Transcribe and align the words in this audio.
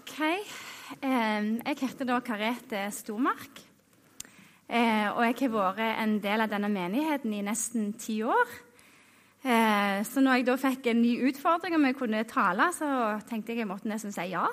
OK. 0.00 0.20
Jeg 1.00 1.76
heter 1.80 2.08
da 2.08 2.20
Karete 2.24 2.86
Stormark. 2.94 3.60
Eh, 4.70 5.08
og 5.10 5.24
jeg 5.26 5.34
har 5.40 5.50
vært 5.50 5.80
en 5.98 6.18
del 6.22 6.44
av 6.44 6.50
denne 6.52 6.68
menigheten 6.70 7.32
i 7.34 7.42
nesten 7.42 7.88
ti 7.98 8.20
år. 8.22 8.52
Eh, 9.42 9.98
så 10.06 10.22
når 10.22 10.38
jeg 10.38 10.46
da 10.46 10.54
fikk 10.60 10.86
en 10.92 11.00
ny 11.02 11.16
utfordring 11.26 11.74
om 11.74 11.86
jeg 11.88 11.96
kunne 11.98 12.20
tale, 12.30 12.68
så 12.76 13.18
tenkte 13.26 13.50
jeg 13.50 13.64
jeg 13.64 13.70
måtte 13.70 13.90
nesten 13.90 14.14
si 14.14 14.28
ja. 14.30 14.44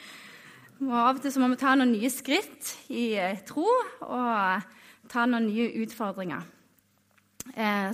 og 0.82 0.96
Av 0.98 1.12
og 1.14 1.22
til 1.22 1.30
så 1.30 1.42
må 1.42 1.52
vi 1.52 1.60
ta 1.60 1.76
noen 1.78 1.94
nye 1.94 2.10
skritt 2.10 2.72
i 2.90 3.12
eh, 3.20 3.38
tro 3.46 3.68
og 3.68 4.66
ta 5.12 5.28
noen 5.30 5.46
nye 5.46 5.70
utfordringer. 5.84 6.52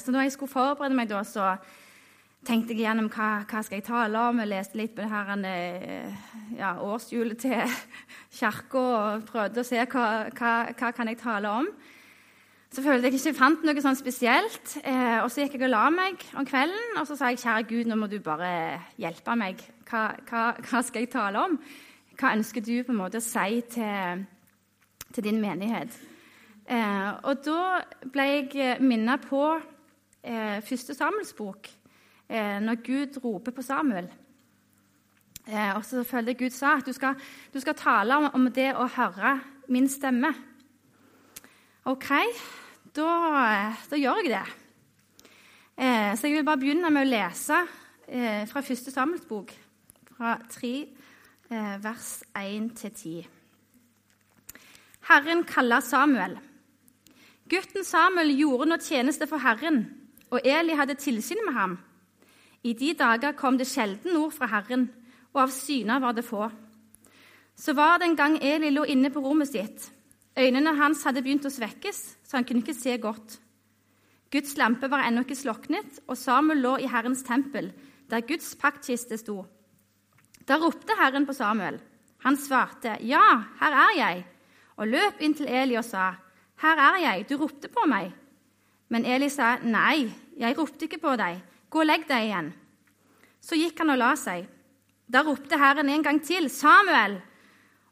Så 0.00 0.10
når 0.10 0.24
jeg 0.24 0.32
skulle 0.32 0.50
forberede 0.50 0.96
meg, 0.96 1.10
da, 1.10 1.20
så 1.28 1.50
tenkte 2.46 2.74
jeg 2.74 2.82
gjennom 2.82 3.08
hva, 3.12 3.44
hva 3.46 3.62
skal 3.62 3.78
jeg 3.78 3.86
tale 3.86 4.26
om. 4.28 4.40
Jeg 4.42 4.50
leste 4.50 4.78
litt 4.78 4.94
på 4.96 5.04
det 5.04 5.10
her 5.12 5.32
eh, 5.46 6.28
ja, 6.58 6.74
årshjulet 6.82 7.38
til 7.44 7.74
kirka 8.38 8.82
og 8.82 9.26
prøvde 9.28 9.62
å 9.62 9.66
se 9.66 9.82
hva, 9.82 10.06
hva, 10.34 10.54
hva 10.78 10.92
kan 10.96 11.10
jeg 11.10 11.20
tale 11.22 11.52
om. 11.62 11.68
Så 12.72 12.80
følte 12.80 13.10
jeg 13.10 13.18
ikke 13.18 13.36
fant 13.36 13.64
noe 13.66 13.84
sånn 13.84 13.98
spesielt. 13.98 14.78
Eh, 14.80 15.18
og 15.22 15.28
Så 15.30 15.44
gikk 15.44 15.58
jeg 15.58 15.66
og 15.68 15.74
la 15.74 15.86
meg 15.92 16.22
om 16.38 16.46
kvelden 16.48 17.00
og 17.00 17.06
så 17.08 17.18
sa 17.18 17.30
jeg, 17.30 17.42
kjære 17.44 17.66
Gud, 17.68 17.90
nå 17.90 17.98
må 18.00 18.08
du 18.10 18.18
bare 18.24 18.52
hjelpe 19.00 19.36
meg. 19.38 19.60
Hva, 19.90 20.06
hva, 20.30 20.80
skal 20.80 21.04
jeg 21.04 21.12
tale 21.12 21.42
om? 21.42 21.58
Hva 22.16 22.32
ønsker 22.38 22.64
du 22.64 22.78
på 22.80 22.94
en 22.94 23.02
måte 23.02 23.20
å 23.20 23.24
si 23.24 23.60
til, 23.74 24.24
til 25.12 25.28
din 25.28 25.42
menighet? 25.42 25.94
Eh, 26.64 27.12
og 27.28 27.44
da 27.44 27.82
ble 28.14 28.26
jeg 28.32 28.80
minnet 28.80 29.28
på 29.28 29.44
eh, 29.52 30.58
første 30.64 30.96
Samuels 30.96 31.34
bok 31.36 31.68
når 32.28 32.78
Gud 32.86 33.18
roper 33.24 33.52
på 33.52 33.62
Samuel. 33.62 34.06
Eh, 35.48 35.74
og 35.74 35.82
så 35.84 36.04
følte 36.06 36.36
Gud 36.38 36.54
sa 36.54 36.76
at 36.78 36.86
du 36.86 36.92
skal, 36.94 37.18
du 37.54 37.58
skal 37.60 37.74
tale 37.74 38.16
om, 38.16 38.28
om, 38.34 38.46
det 38.54 38.70
å 38.78 38.86
høre 38.86 39.40
min 39.72 39.88
stemme. 39.90 40.30
OK, 41.90 42.10
da, 42.94 43.08
da 43.90 43.98
gjør 43.98 44.22
jeg 44.22 44.30
det. 44.30 44.44
Eh, 45.74 46.12
så 46.14 46.28
jeg 46.28 46.38
vil 46.38 46.46
bare 46.46 46.62
begynne 46.62 46.92
med 46.94 47.08
å 47.08 47.10
lese 47.10 47.58
eh, 48.06 48.46
fra 48.46 48.62
første 48.62 48.94
Samuels 48.94 49.26
bok, 49.26 49.50
fra 50.12 50.36
3, 50.52 50.72
eh, 51.50 51.76
vers 51.82 52.10
1-10. 52.38 53.26
Herren 55.10 55.42
kaller 55.48 55.82
Samuel. 55.82 56.38
Gutten 57.50 57.82
Samuel 57.84 58.30
gjorde 58.38 58.70
nå 58.70 58.78
tjeneste 58.78 59.26
for 59.26 59.42
Herren, 59.42 59.88
og 60.30 60.46
Eli 60.46 60.78
hadde 60.78 60.94
tilsyn 61.02 61.42
med 61.48 61.58
ham. 61.58 61.80
I 62.62 62.74
de 62.78 62.92
dager 62.94 63.34
kom 63.34 63.56
det 63.58 63.66
sjelden 63.66 64.16
ord 64.16 64.32
fra 64.34 64.46
Herren, 64.46 64.86
og 65.34 65.46
av 65.46 65.54
syner 65.54 66.02
var 66.02 66.14
det 66.14 66.26
få. 66.26 66.46
Så 67.58 67.74
var 67.74 67.98
det 67.98 68.10
en 68.10 68.16
gang 68.16 68.36
Eli 68.42 68.70
lå 68.70 68.84
inne 68.88 69.10
på 69.10 69.20
rommet 69.20 69.50
sitt. 69.50 69.88
Øynene 70.38 70.74
hans 70.78 71.02
hadde 71.04 71.22
begynt 71.24 71.46
å 71.48 71.52
svekkes, 71.52 72.00
så 72.24 72.38
han 72.38 72.46
kunne 72.48 72.62
ikke 72.62 72.76
se 72.76 72.96
godt. 73.02 73.38
Guds 74.32 74.54
lampe 74.56 74.88
var 74.88 75.04
ennå 75.04 75.26
ikke 75.26 75.36
sloknet, 75.36 75.98
og 76.06 76.16
Samuel 76.16 76.62
lå 76.64 76.76
i 76.80 76.88
Herrens 76.88 77.24
tempel, 77.26 77.72
der 78.08 78.24
Guds 78.24 78.54
paktkiste 78.56 79.18
sto. 79.20 79.42
Da 80.48 80.56
ropte 80.58 80.96
Herren 80.98 81.26
på 81.26 81.36
Samuel. 81.36 81.80
Han 82.24 82.36
svarte, 82.36 82.96
'Ja, 83.00 83.42
her 83.60 83.72
er 83.72 83.92
jeg', 83.96 84.24
og 84.76 84.88
løp 84.88 85.20
inn 85.20 85.34
til 85.34 85.46
Eli 85.48 85.74
og 85.74 85.84
sa, 85.84 86.14
'Her 86.56 86.78
er 86.78 86.96
jeg, 87.02 87.28
du 87.28 87.36
ropte 87.36 87.68
på 87.68 87.86
meg.' 87.86 88.12
Men 88.88 89.04
Eli 89.04 89.28
sa, 89.28 89.56
'Nei, 89.58 90.12
jeg 90.38 90.58
ropte 90.58 90.84
ikke 90.84 91.00
på 91.00 91.16
deg.' 91.16 91.51
Gå 91.72 91.80
og 91.80 91.88
legg 91.88 92.04
deg 92.08 92.28
igjen. 92.28 92.50
Så 93.40 93.56
gikk 93.56 93.80
han 93.80 93.94
og 93.94 94.00
la 94.02 94.12
seg. 94.20 94.44
Da 95.08 95.22
ropte 95.24 95.58
Herren 95.58 95.88
en 95.88 96.04
gang 96.04 96.20
til, 96.24 96.50
Samuel! 96.52 97.18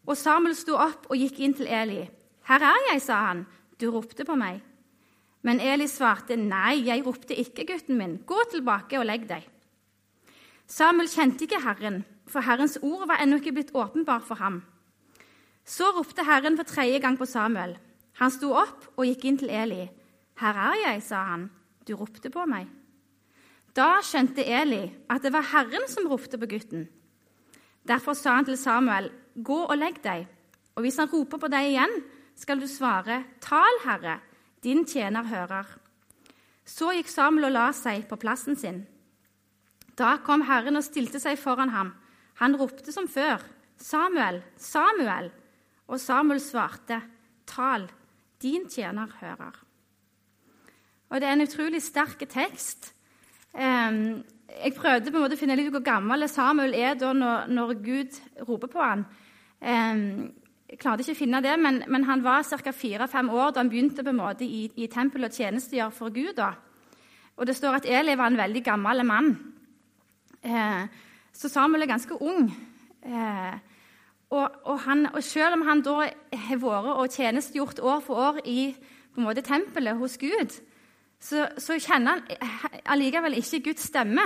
Og 0.08 0.16
Samuel 0.16 0.56
sto 0.56 0.76
opp 0.80 1.08
og 1.10 1.16
gikk 1.16 1.40
inn 1.44 1.54
til 1.56 1.68
Eli. 1.68 2.02
Her 2.48 2.64
er 2.70 2.80
jeg, 2.90 3.02
sa 3.04 3.20
han. 3.30 3.44
Du 3.80 3.88
ropte 3.92 4.24
på 4.28 4.36
meg. 4.36 4.60
Men 5.46 5.60
Eli 5.64 5.86
svarte, 5.88 6.36
Nei, 6.36 6.82
jeg 6.84 7.04
ropte 7.06 7.36
ikke, 7.36 7.64
gutten 7.68 7.96
min. 7.96 8.18
Gå 8.28 8.40
tilbake 8.52 8.98
og 9.00 9.06
legg 9.08 9.24
deg. 9.30 9.46
Samuel 10.70 11.08
kjente 11.10 11.46
ikke 11.46 11.62
Herren, 11.64 12.02
for 12.30 12.44
Herrens 12.46 12.76
ord 12.82 13.06
var 13.10 13.22
ennå 13.22 13.40
ikke 13.40 13.54
blitt 13.56 13.72
åpenbart 13.74 14.26
for 14.28 14.38
ham. 14.38 14.60
Så 15.64 15.88
ropte 15.96 16.24
Herren 16.28 16.58
for 16.60 16.68
tredje 16.68 17.00
gang 17.02 17.16
på 17.18 17.28
Samuel. 17.28 17.78
Han 18.20 18.32
sto 18.34 18.52
opp 18.56 18.90
og 18.96 19.06
gikk 19.08 19.24
inn 19.24 19.40
til 19.40 19.50
Eli. 19.50 19.86
Her 20.40 20.60
er 20.68 20.84
jeg, 20.84 21.02
sa 21.08 21.24
han. 21.32 21.48
Du 21.88 21.96
ropte 21.96 22.30
på 22.32 22.44
meg. 22.48 22.68
Da 23.76 24.00
skjønte 24.02 24.42
Eli 24.42 24.88
at 25.10 25.22
det 25.22 25.32
var 25.34 25.46
Herren 25.52 25.86
som 25.90 26.08
ropte 26.10 26.38
på 26.40 26.48
gutten. 26.50 26.88
Derfor 27.86 28.14
sa 28.18 28.34
han 28.34 28.44
til 28.44 28.58
Samuel, 28.58 29.10
'Gå 29.36 29.66
og 29.70 29.78
legg 29.78 30.02
deg.' 30.02 30.26
Og 30.74 30.82
hvis 30.82 30.96
han 30.96 31.10
roper 31.12 31.38
på 31.38 31.48
deg 31.48 31.70
igjen, 31.70 32.02
skal 32.36 32.60
du 32.60 32.66
svare, 32.66 33.24
'Tal, 33.40 33.78
Herre, 33.84 34.20
din 34.62 34.84
tjener 34.84 35.22
hører.' 35.22 35.78
Så 36.64 36.92
gikk 36.94 37.08
Samuel 37.08 37.44
og 37.44 37.52
la 37.52 37.72
seg 37.72 38.08
på 38.08 38.16
plassen 38.16 38.56
sin. 38.56 38.86
Da 39.98 40.16
kom 40.16 40.42
Herren 40.42 40.76
og 40.76 40.84
stilte 40.84 41.20
seg 41.20 41.38
foran 41.38 41.68
ham. 41.68 41.94
Han 42.34 42.56
ropte 42.56 42.92
som 42.92 43.08
før, 43.08 43.42
'Samuel, 43.78 44.42
Samuel!' 44.56 45.32
Og 45.88 46.00
Samuel 46.00 46.40
svarte, 46.40 47.02
'Tal, 47.46 47.90
din 48.42 48.68
tjener 48.68 49.06
hører.' 49.20 49.64
Og 51.10 51.20
Det 51.20 51.28
er 51.28 51.32
en 51.32 51.48
utrolig 51.48 51.82
sterk 51.82 52.28
tekst 52.28 52.94
jeg 53.54 54.74
prøvde 54.76 55.10
på 55.10 55.16
en 55.18 55.24
måte 55.24 55.38
å 55.38 55.40
finne 55.40 55.56
litt 55.58 55.70
hvor 55.72 55.82
gammel 55.84 56.28
Samuel 56.30 56.74
er 56.78 56.94
da 56.98 57.12
når, 57.16 57.50
når 57.50 57.74
Gud 57.82 58.18
roper 58.46 58.70
på 58.70 58.82
ham. 58.82 59.04
Um, 59.60 60.30
jeg 60.70 60.78
klarte 60.78 61.02
ikke 61.02 61.16
å 61.16 61.18
finne 61.18 61.40
det, 61.42 61.56
men, 61.58 61.82
men 61.90 62.04
han 62.06 62.22
var 62.22 62.46
ca. 62.46 62.72
fire-fem 62.72 63.30
år 63.34 63.50
da 63.50 63.64
han 63.64 63.70
begynte 63.72 64.04
på 64.06 64.12
en 64.12 64.20
måte 64.20 64.46
i, 64.46 64.68
i 64.78 64.86
tempelet 64.86 65.32
og 65.32 65.40
tjenestegjør 65.42 65.90
for 65.96 66.14
Gud. 66.14 66.36
Da. 66.38 66.52
Og 67.36 67.46
Det 67.46 67.56
står 67.58 67.80
at 67.80 67.88
Eli 67.90 68.14
var 68.14 68.30
en 68.30 68.38
veldig 68.38 68.62
gammel 68.64 69.02
mann. 69.06 69.32
Eh, 70.42 70.84
så 71.32 71.50
Samuel 71.50 71.82
er 71.82 71.90
ganske 71.90 72.22
ung. 72.22 72.46
Eh, 73.02 73.58
og, 74.30 74.46
og, 74.64 74.78
han, 74.86 75.08
og, 75.10 75.22
Selv 75.26 75.58
om 75.58 75.66
han 75.66 75.82
da 75.82 76.06
har 76.06 76.62
vært 76.62 76.90
og 76.94 77.10
tjenestegjort 77.10 77.82
år 77.82 78.00
for 78.06 78.14
år 78.28 78.40
i 78.44 78.74
på 79.10 79.18
en 79.18 79.26
måte, 79.26 79.42
tempelet 79.42 79.98
hos 79.98 80.14
Gud, 80.22 80.60
så, 81.20 81.48
så 81.60 81.76
kjenner 81.76 82.22
han 82.22 82.78
allikevel 82.94 83.36
ikke 83.36 83.60
Guds 83.70 83.90
stemme. 83.90 84.24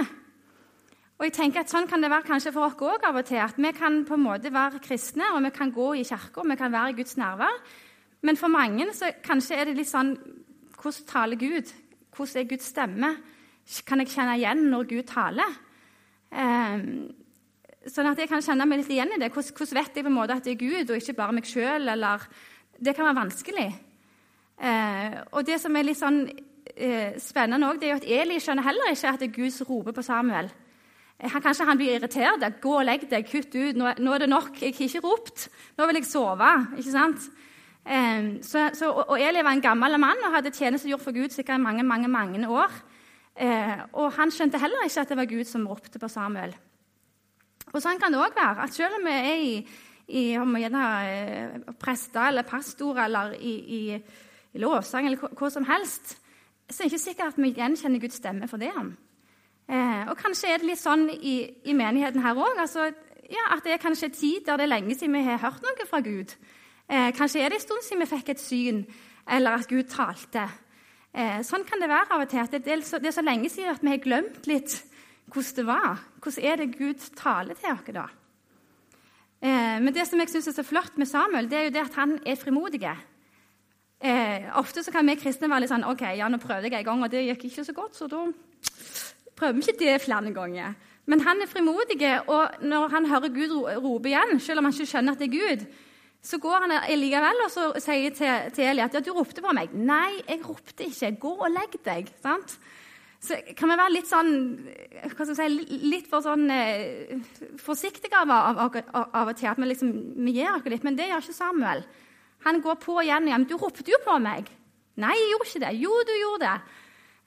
Og 1.18 1.26
jeg 1.28 1.34
tenker 1.34 1.62
at 1.62 1.70
Sånn 1.70 1.88
kan 1.90 2.02
det 2.02 2.10
være 2.10 2.26
kanskje 2.26 2.52
for 2.54 2.66
oss 2.66 2.78
òg 2.82 3.06
av 3.06 3.18
og 3.18 3.26
til. 3.26 3.40
At 3.42 3.58
vi 3.58 3.70
kan 3.74 4.02
på 4.06 4.16
en 4.16 4.24
måte 4.24 4.52
være 4.54 4.82
kristne, 4.82 5.30
og 5.34 5.42
vi 5.46 5.52
kan 5.54 5.72
gå 5.74 5.92
i 5.98 6.06
kirka, 6.06 6.42
vi 6.42 6.58
kan 6.58 6.72
være 6.74 6.94
i 6.94 6.96
Guds 6.98 7.16
nærvær. 7.18 7.60
Men 8.24 8.38
for 8.40 8.48
mange 8.48 8.88
så 8.96 9.12
kanskje 9.22 9.58
er 9.58 9.70
det 9.70 9.78
litt 9.78 9.90
sånn 9.90 10.16
Hvordan 10.84 11.06
taler 11.08 11.40
Gud? 11.40 11.70
Hvordan 12.12 12.42
er 12.42 12.48
Guds 12.50 12.66
stemme? 12.68 13.08
Kan 13.88 14.02
jeg 14.02 14.10
kjenne 14.12 14.34
igjen 14.36 14.66
når 14.68 14.88
Gud 14.90 15.06
taler? 15.08 15.54
Eh, 16.28 16.82
sånn 17.88 18.10
at 18.10 18.20
jeg 18.20 18.28
kan 18.28 18.44
kjenne 18.44 18.66
meg 18.68 18.82
litt 18.82 18.90
igjen 18.92 19.14
i 19.16 19.20
det. 19.22 19.30
Hvordan, 19.32 19.54
hvordan, 19.56 19.78
vet 19.78 19.96
jeg 19.96 20.04
på 20.04 20.12
en 20.12 20.18
måte 20.18 20.36
at 20.36 20.44
det 20.44 20.52
er 20.52 20.60
Gud, 20.60 20.90
og 20.90 21.00
ikke 21.00 21.16
bare 21.16 21.36
meg 21.38 21.48
sjøl? 21.48 21.88
Det 22.76 22.92
kan 22.92 23.08
være 23.08 23.20
vanskelig. 23.22 23.68
Eh, 24.60 25.16
og 25.32 25.48
det 25.48 25.56
som 25.62 25.80
er 25.80 25.88
litt 25.88 26.02
sånn 26.02 26.20
eh, 26.76 27.14
spennende 27.20 27.72
det 27.80 27.90
er 27.90 27.96
at 27.96 28.06
Eli 28.06 28.38
skjønner 28.40 28.66
heller 28.66 28.92
ikke 28.92 29.14
at 29.14 29.24
Gud 29.34 29.64
roper 29.68 29.92
på 29.92 30.02
Samuel. 30.02 30.50
Eh, 31.18 31.30
han, 31.30 31.42
kanskje 31.42 31.66
han 31.68 31.78
blir 31.78 31.96
irritert. 31.96 32.60
'Gå 32.60 32.78
og 32.78 32.84
legg 32.84 33.08
deg. 33.10 33.26
Kutt 33.30 33.54
ut. 33.54 33.76
Nå, 33.76 33.92
nå, 33.98 34.14
er 34.14 34.18
det 34.18 34.28
nok. 34.28 34.60
Jeg 34.60 34.74
har 34.74 34.88
ikke 34.88 35.06
ropt. 35.06 35.48
Nå 35.76 35.86
vil 35.86 36.00
jeg 36.00 36.10
sove.' 36.10 36.78
Ikke 36.78 36.90
sant? 36.90 37.30
Eh, 37.86 38.42
så, 38.42 38.70
så, 38.74 38.90
og 38.90 39.20
Eli 39.20 39.42
var 39.42 39.52
en 39.52 39.64
gammel 39.64 39.98
mann 39.98 40.26
og 40.26 40.34
hadde 40.34 40.54
tjenestegjort 40.54 41.02
for 41.02 41.12
Gud 41.12 41.30
sikkert 41.30 41.60
mange 41.60 41.82
mange, 41.82 42.08
mange 42.08 42.48
år. 42.48 42.70
Eh, 43.36 43.78
og 43.92 44.12
han 44.14 44.30
skjønte 44.30 44.60
heller 44.62 44.86
ikke 44.86 45.00
at 45.00 45.08
det 45.10 45.16
var 45.18 45.26
Gud 45.26 45.44
som 45.44 45.66
ropte 45.66 45.98
på 45.98 46.08
Samuel. 46.08 46.54
Og 47.72 47.80
Sånn 47.82 47.98
kan 47.98 48.12
det 48.14 48.20
òg 48.22 48.36
være. 48.36 48.62
at 48.62 48.74
Selv 48.74 49.00
om 49.00 49.06
vi 49.06 49.10
er 49.10 49.40
i, 49.42 49.54
i 50.08 50.24
om 50.38 50.54
gjerne, 50.56 50.84
eh, 51.10 51.72
prester 51.80 52.28
eller 52.28 52.46
pastorer 52.46 53.04
eller 53.04 53.34
i, 53.34 53.54
i, 53.78 53.80
i 54.54 54.58
lovsang 54.62 55.06
eller 55.06 55.34
hva 55.34 55.50
som 55.50 55.66
helst, 55.66 56.18
så 56.70 56.82
er 56.82 56.88
det 56.88 56.92
ikke 56.92 57.04
sikkert 57.04 57.34
at 57.34 57.40
vi 57.42 57.52
gjenkjenner 57.52 58.00
Guds 58.00 58.20
stemme 58.20 58.48
for 58.48 58.62
det. 58.62 58.72
Eh, 59.68 60.02
og 60.08 60.16
Kanskje 60.16 60.52
er 60.52 60.60
det 60.60 60.70
litt 60.70 60.80
sånn 60.80 61.08
i, 61.12 61.36
i 61.64 61.76
menigheten 61.76 62.22
her 62.24 62.36
òg. 62.36 62.58
Altså, 62.60 62.90
ja, 63.30 63.46
at 63.54 63.64
det 63.64 63.76
er 63.76 63.82
kanskje 63.82 64.12
tid 64.12 64.44
der 64.46 64.60
det 64.60 64.66
er 64.68 64.74
lenge 64.74 64.96
siden 64.96 65.16
vi 65.16 65.24
har 65.26 65.42
hørt 65.42 65.64
noe 65.64 65.88
fra 65.88 66.00
Gud. 66.04 66.34
Eh, 66.88 67.10
kanskje 67.16 67.40
er 67.40 67.52
det 67.52 67.60
en 67.60 67.66
stund 67.66 67.84
siden 67.84 68.04
vi 68.04 68.10
fikk 68.10 68.34
et 68.34 68.42
syn, 68.42 68.84
eller 69.30 69.60
at 69.60 69.68
Gud 69.68 69.88
talte. 69.92 70.48
Eh, 71.14 71.40
sånn 71.46 71.64
kan 71.68 71.80
det 71.80 71.88
være 71.88 72.10
av 72.10 72.24
og 72.24 72.28
til. 72.28 72.42
at 72.42 72.52
det, 72.52 72.66
er 72.66 72.82
så, 72.82 72.98
det, 72.98 73.08
er 73.12 73.16
så, 73.16 73.24
lenge 73.24 73.48
siden 73.48 73.70
at 73.70 73.84
vi 73.84 73.92
har 73.92 74.02
glemt 74.02 74.46
litt 74.50 74.80
hvordan 75.30 75.56
det 75.56 75.66
var. 75.66 76.04
Hvordan 76.20 76.44
er 76.44 76.56
det 76.60 76.76
Gud 76.76 77.08
taler 77.16 77.54
til 77.54 77.72
oss 77.72 77.88
da? 77.94 78.08
Eh, 79.44 79.78
men 79.80 79.94
det 79.94 80.06
som 80.08 80.20
jeg 80.20 80.32
syns 80.32 80.48
er 80.50 80.56
så 80.58 80.66
flott 80.66 80.98
med 80.98 81.08
Samuel, 81.08 81.48
det 81.50 81.58
er 81.58 81.68
jo 81.68 81.74
det 81.76 81.84
at 81.84 81.98
han 82.00 82.18
er 82.26 82.40
frimodig. 82.40 82.82
Eh, 84.04 84.50
ofte 84.60 84.82
så 84.84 84.92
kan 84.92 85.06
vi 85.08 85.16
kristne 85.16 85.48
være 85.48 85.64
litt 85.64 85.72
sånn 85.72 85.86
ok, 85.88 86.02
ja, 86.18 86.26
nå 86.28 86.36
prøvde 86.42 86.68
jeg 86.68 86.82
en 86.82 86.88
gang, 86.90 87.04
og 87.06 87.12
det 87.12 87.22
gikk 87.24 87.46
ikke 87.48 87.64
så 87.64 87.74
godt, 87.76 87.96
så 87.96 88.08
da 88.10 88.26
prøver 89.38 89.56
vi 89.56 89.64
ikke 89.64 89.80
det 89.80 89.94
flere 90.04 90.32
ganger. 90.34 90.74
Men 91.08 91.22
han 91.24 91.40
er 91.40 91.48
frimodig, 91.48 91.96
og 92.28 92.60
når 92.64 92.92
han 92.92 93.08
hører 93.08 93.32
Gud 93.32 93.56
rope 93.84 94.08
igjen, 94.08 94.38
selv 94.40 94.60
om 94.60 94.68
han 94.68 94.76
ikke 94.76 94.90
skjønner 94.92 95.16
at 95.16 95.24
det 95.24 95.30
er 95.30 95.36
Gud, 95.38 95.66
så 96.24 96.38
går 96.40 96.64
han 96.64 96.72
likevel 96.96 97.42
og 97.44 97.50
så 97.52 97.66
sier 97.84 98.14
til, 98.16 98.52
til 98.56 98.64
Eli 98.70 98.80
at 98.80 98.94
ja, 98.96 99.00
'du 99.00 99.12
ropte 99.12 99.42
på 99.44 99.52
meg'. 99.52 99.72
'Nei, 99.76 100.22
jeg 100.28 100.40
ropte 100.48 100.84
ikke. 100.84 101.16
Gå 101.20 101.32
og 101.36 101.50
legg 101.52 101.76
deg.' 101.84 102.08
Sant? 102.22 102.56
Så 103.20 103.36
kan 103.56 103.68
vi 103.68 103.76
være 103.76 103.92
litt 103.92 104.08
sånn 104.08 104.32
hva 105.16 105.24
skal 105.24 105.32
jeg 105.32 105.52
si, 105.68 105.76
litt 105.84 106.08
for 106.08 106.24
sånn 106.24 106.48
eh, 106.52 107.20
forsiktige 107.60 108.16
av, 108.16 108.30
av, 108.30 108.58
av, 108.64 108.76
av, 109.12 109.28
og 109.28 109.36
til. 109.36 109.48
At 109.48 109.60
vi, 109.60 109.68
liksom, 109.68 109.92
vi 110.24 110.36
gir 110.36 110.52
oss 110.52 110.64
litt. 110.68 110.84
Men 110.84 110.96
det 110.96 111.08
gjør 111.08 111.24
ikke 111.24 111.36
Samuel. 111.36 111.84
Han 112.44 112.60
går 112.60 112.78
på 112.82 113.00
igjen 113.02 113.26
og 113.26 113.32
igjen. 113.32 113.44
'Du 113.48 113.56
ropte 113.56 113.90
jo 113.90 114.00
på 114.04 114.18
meg.' 114.18 114.50
'Nei, 114.96 115.14
jeg 115.16 115.30
gjorde 115.32 115.48
ikke 115.48 115.64
det.' 115.66 115.80
'Jo, 115.80 115.92
du 116.06 116.14
gjorde 116.20 116.46
det.' 116.46 116.60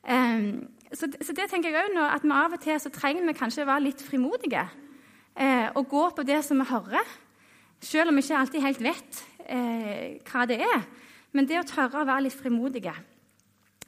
Um, 0.08 0.70
så, 0.94 1.10
så, 1.22 1.34
det 1.36 1.50
tenker 1.52 1.70
jeg 1.70 1.84
også 1.84 1.96
nå, 1.98 2.04
at 2.16 2.24
vi 2.24 2.32
av 2.32 2.54
og 2.56 2.62
til 2.64 2.80
så 2.80 2.90
trenger 2.96 3.26
vi 3.28 3.34
kanskje 3.36 3.66
å 3.66 3.68
være 3.68 3.84
litt 3.90 4.02
frimodige. 4.02 4.64
Eh, 5.36 5.68
og 5.76 5.90
gå 5.92 6.04
på 6.16 6.24
det 6.24 6.40
som 6.46 6.62
vi 6.62 6.66
hører, 6.70 7.10
selv 7.84 8.10
om 8.10 8.16
vi 8.16 8.24
ikke 8.24 8.38
alltid 8.40 8.64
helt 8.64 8.82
vet 8.82 9.20
eh, 9.46 10.16
hva 10.32 10.46
det 10.50 10.62
er. 10.64 10.86
Men 11.36 11.50
det 11.50 11.60
å 11.60 11.68
tørre 11.68 12.02
å 12.02 12.08
være 12.08 12.26
litt 12.26 12.40
frimodige, 12.40 12.94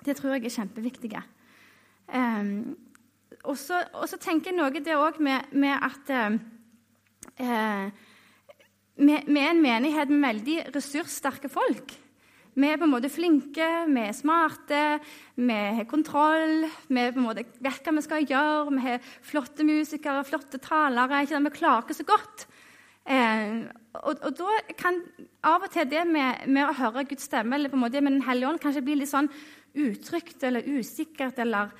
det 0.05 0.17
tror 0.19 0.35
jeg 0.35 0.45
er 0.45 0.55
kjempeviktig. 0.59 1.13
Eh, 2.11 2.51
og 3.47 3.57
så 3.57 4.19
tenker 4.19 4.51
jeg 4.51 4.59
noe 4.59 4.83
det 4.83 4.99
òg 4.99 5.21
med, 5.23 5.55
med, 5.55 5.79
at 5.79 6.13
eh, 7.39 7.87
vi, 8.99 9.15
er 9.15 9.49
en 9.53 9.63
menighet 9.63 10.11
med 10.11 10.25
veldig 10.27 10.59
ressurssterke 10.75 11.51
folk. 11.51 11.95
Vi 12.59 12.67
er 12.67 12.79
på 12.79 12.87
en 12.87 12.91
måte 12.91 13.11
flinke, 13.11 13.67
vi 13.87 14.01
er 14.03 14.15
smarte, 14.17 14.83
vi 15.39 15.59
har 15.77 15.85
kontroll. 15.87 16.65
Vi 16.89 17.05
på 17.13 17.21
en 17.21 17.27
måte 17.27 17.45
vet 17.63 17.85
hva 17.85 17.93
vi 17.95 18.03
skal 18.03 18.25
gjøre, 18.27 18.73
vi 18.75 18.85
har 18.87 19.05
flotte 19.05 19.63
musikere, 19.67 20.25
flotte 20.27 20.59
talere. 20.63 21.21
Ikke 21.23 21.39
Vi 21.45 21.53
klarer 21.55 21.85
ikke 21.85 21.99
så 22.01 22.07
godt. 22.09 22.47
Eh, 23.09 23.61
og, 24.03 24.19
og, 24.19 24.33
da 24.37 24.57
kan 24.77 24.99
av 25.47 25.63
og 25.65 25.71
til 25.73 25.87
det 25.89 26.03
med, 26.05 26.43
med, 26.51 26.67
å 26.67 26.75
høre 26.77 27.07
Guds 27.09 27.25
stemme 27.25 27.55
eller 27.55 27.71
på 27.71 27.79
en 27.79 27.85
måte 27.85 28.03
med 28.03 28.19
Den 28.19 28.27
hellige 28.27 28.51
ånd 28.51 28.61
kanskje 28.61 28.83
bli 28.85 28.99
litt 28.99 29.09
sånn 29.09 29.31
utrygt 29.79 30.43
eller 30.45 30.67
usikkert 30.67 31.39
eller 31.41 31.71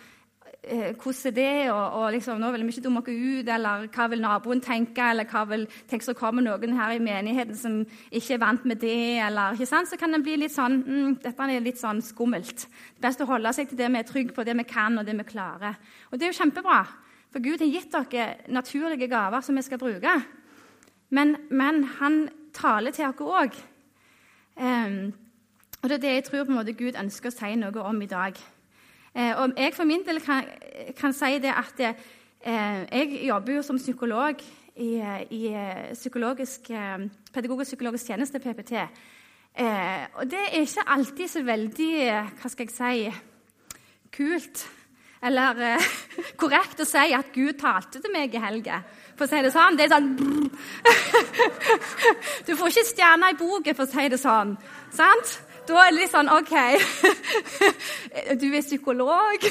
eh, 0.64 0.96
hvordan 0.96 1.28
er 1.28 1.36
det 1.36 1.72
og, 1.72 1.94
og 2.00 2.12
liksom, 2.14 2.40
nå 2.40 2.52
vil 2.52 2.64
vi 2.66 2.74
ikke 2.74 2.84
dumme 2.86 3.02
oss 3.02 3.10
ut, 3.10 3.50
eller 3.56 3.86
hva 3.94 4.08
vil 4.12 4.24
naboen 4.24 4.62
tenke, 4.62 5.10
eller 5.12 5.28
hva 5.30 5.44
vil 5.50 5.68
tenke 5.90 6.06
så 6.06 6.16
kommer 6.18 6.46
noen 6.46 6.76
her 6.78 6.96
i 6.96 7.04
menigheten 7.04 7.58
som 7.58 7.78
ikke 8.12 8.36
er 8.36 8.42
vant 8.44 8.66
med 8.66 8.82
det, 8.84 9.20
eller 9.26 9.56
ikke 9.56 9.70
sant? 9.70 9.90
Så 9.90 10.00
kan 10.00 10.14
det 10.14 10.24
bli 10.26 10.38
litt 10.42 10.56
sånn 10.56 10.82
mm, 10.86 11.20
Dette 11.24 11.50
er 11.50 11.64
litt 11.66 11.82
sånn 11.82 12.02
skummelt. 12.06 12.66
Det 12.66 13.00
er 13.02 13.08
best 13.10 13.24
å 13.24 13.30
holde 13.30 13.54
seg 13.56 13.70
til 13.70 13.80
det 13.80 13.92
vi 13.94 14.02
er 14.02 14.10
trygge 14.10 14.36
på, 14.36 14.46
det 14.48 14.58
vi 14.60 14.68
kan, 14.68 15.00
og 15.00 15.08
det 15.08 15.16
vi 15.20 15.30
klarer. 15.30 15.80
Og 16.12 16.20
det 16.20 16.28
er 16.28 16.34
jo 16.34 16.40
kjempebra, 16.42 16.84
for 17.30 17.46
Gud 17.46 17.62
har 17.62 17.70
gitt 17.70 17.94
dere 17.94 18.52
naturlige 18.52 19.10
gaver 19.10 19.46
som 19.46 19.58
vi 19.58 19.66
skal 19.66 19.82
bruke. 19.82 20.20
Men, 21.10 21.36
men 21.50 21.84
han 22.00 22.28
taler 22.54 22.94
til 22.94 23.06
dere 23.06 23.34
òg. 23.42 23.58
Um, 24.60 24.66
ehm, 24.66 25.04
og 25.80 25.90
det 25.90 25.96
er 25.96 26.02
det 26.04 26.14
jeg 26.14 26.24
tror 26.28 26.44
på 26.44 26.52
en 26.52 26.58
måte 26.58 26.76
Gud 26.76 26.98
ønsker 27.00 27.32
å 27.32 27.36
si 27.36 27.54
noe 27.56 27.84
om 27.88 28.02
i 28.04 28.10
dag. 28.10 28.36
Eh, 29.16 29.34
og 29.42 29.58
jeg 29.58 29.74
for 29.74 29.90
min 29.90 30.06
del 30.06 30.22
kan, 30.22 30.46
kan 30.98 31.14
si 31.14 31.40
det 31.42 31.54
at 31.54 31.80
eh, 31.82 31.94
jeg 32.92 33.22
jobber 33.28 33.54
jo 33.56 33.62
som 33.66 33.78
psykolog 33.78 34.42
i, 34.76 34.92
i 35.30 35.48
eh, 35.48 35.96
pedagogisk 37.34 37.70
psykologisk 37.70 38.06
tjeneste, 38.06 38.40
PPT. 38.40 38.74
og 40.16 40.32
det 40.32 40.40
er 40.40 40.62
ikke 40.62 40.88
alltid 40.88 41.28
så 41.28 41.42
veldig 41.44 41.94
hva 42.42 42.50
skal 42.50 42.68
jeg 42.70 42.76
si, 42.76 43.18
kult 44.12 44.68
eller 45.22 45.82
korrekt 46.42 46.80
å 46.80 46.88
si 46.88 47.12
at 47.12 47.34
Gud 47.34 47.58
talte 47.60 48.00
til 48.00 48.14
meg 48.14 48.34
i 48.34 48.40
helga. 48.40 48.84
For 49.18 49.28
å 49.28 49.28
si 49.28 49.42
det 49.44 49.52
sånn. 49.52 49.76
Det 49.76 49.84
er 49.84 49.92
sånn 49.92 50.16
Du 52.48 52.56
får 52.56 52.72
ikke 52.72 52.88
stjerner 52.88 53.34
i 53.34 53.40
boken, 53.42 53.76
for 53.76 53.84
å 53.84 53.92
si 53.92 54.08
det 54.08 54.22
sånn. 54.22 54.56
Sant? 54.96 55.49
Da 55.70 55.84
er 55.84 55.92
det 55.92 56.00
litt 56.00 56.10
sånn 56.10 56.32
OK 56.34 56.54
Du 58.42 58.48
er 58.50 58.64
psykolog. 58.66 59.44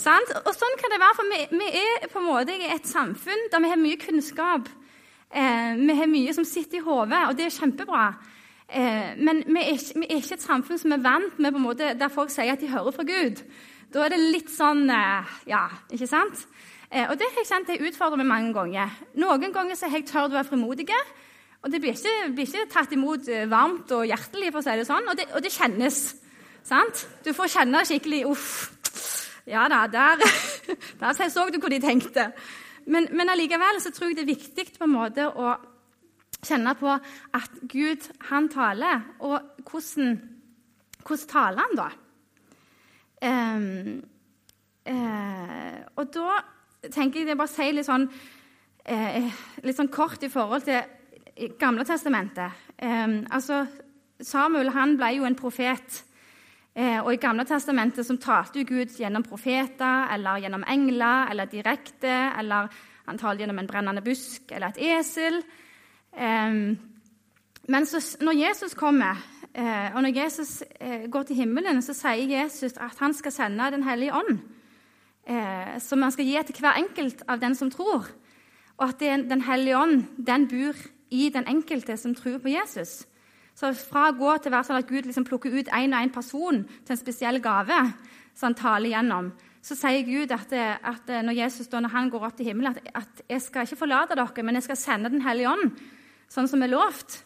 Sant? 0.00 0.30
Og 0.40 0.52
sånn 0.56 0.78
kan 0.80 0.92
det 0.92 1.00
være, 1.02 1.16
for 1.18 1.28
vi, 1.28 1.40
vi, 1.52 1.66
er 1.82 2.06
på 2.08 2.22
en 2.22 2.28
måte 2.30 2.54
et 2.56 2.88
samfunn 2.88 3.50
der 3.52 3.60
vi 3.60 3.72
har 3.72 3.80
mye 3.80 3.98
kunnskap. 4.00 4.70
Eh, 5.28 5.74
vi 5.76 5.96
har 5.98 6.08
mye 6.08 6.32
som 6.36 6.46
sitter 6.48 6.80
i 6.80 6.84
hodet, 6.86 7.20
og 7.28 7.36
det 7.36 7.48
er 7.48 7.56
kjempebra. 7.58 8.06
Eh, 8.68 9.12
men 9.20 9.42
vi 9.44 9.60
er, 9.60 9.74
ikke, 9.76 10.00
vi 10.00 10.08
er, 10.08 10.22
ikke, 10.22 10.38
et 10.38 10.46
samfunn 10.46 10.80
som 10.80 10.96
er 10.96 11.04
vant 11.04 11.36
med 11.38 11.52
på 11.52 11.60
en 11.60 11.66
måte, 11.66 11.92
der 12.00 12.12
folk 12.12 12.32
sier 12.32 12.54
at 12.54 12.64
de 12.64 12.72
hører 12.72 12.96
fra 12.96 13.04
Gud. 13.08 13.44
Da 13.92 14.06
er 14.06 14.14
det 14.14 14.22
litt 14.22 14.52
sånn 14.52 14.88
eh, 14.90 15.36
Ja, 15.50 15.66
ikke 15.92 16.08
sant? 16.08 16.46
Eh, 16.88 17.04
og 17.04 17.18
det 17.20 17.28
har 17.28 17.42
jeg 17.42 17.50
kjent 17.50 17.74
jeg 17.74 17.84
utfordrer 17.90 18.22
meg 18.22 18.32
mange 18.32 18.56
ganger. 18.56 18.96
Noen 19.20 19.52
ganger 19.52 19.76
så 19.76 19.92
har 19.92 20.00
jeg 20.00 20.08
tørt 20.08 20.32
å 20.32 20.38
være 20.38 20.48
frimodig. 20.48 20.88
Og 21.64 21.72
det 21.72 21.80
blir 21.80 21.96
ikke, 21.96 22.32
blir 22.36 22.44
ikke, 22.44 22.66
tatt 22.72 22.92
imot 22.92 23.28
eh, 23.32 23.46
varmt 23.48 23.92
og 23.96 24.04
hjertelig, 24.04 24.50
for 24.52 24.60
å 24.60 24.66
si 24.66 24.76
det 24.76 24.84
sånn. 24.88 25.08
Og 25.08 25.16
det, 25.16 25.24
og 25.32 25.44
det 25.44 25.52
kjennes. 25.54 26.00
Sant? 26.64 27.06
Du 27.24 27.32
får 27.36 27.54
kjenne 27.58 27.84
skikkelig 27.88 28.24
Uff. 28.28 28.48
Ja 29.48 29.66
da, 29.68 29.82
der, 29.92 30.22
der 31.00 31.28
så 31.28 31.46
du 31.52 31.58
hvor 31.60 31.72
de 31.72 31.80
tenkte. 31.80 32.30
Men, 32.86 33.08
men 33.12 33.32
allikevel 33.32 33.80
så 33.80 33.92
tror 33.92 34.12
jeg 34.12 34.18
det 34.18 34.24
er 34.24 34.32
viktig 34.34 34.66
på 34.76 34.86
en 34.86 34.92
måte 34.92 35.26
å 35.28 35.54
kjenne 36.44 36.74
på 36.76 36.92
at 36.92 37.60
Gud, 37.68 38.08
han 38.28 38.48
taler. 38.52 39.04
Og 39.24 39.64
hvordan, 39.64 40.18
hvordan 41.04 41.30
taler 41.30 41.64
han 41.64 41.78
da? 41.80 41.90
Um, 43.24 44.02
uh, 44.88 45.78
og 45.96 46.10
da 46.12 46.40
tenker 46.92 47.22
jeg 47.22 47.30
det 47.30 47.38
bare 47.40 47.48
å 47.48 47.54
si 47.54 47.70
litt 47.72 47.88
sånn, 47.88 48.04
uh, 48.04 49.40
litt 49.64 49.78
sånn 49.78 49.92
kort 49.92 50.24
i 50.24 50.32
forhold 50.32 50.68
til 50.68 50.82
Gamle 51.58 51.84
testamentet 51.84 52.52
eh, 52.78 53.08
altså, 53.34 53.64
Samuel 54.22 54.70
han 54.74 54.96
ble 54.98 55.10
jo 55.16 55.26
en 55.26 55.36
profet. 55.38 56.04
Eh, 56.74 56.98
og 57.00 57.12
I 57.12 57.20
Gamle 57.22 57.44
testamentet 57.46 58.06
som 58.06 58.18
talte 58.18 58.64
Gud 58.66 58.94
gjennom 58.98 59.24
profeter 59.26 60.08
eller 60.14 60.42
gjennom 60.44 60.64
engler 60.70 61.30
eller 61.30 61.50
direkte. 61.50 62.14
Eller 62.38 62.70
han 63.04 63.20
talte 63.20 63.42
gjennom 63.42 63.58
en 63.62 63.70
brennende 63.70 64.02
busk 64.04 64.54
eller 64.54 64.72
et 64.72 64.82
esel. 64.94 65.40
Eh, 66.14 66.58
men 67.64 67.86
så, 67.88 68.00
når 68.20 68.38
Jesus 68.38 68.74
kommer, 68.76 69.20
eh, 69.54 69.94
og 69.94 70.02
når 70.02 70.16
Jesus 70.22 70.62
eh, 70.80 71.06
går 71.10 71.22
til 71.22 71.36
himmelen, 71.36 71.82
så 71.82 71.94
sier 71.96 72.28
Jesus 72.28 72.76
at 72.76 72.98
han 73.00 73.14
skal 73.14 73.32
sende 73.32 73.70
Den 73.72 73.82
hellige 73.82 74.14
ånd. 74.14 74.38
Eh, 75.26 75.78
som 75.80 76.02
han 76.02 76.12
skal 76.12 76.26
gi 76.28 76.42
til 76.46 76.60
hver 76.60 76.76
enkelt 76.76 77.22
av 77.28 77.40
den 77.40 77.54
som 77.54 77.70
tror. 77.70 78.10
Og 78.76 78.88
at 78.88 79.00
Den 79.00 79.40
hellige 79.40 79.78
ånd 79.78 80.04
den 80.26 80.48
bor 80.48 80.74
i 81.14 81.30
den 81.32 81.46
enkelte 81.50 81.96
som 82.00 82.14
tror 82.16 82.40
på 82.42 82.52
Jesus. 82.52 83.04
Så 83.54 83.70
fra 83.78 84.08
å 84.10 84.16
gå 84.18 84.32
til 84.42 84.50
å 84.50 84.56
være 84.56 84.66
sånn 84.66 84.80
at 84.80 84.90
Gud 84.90 85.06
liksom 85.06 85.26
plukker 85.28 85.54
ut 85.54 85.70
én 85.70 85.94
og 85.94 86.02
én 86.02 86.12
person 86.14 86.64
til 86.66 86.94
en 86.94 87.00
spesiell 87.00 87.38
gave, 87.42 87.80
som 88.34 88.50
han 88.50 88.56
taler 88.58 88.90
gjennom, 88.90 89.30
så 89.64 89.76
sier 89.78 90.02
Gud 90.04 90.32
at, 90.34 90.50
at 90.84 91.12
når 91.24 91.38
Jesus 91.38 91.70
da, 91.72 91.80
når 91.80 91.94
han 91.94 92.10
går 92.12 92.26
opp 92.26 92.34
til 92.36 92.50
himmelen, 92.50 92.74
at, 92.74 92.90
at 92.94 93.22
'jeg 93.28 93.42
skal 93.42 93.64
ikke 93.64 93.80
forlate 93.80 94.18
dere, 94.18 94.42
men 94.42 94.58
jeg 94.58 94.66
skal 94.66 94.76
sende 94.76 95.10
Den 95.10 95.22
hellige 95.22 95.48
ånd', 95.48 95.78
sånn 96.28 96.48
som 96.48 96.62
er 96.62 96.74
lovt. 96.74 97.22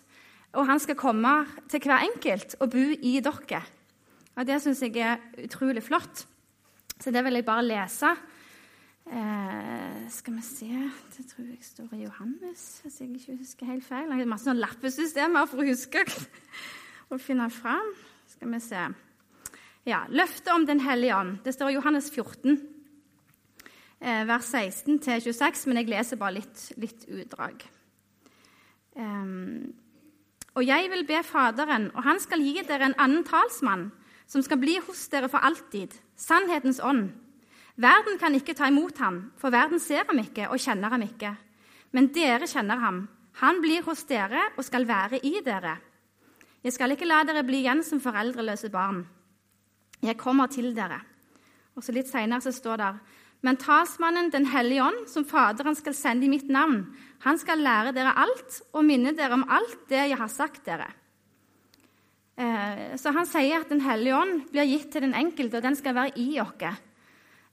Og 0.52 0.66
han 0.66 0.78
skal 0.78 0.94
komme 0.94 1.46
til 1.68 1.80
hver 1.80 2.04
enkelt 2.04 2.54
og 2.60 2.70
bo 2.70 2.84
i 3.02 3.20
dere. 3.20 3.62
Og 4.36 4.46
Det 4.46 4.62
syns 4.62 4.82
jeg 4.82 4.96
er 4.96 5.18
utrolig 5.44 5.82
flott. 5.82 6.26
Så 7.00 7.10
det 7.10 7.24
vil 7.24 7.34
jeg 7.34 7.44
bare 7.44 7.66
lese. 7.66 8.16
Eh, 9.08 10.08
skal 10.12 10.34
vi 10.36 10.42
se 10.44 10.66
Det 11.16 11.24
tror 11.30 11.46
jeg 11.48 11.58
står 11.64 11.92
i 11.96 12.02
Johannes, 12.02 12.80
hvis 12.82 13.00
jeg 13.00 13.10
ikke 13.16 13.36
husker 13.40 13.66
helt 13.66 13.84
feil. 13.84 14.10
Jeg 14.10 14.20
har 14.20 14.28
masse 14.28 14.44
sånn 14.44 14.60
lappesystemer 14.60 15.46
for 15.48 15.62
å 15.62 15.68
huske 15.68 16.02
og 17.12 17.22
finne 17.22 17.46
fram. 17.48 17.94
Skal 18.28 18.52
vi 18.52 18.60
se 18.60 18.82
Ja, 19.88 20.02
Løftet 20.12 20.52
om 20.52 20.66
Den 20.68 20.82
hellige 20.84 21.16
ånd. 21.16 21.38
Det 21.44 21.54
står 21.56 21.72
i 21.72 21.78
Johannes 21.78 22.10
14, 22.12 22.58
eh, 24.00 24.26
vers 24.28 24.50
16-26, 24.52 25.64
men 25.70 25.80
jeg 25.80 25.88
leser 25.88 26.20
bare 26.20 26.36
litt, 26.42 26.66
litt 26.76 27.06
utdrag. 27.08 27.64
Um, 28.92 29.72
og 30.52 30.66
jeg 30.66 30.90
vil 30.90 31.06
be 31.08 31.22
Faderen, 31.24 31.88
og 31.94 32.04
han 32.04 32.20
skal 32.20 32.42
gi 32.42 32.60
dere 32.66 32.90
en 32.90 32.98
annen 32.98 33.24
talsmann, 33.24 33.86
som 34.28 34.44
skal 34.44 34.60
bli 34.60 34.76
hos 34.84 35.06
dere 35.08 35.30
for 35.32 35.40
alltid, 35.40 35.96
sannhetens 36.18 36.82
ånd 36.84 37.14
Verden 37.78 38.18
kan 38.18 38.34
ikke 38.34 38.56
ta 38.58 38.66
imot 38.68 38.98
ham, 38.98 39.20
for 39.38 39.54
verden 39.54 39.78
ser 39.78 40.06
ham 40.08 40.18
ikke 40.18 40.48
og 40.50 40.58
kjenner 40.58 40.90
ham 40.90 41.04
ikke. 41.06 41.30
Men 41.94 42.10
dere 42.14 42.48
kjenner 42.50 42.80
ham. 42.82 43.04
Han 43.38 43.60
blir 43.62 43.84
hos 43.86 44.02
dere 44.08 44.48
og 44.56 44.64
skal 44.66 44.86
være 44.88 45.20
i 45.22 45.38
dere. 45.46 45.76
Jeg 46.64 46.74
skal 46.74 46.92
ikke 46.92 47.06
la 47.06 47.22
dere 47.22 47.44
bli 47.46 47.62
igjen 47.62 47.84
som 47.86 48.02
foreldreløse 48.02 48.70
barn. 48.72 49.04
Jeg 50.02 50.18
kommer 50.18 50.50
til 50.50 50.74
dere. 50.74 50.98
Og 51.78 51.86
så 51.86 51.94
Litt 51.94 52.10
senere 52.10 52.52
står 52.52 52.82
det 52.82 52.92
men 53.46 53.58
talsmannen 53.60 54.32
Den 54.34 54.48
hellige 54.50 54.82
ånd, 54.82 55.04
som 55.06 55.26
Faderen 55.26 55.76
skal 55.78 55.94
sende 55.94 56.26
i 56.26 56.32
mitt 56.32 56.48
navn, 56.50 56.88
han 57.22 57.38
skal 57.38 57.62
lære 57.62 57.94
dere 57.94 58.16
alt 58.18 58.62
og 58.72 58.84
minne 58.86 59.14
dere 59.14 59.36
om 59.36 59.46
alt 59.46 59.86
det 59.90 60.08
jeg 60.10 60.18
har 60.18 60.30
sagt 60.32 60.64
dere. 60.66 60.88
Eh, 62.38 62.98
så 62.98 63.12
han 63.14 63.26
sier 63.26 63.62
at 63.62 63.70
Den 63.70 63.82
hellige 63.82 64.16
ånd 64.16 64.50
blir 64.50 64.66
gitt 64.66 64.92
til 64.92 65.02
den 65.02 65.14
enkelte, 65.14 65.58
og 65.58 65.62
den 65.62 65.76
skal 65.76 65.94
være 65.94 66.18
i 66.18 66.38
oss. 66.42 66.87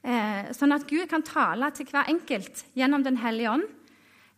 Eh, 0.05 0.51
sånn 0.53 0.75
at 0.75 0.85
Gud 0.85 1.07
kan 1.09 1.25
tale 1.25 1.71
til 1.73 1.87
hver 1.89 2.11
enkelt 2.11 2.61
gjennom 2.77 3.01
Den 3.03 3.17
hellige 3.17 3.55
ånd 3.55 3.65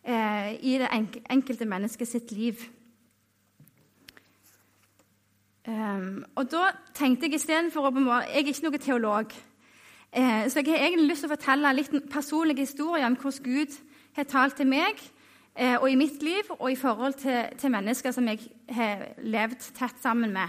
eh, 0.08 0.54
i 0.64 0.78
det 0.80 0.88
enkelte 1.28 1.68
mennesket 1.68 2.08
sitt 2.08 2.32
liv. 2.32 2.62
Um, 5.68 6.24
og 6.40 6.48
da 6.48 6.70
tenkte 6.96 7.28
Jeg 7.28 7.42
istedenfor 7.42 7.90
å 7.90 7.92
Jeg 7.92 8.40
er 8.40 8.48
ikke 8.48 8.70
noen 8.70 8.80
teolog. 8.80 9.34
Eh, 10.16 10.48
så 10.48 10.62
jeg 10.62 10.72
har 10.72 10.86
egentlig 10.88 11.10
lyst 11.10 11.26
til 11.26 11.28
å 11.28 11.36
fortelle 11.36 11.74
litt 11.76 11.92
personlige 12.10 12.64
historier 12.64 13.06
om 13.06 13.18
hvordan 13.20 13.44
Gud 13.44 13.76
har 14.16 14.24
talt 14.24 14.56
til 14.56 14.70
meg 14.72 14.96
eh, 15.56 15.76
og 15.76 15.92
i 15.92 16.00
mitt 16.00 16.24
liv, 16.24 16.48
og 16.60 16.72
i 16.72 16.80
forhold 16.80 17.20
til, 17.20 17.52
til 17.60 17.74
mennesker 17.74 18.16
som 18.16 18.28
jeg 18.32 18.48
har 18.72 19.04
levd 19.20 19.68
tett 19.76 20.00
sammen 20.00 20.32
med. 20.32 20.48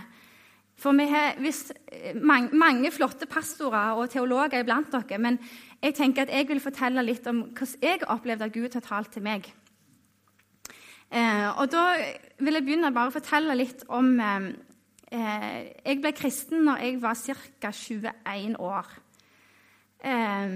For 0.78 0.94
vi 0.94 1.08
har 1.10 1.38
visst 1.42 1.72
mange, 2.14 2.54
mange, 2.54 2.90
flotte 2.94 3.26
pastorer 3.26 3.98
og 3.98 4.10
teologer 4.12 4.62
iblant 4.62 4.92
dere, 4.94 5.18
men 5.18 5.38
jeg 5.82 5.96
tenker 5.98 6.26
at 6.26 6.34
jeg 6.34 6.46
vil 6.48 6.62
fortelle 6.62 7.02
litt 7.02 7.26
om 7.26 7.48
hvordan 7.50 7.82
jeg 7.82 8.06
opplevde 8.06 8.46
at 8.46 8.54
Gud 8.54 8.76
har 8.78 8.86
talt 8.86 9.10
til 9.14 9.26
meg. 9.26 9.48
Eh, 11.10 11.48
og 11.58 11.70
Da 11.72 11.96
vil 12.38 12.58
jeg 12.58 12.64
begynne 12.66 12.92
bare 12.94 13.10
å 13.10 13.14
fortelle 13.14 13.56
litt 13.56 13.84
om 13.88 14.18
eh, 14.20 14.48
eh, 15.10 15.60
Jeg 15.86 16.02
ble 16.02 16.12
kristen 16.12 16.66
når 16.66 16.82
jeg 16.84 16.98
var 17.02 17.16
ca. 17.16 17.70
21 17.72 18.58
år. 18.60 18.90
Eh, 20.04 20.52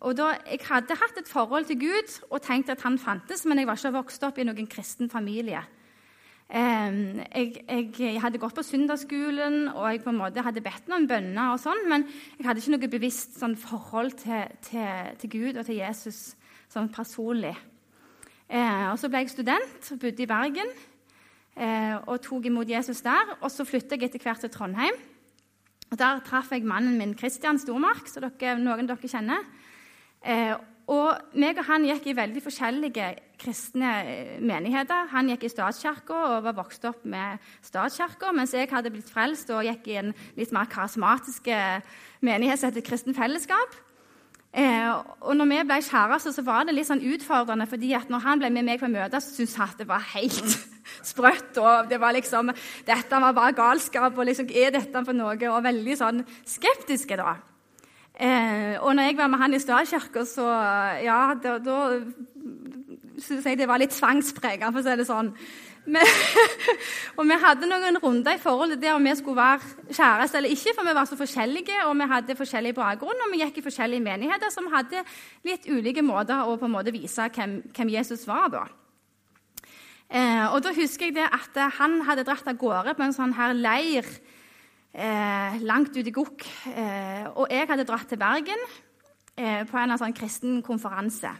og 0.00 0.16
da, 0.18 0.32
Jeg 0.50 0.66
hadde 0.68 0.98
hatt 1.00 1.22
et 1.22 1.30
forhold 1.30 1.70
til 1.70 1.80
Gud 1.80 2.18
og 2.30 2.42
tenkt 2.42 2.68
at 2.68 2.82
han 2.82 2.98
fantes, 2.98 3.46
men 3.46 3.58
jeg 3.58 3.70
var 3.70 3.78
ikke 3.78 3.94
vokst 3.94 4.26
opp 4.26 4.38
i 4.38 4.44
noen 4.44 4.66
kristen 4.66 5.08
familie. 5.08 5.62
Jeg, 6.46 7.56
jeg, 7.66 7.86
jeg, 7.98 8.18
hadde 8.22 8.38
gått 8.38 8.54
på 8.54 8.62
søndagsskolen 8.62 9.64
og 9.72 9.88
jeg 9.90 10.02
på 10.04 10.12
en 10.12 10.20
måte 10.20 10.44
hadde 10.46 10.62
bedt 10.62 10.86
noen 10.86 11.08
bønner, 11.10 11.50
og 11.50 11.58
sånn, 11.58 11.80
men 11.90 12.04
jeg 12.38 12.46
hadde 12.46 12.62
ikke 12.62 12.74
noe 12.76 12.90
bevisst 12.92 13.40
sånn, 13.40 13.56
forhold 13.58 14.14
til, 14.20 14.52
til, 14.62 15.16
til, 15.18 15.32
Gud 15.32 15.58
og 15.58 15.66
til 15.66 15.80
Jesus 15.80 16.36
sånn 16.70 16.92
personlig. 16.94 17.54
Eh, 18.46 18.84
og 18.92 18.98
Så 19.02 19.10
ble 19.10 19.24
jeg 19.24 19.34
student 19.34 19.90
og 19.90 20.00
bodde 20.04 20.22
i 20.22 20.30
Bergen 20.30 20.70
eh, 21.58 21.98
og 22.06 22.22
tok 22.22 22.46
imot 22.46 22.70
Jesus 22.70 23.02
der. 23.02 23.36
Og 23.40 23.50
Så 23.50 23.66
flytta 23.66 23.98
jeg 23.98 24.06
etter 24.06 24.22
hvert 24.22 24.46
til 24.46 24.54
Trondheim. 24.54 25.02
Og 25.90 25.98
Der 25.98 26.22
traff 26.26 26.52
jeg 26.54 26.66
mannen 26.66 26.98
min 26.98 27.14
Kristian 27.18 27.58
Stormark, 27.58 28.06
som 28.10 28.22
noen 28.22 28.86
av 28.86 28.86
dere 28.86 29.10
kjenner. 29.10 29.42
Eh, 30.22 30.54
og 30.86 31.38
meg 31.38 31.58
og 31.58 31.66
han 31.66 31.86
gikk 31.88 32.10
i 32.10 32.16
veldig 32.16 32.42
forskjellige 32.44 33.08
kristne 33.42 33.92
eh, 34.06 34.36
menigheter. 34.38 35.08
Han 35.10 35.32
gikk 35.32 35.48
i 35.48 35.50
statskirka 35.50 36.20
og 36.36 36.44
var 36.46 36.58
vokst 36.60 36.86
opp 36.86 37.02
med 37.08 37.42
statskirka, 37.66 38.30
mens 38.36 38.54
jeg 38.54 38.70
hadde 38.70 38.92
blitt 38.94 39.10
frelst 39.10 39.50
og 39.50 39.66
gikk 39.66 39.90
i 39.90 39.98
en 40.04 40.14
litt 40.38 40.54
mer 40.54 40.70
karismatisk 40.70 41.50
menighet 42.24 42.62
som 42.62 42.70
heter 42.70 42.86
Kristen 42.86 43.18
Fellesskap. 43.18 43.74
Eh, 44.56 44.88
og 45.20 45.34
når 45.36 45.50
vi 45.50 45.58
ble 45.68 45.76
kjærester, 45.84 46.32
så 46.32 46.44
var 46.46 46.64
det 46.64 46.72
litt 46.72 46.88
sånn 46.88 47.02
utfordrende, 47.04 47.66
fordi 47.68 47.90
at 47.98 48.08
når 48.08 48.22
han 48.24 48.40
ble 48.40 48.48
med 48.54 48.64
meg 48.64 48.80
på 48.80 48.88
møter, 48.88 49.20
syntes 49.20 49.56
han 49.60 49.68
at 49.68 49.82
det 49.82 49.88
var 49.90 50.06
helt 50.14 50.54
sprøtt. 51.10 51.58
og 51.60 51.90
det 51.90 51.98
var 52.00 52.16
liksom, 52.16 52.54
Dette 52.86 53.20
var 53.20 53.36
bare 53.36 53.56
galskap. 53.56 54.16
og 54.16 54.24
liksom, 54.24 54.48
Er 54.48 54.72
dette 54.72 55.04
for 55.04 55.12
noe? 55.12 55.36
Og 55.50 55.66
veldig 55.66 55.98
sånn 56.00 56.24
skeptiske, 56.48 57.18
da. 57.20 57.36
Eh, 58.16 58.76
og 58.80 58.94
når 58.96 59.10
jeg 59.10 59.16
var 59.18 59.28
med 59.28 59.38
han 59.42 59.54
i 59.54 59.60
statskirka, 59.60 60.24
så 60.24 60.46
ja, 61.04 61.34
da, 61.36 61.58
da 61.60 61.78
syns 63.20 63.44
jeg 63.44 63.58
det 63.60 63.68
var 63.68 63.80
litt 63.80 63.92
tvangsprega, 63.92 64.70
for 64.72 64.80
å 64.80 64.84
si 64.86 64.94
det 64.96 65.06
sånn. 65.08 65.32
Men, 65.86 66.08
og 67.18 67.28
vi 67.28 67.36
hadde 67.42 67.68
noen 67.70 67.98
runder 68.02 68.34
i 68.34 68.40
forhold 68.42 68.72
til 68.74 68.80
det 68.82 68.94
om 68.94 69.04
vi 69.06 69.12
skulle 69.18 69.38
være 69.38 69.92
kjærester 69.92 70.40
eller 70.40 70.54
ikke, 70.56 70.74
for 70.74 70.88
vi 70.88 70.94
var 70.96 71.10
så 71.10 71.18
forskjellige, 71.20 71.82
og 71.86 71.92
vi 72.00 72.08
hadde 72.10 72.38
forskjellig 72.38 72.72
bakgrunn, 72.78 73.20
og 73.26 73.34
vi 73.34 73.42
gikk 73.44 73.60
i 73.60 73.66
forskjellige 73.68 74.06
menigheter 74.08 74.50
som 74.54 74.70
hadde 74.72 75.04
litt 75.46 75.68
ulike 75.68 76.02
måter 76.02 76.40
å 76.42 76.56
på 76.56 76.66
en 76.66 76.74
måte 76.74 76.94
vise 76.96 77.28
hvem, 77.36 77.60
hvem 77.76 77.92
Jesus 77.98 78.26
var. 78.28 78.48
da. 78.54 78.64
Eh, 80.08 80.46
og 80.54 80.62
da 80.64 80.72
husker 80.74 81.10
jeg 81.10 81.18
det 81.18 81.28
at 81.28 81.60
han 81.78 82.00
hadde 82.06 82.24
dratt 82.26 82.48
av 82.48 82.58
gårde 82.58 82.96
på 82.96 83.06
en 83.06 83.14
sånn 83.14 83.36
her 83.36 83.54
leir 83.54 84.08
eh, 84.96 85.58
langt 85.62 85.96
ute 85.96 86.08
i 86.08 86.14
Gokk. 86.14 86.46
Eh, 86.72 87.26
og 87.34 87.50
jeg 87.52 87.68
hadde 87.68 87.86
dratt 87.88 88.08
til 88.08 88.20
Bergen 88.20 88.62
eh, 89.36 89.62
på 89.68 89.80
en 89.80 89.96
sånn 90.00 90.16
kristen 90.16 90.62
konferanse. 90.66 91.32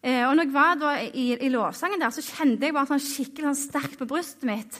Eh, 0.00 0.22
og 0.28 0.36
når 0.36 0.46
jeg 0.46 0.54
var 0.54 0.78
da 0.80 0.94
i, 1.04 1.26
i, 1.34 1.50
lovsangen 1.52 2.00
der, 2.00 2.14
så 2.14 2.24
kjente 2.24 2.68
jeg 2.68 2.76
bare 2.76 2.88
sånn 2.88 3.02
skikkelig 3.04 3.50
sånn 3.50 3.58
sterkt 3.58 3.98
på 4.00 4.08
brystet 4.08 4.46
mitt 4.48 4.78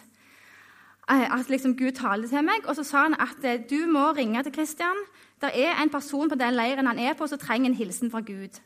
eh, 1.11 1.27
at 1.27 1.51
liksom 1.53 1.77
Gud 1.77 1.99
talte 1.99 2.31
til 2.31 2.47
meg. 2.47 2.65
Og 2.65 2.79
så 2.79 2.87
sa 2.87 3.05
han 3.09 3.19
at 3.21 3.45
eh, 3.45 3.61
du 3.61 3.85
må 3.91 4.11
ringe 4.17 4.43
til 4.47 4.55
Kristian. 4.55 5.05
Det 5.41 5.53
er 5.57 5.77
en 5.81 5.93
person 5.93 6.31
på 6.31 6.39
den 6.41 6.57
leiren 6.57 6.89
han 6.89 7.01
er 7.01 7.17
på, 7.19 7.29
som 7.29 7.41
trenger 7.41 7.73
en 7.73 7.77
hilsen 7.77 8.13
fra 8.13 8.25
Gud. 8.25 8.61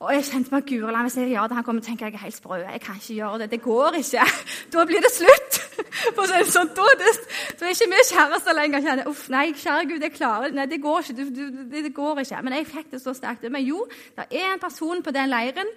Og 0.00 0.14
jeg 0.16 0.30
kjente 0.30 0.52
meg 0.54 0.64
Guri, 0.64 0.88
la 0.88 1.02
meg 1.04 1.12
si 1.12 1.26
ja, 1.28 1.42
han 1.44 1.64
kommer 1.64 1.84
til 1.84 1.90
å 1.90 1.92
tenke 1.92 2.06
jeg 2.08 2.16
er 2.16 2.22
helt 2.24 2.36
sprø. 2.36 2.62
Jeg 2.62 2.80
kan 2.80 2.96
ikke 2.96 3.18
gjøre 3.18 3.42
det. 3.42 3.50
Det 3.52 3.62
går 3.64 3.98
ikke. 4.00 4.24
Da 4.72 4.84
blir 4.88 5.04
det 5.04 5.12
slutt. 5.12 5.59
For 6.16 6.26
så 6.28 6.40
sånn, 6.50 6.72
da, 6.76 6.88
det, 7.00 7.14
da 7.60 7.68
er 7.68 7.74
ikke 7.74 7.88
vi 7.92 8.02
kjærester 8.10 8.56
lenger. 8.56 8.84
Kjenner, 8.84 9.08
Uff, 9.10 9.24
nei, 9.32 9.46
kjære 9.56 9.88
Gud, 9.90 10.04
jeg 10.04 10.16
klarer 10.16 10.54
Nei, 10.56 10.66
det 10.70 10.82
går 10.82 11.02
ikke. 11.04 11.16
Du, 11.18 11.24
du, 11.30 11.62
det, 11.62 11.84
det, 11.88 11.94
går 11.96 12.22
ikke. 12.24 12.42
Men 12.46 12.58
jeg 12.58 12.68
fikk 12.70 12.92
det 12.94 13.02
så 13.04 13.14
sterkt. 13.16 13.48
Men 13.52 13.66
jo, 13.66 13.84
det 14.18 14.28
er 14.30 14.52
en 14.52 14.62
person 14.62 15.02
på 15.04 15.14
den 15.16 15.32
leiren 15.32 15.74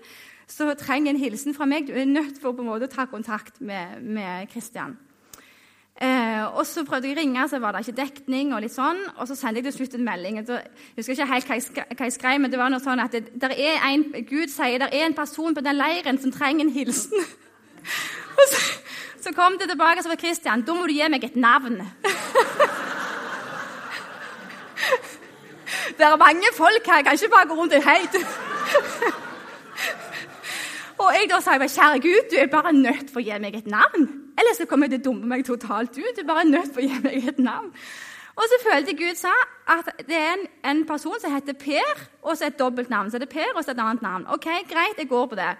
som 0.50 0.70
trenger 0.78 1.14
en 1.14 1.22
hilsen 1.22 1.56
fra 1.56 1.68
meg. 1.70 1.88
Du 1.88 1.96
er 1.96 2.10
nødt 2.10 2.42
for 2.42 2.56
på 2.56 2.66
en 2.66 2.72
måte 2.74 2.90
å 2.90 2.94
ta 2.94 3.08
kontakt 3.10 3.62
med, 3.64 4.02
med 4.04 4.52
Christian. 4.52 4.98
Eh, 6.02 6.58
og 6.58 6.66
så 6.66 6.82
prøvde 6.88 7.08
jeg 7.08 7.16
å 7.16 7.20
ringe, 7.22 7.44
så 7.48 7.60
var 7.62 7.76
det 7.76 7.84
ikke 7.86 8.00
dekning. 8.02 8.54
Og 8.56 8.64
litt 8.66 8.74
sånn, 8.74 9.00
og 9.14 9.30
så 9.30 9.38
sendte 9.38 9.62
jeg 9.62 9.70
til 9.70 9.78
slutt 9.78 10.00
en 10.00 10.08
melding. 10.08 10.42
Jeg 10.42 10.64
husker 10.98 11.16
ikke 11.16 11.30
helt 11.30 11.52
hva 11.52 11.60
jeg, 11.60 12.16
skrev, 12.18 12.42
men 12.42 12.52
det 12.52 12.60
var 12.60 12.74
noe 12.74 12.84
sånn 12.84 13.04
at 13.04 13.14
det, 13.14 13.52
er 13.54 13.80
en, 13.88 14.10
Gud 14.28 14.52
sier 14.52 14.82
det 14.82 14.90
er 14.92 15.08
en 15.08 15.18
person 15.18 15.56
på 15.56 15.64
den 15.64 15.80
leiren 15.80 16.20
som 16.22 16.34
trenger 16.34 16.68
en 16.68 16.76
hilsen. 16.76 17.26
så, 19.24 19.32
kom 19.36 19.58
det 19.60 19.68
tilbake 19.72 20.00
og 20.00 20.06
sa 20.06 20.15
Kristian. 20.20 20.62
Da 20.68 20.72
må 20.75 20.84
du 20.88 20.94
gi 20.94 21.08
meg 21.10 21.24
et 21.24 21.38
navn. 21.39 21.75
det 25.98 26.06
er 26.08 26.18
mange 26.22 26.50
folk 26.58 26.84
her. 26.86 26.96
Jeg 27.01 27.06
kan 27.06 27.13
ikke 27.20 27.36
bare 27.36 27.50
gå 27.50 27.56
rundt 27.60 27.74
og 27.80 27.84
hei. 27.89 28.01
Og 31.03 31.10
jeg 31.18 31.27
da 31.27 31.39
sa 31.44 31.58
jeg 31.58 31.72
kjære 31.74 32.00
Gud, 32.03 32.27
du 32.32 32.36
er 32.39 32.48
bare 32.51 32.72
nødt 32.74 33.10
for 33.12 33.20
å 33.20 33.25
gi 33.25 33.38
meg 33.42 33.56
et 33.58 33.68
navn. 33.68 34.06
Ellers 34.39 34.60
så 34.62 34.68
kommer 34.70 34.88
jeg 34.88 34.96
til 34.96 35.01
å 35.01 35.08
dumme 35.10 35.30
meg 35.34 35.46
totalt 35.46 35.98
ut. 35.98 36.15
Du 36.15 36.22
er 36.22 36.30
bare 36.30 36.46
nødt 36.48 36.72
for 36.74 36.84
å 36.84 36.88
gi 36.88 37.00
meg 37.03 37.27
et 37.34 37.39
navn. 37.44 37.74
Og 38.34 38.46
så 38.50 38.60
følte 38.63 38.96
Gud 38.98 39.18
sa 39.20 39.34
at 39.70 39.89
det 40.08 40.18
er 40.18 40.32
en, 40.38 40.46
en 40.72 40.86
person 40.89 41.20
som 41.22 41.34
heter 41.34 41.58
Per, 41.60 42.06
og 42.24 42.38
så 42.38 42.48
et 42.48 42.58
dobbeltnavn. 42.60 43.12
Så 43.12 43.22
det 43.22 43.27
er 43.27 43.34
Per 43.36 43.51
og 43.53 43.65
så 43.65 43.74
et 43.74 43.84
annet 43.84 44.06
navn. 44.06 44.25
Ok, 44.34 44.48
Greit, 44.70 44.98
jeg 44.98 45.10
går 45.10 45.27
på 45.34 45.38
det. 45.38 45.51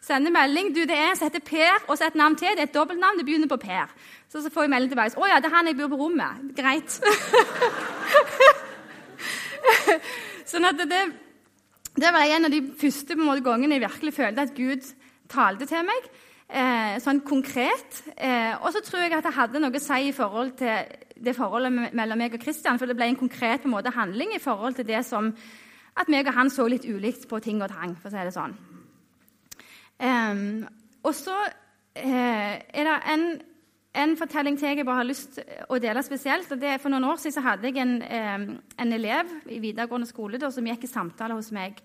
Sender 0.00 0.32
melding. 0.32 0.74
du, 0.74 0.80
Det 0.80 0.96
er 0.96 1.10
en 1.12 1.22
heter 1.22 1.40
Per, 1.44 1.84
og 1.88 1.98
så 1.98 2.06
et 2.06 2.14
navn 2.14 2.36
til. 2.36 2.48
Det 2.56 2.64
er 2.64 2.68
et 2.70 2.74
dobbeltnavn. 2.74 3.18
Det 3.18 3.26
begynner 3.26 3.48
på 3.48 3.60
Per. 3.60 3.86
Så, 4.28 4.42
så 4.42 4.50
får 4.50 4.62
jeg 4.62 4.70
melding 4.70 4.92
tilbake. 4.92 5.20
Å 5.20 5.26
ja, 5.28 5.40
det 5.40 5.50
er 5.50 5.56
han 5.56 5.66
jeg 5.66 5.76
bor 5.76 5.88
på 5.92 6.00
rommet. 6.00 6.32
Greit. 6.56 6.90
sånn 10.50 10.68
at 10.70 10.80
det, 10.80 11.02
det 12.00 12.10
var 12.14 12.24
en 12.24 12.48
av 12.48 12.54
de 12.54 12.62
første 12.80 13.16
måte, 13.18 13.44
gangene 13.44 13.76
jeg 13.76 13.84
virkelig 13.84 14.16
følte 14.16 14.46
at 14.46 14.56
Gud 14.56 14.82
talte 15.30 15.68
til 15.68 15.84
meg. 15.86 16.02
Eh, 16.50 16.96
sånn 17.04 17.20
konkret. 17.26 18.02
Eh, 18.16 18.56
og 18.58 18.72
så 18.74 18.80
tror 18.82 19.04
jeg 19.04 19.14
at 19.14 19.26
det 19.28 19.36
hadde 19.36 19.62
noe 19.62 19.76
å 19.76 19.82
si 19.82 20.08
i 20.08 20.16
forhold 20.16 20.56
til 20.58 20.74
det 21.20 21.36
forholdet 21.36 21.92
mellom 21.94 22.18
meg 22.18 22.34
og 22.34 22.42
Kristian. 22.42 22.78
For 22.80 22.86
det 22.88 22.96
ble 22.98 23.06
en 23.12 23.20
konkret 23.20 23.62
på 23.62 23.68
en 23.68 23.76
måte, 23.76 23.92
handling 23.94 24.30
i 24.34 24.42
forhold 24.42 24.74
til 24.80 24.88
det 24.88 25.04
som 25.06 25.34
at 26.00 26.08
meg 26.08 26.26
og 26.30 26.34
han 26.34 26.50
så 26.50 26.64
litt 26.70 26.88
ulikt 26.88 27.28
på 27.28 27.38
ting 27.44 27.62
og 27.62 27.70
tang. 27.70 27.96
for 28.00 28.08
å 28.08 28.14
si 28.14 28.24
det 28.24 28.34
sånn. 28.34 28.56
Eh, 30.00 30.42
og 31.04 31.14
så 31.16 31.36
eh, 31.94 32.56
er 32.60 32.88
det 32.88 32.98
en, 33.12 33.24
en, 34.02 34.16
fortelling 34.16 34.58
til 34.58 34.72
jeg 34.72 34.86
bare 34.88 35.02
har 35.02 35.08
lyst 35.08 35.38
til 35.38 35.64
å 35.68 35.80
dele 35.82 36.02
spesielt. 36.06 36.50
og 36.52 36.60
det, 36.60 36.74
er 36.74 36.82
For 36.82 36.92
noen 36.92 37.08
år 37.12 37.20
siden 37.20 37.38
så 37.38 37.46
hadde 37.46 37.68
jeg 37.68 37.80
en, 37.82 37.96
en 38.80 38.92
elev 38.96 39.32
i 39.48 39.60
videregående 39.60 40.08
skole 40.08 40.40
da, 40.40 40.52
som 40.52 40.66
gikk 40.66 40.88
i 40.88 40.92
samtale 40.92 41.36
hos 41.38 41.52
meg. 41.56 41.80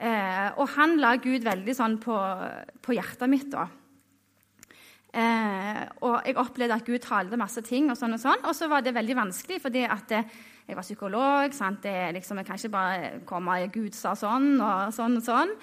Uh, 0.00 0.48
og 0.56 0.70
han 0.78 0.94
la 0.96 1.10
Gud 1.20 1.44
veldig 1.44 1.74
sånn 1.76 1.98
på, 2.00 2.14
på 2.80 2.94
hjertet 2.96 3.28
mitt. 3.28 3.50
da. 3.52 3.66
Uh, 5.10 5.82
og 6.06 6.22
jeg 6.24 6.38
opplevde 6.40 6.78
at 6.78 6.86
Gud 6.86 7.02
talte 7.04 7.36
masse 7.36 7.60
ting, 7.66 7.90
og 7.92 7.98
sånn 8.00 8.16
og 8.16 8.22
sånn. 8.22 8.46
Og 8.48 8.56
så 8.56 8.70
var 8.70 8.84
det 8.86 8.94
veldig 8.96 9.18
vanskelig, 9.18 9.60
fordi 9.60 9.84
at 9.84 10.06
det, 10.08 10.22
jeg 10.70 10.78
var 10.78 10.86
psykolog. 10.86 11.52
sant? 11.52 11.82
Det, 11.84 12.14
liksom, 12.16 12.40
jeg 12.40 12.48
kan 12.48 12.60
ikke 12.60 12.72
bare 12.72 13.12
komme 13.28 13.58
og 13.60 13.74
Gud 13.74 13.98
sa 13.98 14.14
sånn 14.16 14.54
og 14.56 14.94
sånn 14.96 15.18
og 15.20 15.26
sånn. 15.26 15.54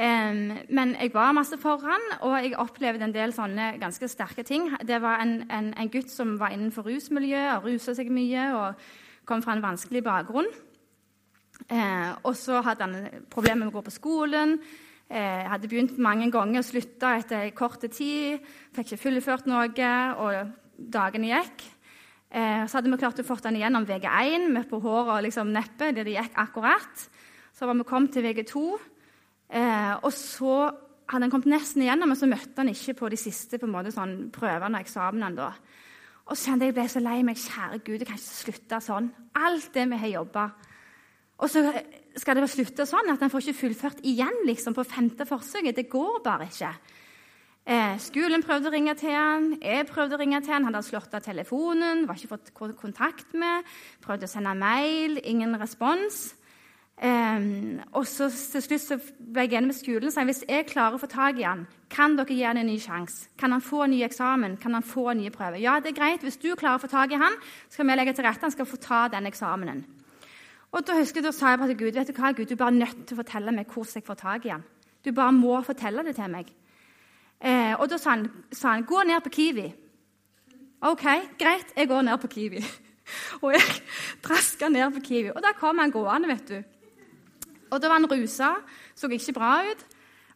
Men 0.00 0.94
jeg 0.96 1.10
var 1.12 1.34
masse 1.36 1.58
foran, 1.60 2.04
og 2.24 2.38
jeg 2.40 2.54
opplevde 2.56 3.04
en 3.04 3.12
del 3.12 3.34
sånne 3.36 3.74
ganske 3.82 4.08
sterke 4.08 4.40
ting. 4.48 4.70
Det 4.88 4.96
var 5.02 5.20
en, 5.20 5.42
en, 5.52 5.74
en 5.76 5.90
gutt 5.92 6.08
som 6.08 6.38
var 6.40 6.54
innenfor 6.54 6.88
rusmiljøet 6.88 7.58
og 7.58 7.66
rusa 7.68 7.92
seg 7.98 8.08
mye 8.08 8.46
og 8.56 8.80
kom 9.28 9.42
fra 9.44 9.58
en 9.58 9.64
vanskelig 9.64 10.00
bakgrunn. 10.06 10.48
Eh, 11.68 12.12
og 12.24 12.32
så 12.38 12.62
hadde 12.64 12.86
han 12.86 13.24
problemer 13.30 13.66
med 13.66 13.74
å 13.74 13.76
gå 13.76 13.84
på 13.90 13.94
skolen. 13.94 14.56
Eh, 15.10 15.44
hadde 15.50 15.68
begynt 15.68 15.98
mange 16.00 16.30
ganger 16.32 16.62
og 16.62 16.68
slutta 16.68 17.16
etter 17.18 17.50
kort 17.56 17.82
tid. 17.90 18.40
Fikk 18.76 18.94
ikke 18.94 19.04
fullført 19.04 19.50
noe, 19.50 19.90
og 20.22 20.54
dagene 20.80 21.32
gikk. 21.34 21.66
Eh, 22.30 22.62
så 22.70 22.78
hadde 22.78 22.92
vi 22.92 23.00
klart 23.02 23.18
å 23.18 23.26
få 23.26 23.36
den 23.42 23.58
igjennom 23.58 23.88
VG1 23.88 24.48
med 24.54 24.68
på 24.70 24.78
håret 24.82 25.16
og 25.16 25.24
liksom 25.26 25.50
neppet, 25.50 25.96
der 25.96 26.06
det 26.06 26.14
gikk 26.14 26.38
akkurat. 26.38 27.08
Så 27.52 27.66
var 27.66 27.74
vi 27.74 27.86
kommet 27.88 28.14
til 28.14 28.24
VG2, 28.24 28.62
eh, 29.50 29.94
og 30.00 30.12
så 30.14 30.56
hadde 31.10 31.26
han 31.26 31.32
kommet 31.32 31.50
nesten 31.50 31.82
igjennom, 31.84 32.12
men 32.12 32.18
så 32.18 32.28
møtte 32.30 32.62
han 32.62 32.70
ikke 32.70 32.96
på 33.02 33.10
de 33.10 33.18
siste 33.18 33.58
på 33.58 33.66
en 33.66 33.74
måte, 33.74 33.92
sånn, 33.94 34.30
prøvene 34.34 34.78
og 34.78 34.86
eksamene. 34.86 35.32
da. 35.36 35.52
Og 36.30 36.38
så 36.38 36.52
kjente 36.52 36.68
jeg 36.68 36.76
ble 36.76 36.86
så 36.90 37.02
lei 37.02 37.18
meg. 37.26 37.40
Kjære 37.40 37.80
Gud, 37.82 37.98
jeg 37.98 38.06
kan 38.06 38.20
ikke 38.20 38.38
slutte 38.44 38.80
sånn. 38.84 39.10
Alt 39.34 39.72
det 39.74 39.88
vi 39.90 39.98
har 40.04 40.12
jobba. 40.20 40.46
Og 41.40 41.50
så 41.50 41.64
skal 42.20 42.36
det 42.36 42.50
slutte 42.52 42.86
sånn 42.86 43.10
at 43.10 43.22
en 43.22 43.32
får 43.32 43.48
ikke 43.48 43.62
fullført 43.64 44.02
igjen 44.06 44.44
liksom, 44.46 44.76
på 44.76 44.86
femte 44.86 45.26
forsøket. 45.26 45.78
Det 45.80 45.88
går 45.90 46.20
bare 46.22 46.46
ikke. 46.50 46.70
Eh, 47.70 47.96
skolen 48.02 48.44
prøvde 48.44 48.70
å 48.70 48.72
ringe 48.72 48.94
til 48.98 49.12
han, 49.12 49.50
jeg 49.60 49.86
prøvde 49.90 50.16
å 50.16 50.20
ringe 50.20 50.40
til 50.42 50.54
han, 50.54 50.64
han 50.64 50.74
hadde 50.74 50.88
slått 50.88 51.12
av 51.14 51.22
telefonen, 51.22 52.06
var 52.08 52.16
ikke 52.16 52.32
fått 52.32 52.52
kontakt 52.80 53.34
med. 53.38 53.68
Prøvde 54.02 54.26
å 54.26 54.32
sende 54.32 54.54
mail, 54.58 55.20
ingen 55.28 55.58
respons. 55.60 56.30
Um, 57.00 57.80
og 57.96 58.04
så 58.04 58.26
til 58.28 58.60
slutt 58.60 58.82
så 58.82 58.96
ble 59.00 59.46
jeg 59.46 59.56
enig 59.56 59.70
med 59.70 59.76
skolen 59.78 60.10
og 60.10 60.12
sa 60.12 60.20
hvis 60.28 60.42
jeg 60.44 60.66
klarer 60.68 60.98
å 60.98 61.00
få 61.00 61.08
tak 61.08 61.38
i 61.40 61.46
han, 61.46 61.62
kan 61.88 62.12
dere 62.18 62.34
gi 62.36 62.42
han 62.44 62.60
en 62.60 62.68
ny 62.68 62.74
sjanse. 62.82 63.30
Kan 63.40 63.54
han 63.56 63.62
få 63.64 63.86
en 63.86 63.94
ny 63.94 64.02
eksamen? 64.04 64.58
Kan 64.60 64.76
han 64.76 64.84
få 64.84 65.06
en 65.08 65.22
ny 65.22 65.30
prøve? 65.32 65.62
Ja, 65.62 65.78
det 65.80 65.94
er 65.94 65.96
greit. 65.96 66.26
Hvis 66.26 66.36
du 66.42 66.50
klarer 66.60 66.76
å 66.76 66.82
få 66.82 66.90
tak 66.92 67.14
i 67.14 67.20
han, 67.20 67.38
skal 67.72 67.88
vi 67.88 67.96
legge 67.96 68.12
til 68.18 68.26
rette 68.26 68.44
han 68.44 68.52
skal 68.52 68.68
få 68.68 68.76
ta 68.84 69.06
den 69.08 69.30
eksamenen. 69.30 69.80
Og 70.76 70.84
Da 70.86 70.98
husker 70.98 71.22
jeg, 71.22 71.24
da 71.24 71.32
sa 71.32 71.54
jeg 71.54 71.58
bare 71.62 71.72
til 71.72 71.78
Gud 71.80 71.96
vet 71.96 72.10
du 72.10 72.20
hva, 72.20 72.32
Gud, 72.36 72.46
du 72.46 72.52
er 72.54 72.60
bare 72.60 72.76
nødt 72.76 73.00
til 73.06 73.16
å 73.16 73.20
fortelle 73.22 73.54
meg 73.56 73.72
hvordan 73.72 73.96
jeg 73.96 74.06
får 74.06 74.18
tak 74.20 74.44
i 74.44 74.52
han. 74.52 74.66
Du 75.00 75.10
bare 75.16 75.32
må 75.32 75.54
fortelle 75.64 76.04
det 76.04 76.14
til 76.18 76.28
meg. 76.30 76.50
Eh, 77.40 77.72
og 77.80 77.88
Da 77.88 77.96
sa 77.96 78.10
han, 78.10 78.26
sa 78.52 78.74
han, 78.74 78.84
gå 78.84 79.02
ned 79.08 79.24
på 79.24 79.32
Kiwi. 79.38 79.64
OK, 80.92 81.06
greit, 81.40 81.72
jeg 81.76 81.88
går 81.88 82.02
ned 82.02 82.20
på 82.20 82.28
Kiwi. 82.28 82.60
og 83.42 83.56
jeg 83.56 83.80
traska 84.22 84.68
ned 84.68 84.92
på 84.98 85.00
Kiwi. 85.08 85.32
Og 85.32 85.40
da 85.42 85.56
kom 85.56 85.80
han 85.80 85.96
gående, 85.96 86.28
vet 86.28 86.52
du. 86.52 86.60
Og 87.70 87.82
da 87.82 87.88
var 87.88 88.00
han 88.00 88.10
rusa, 88.10 88.54
så 88.96 89.08
ikke 89.08 89.32
bra 89.36 89.54
ut. 89.70 89.86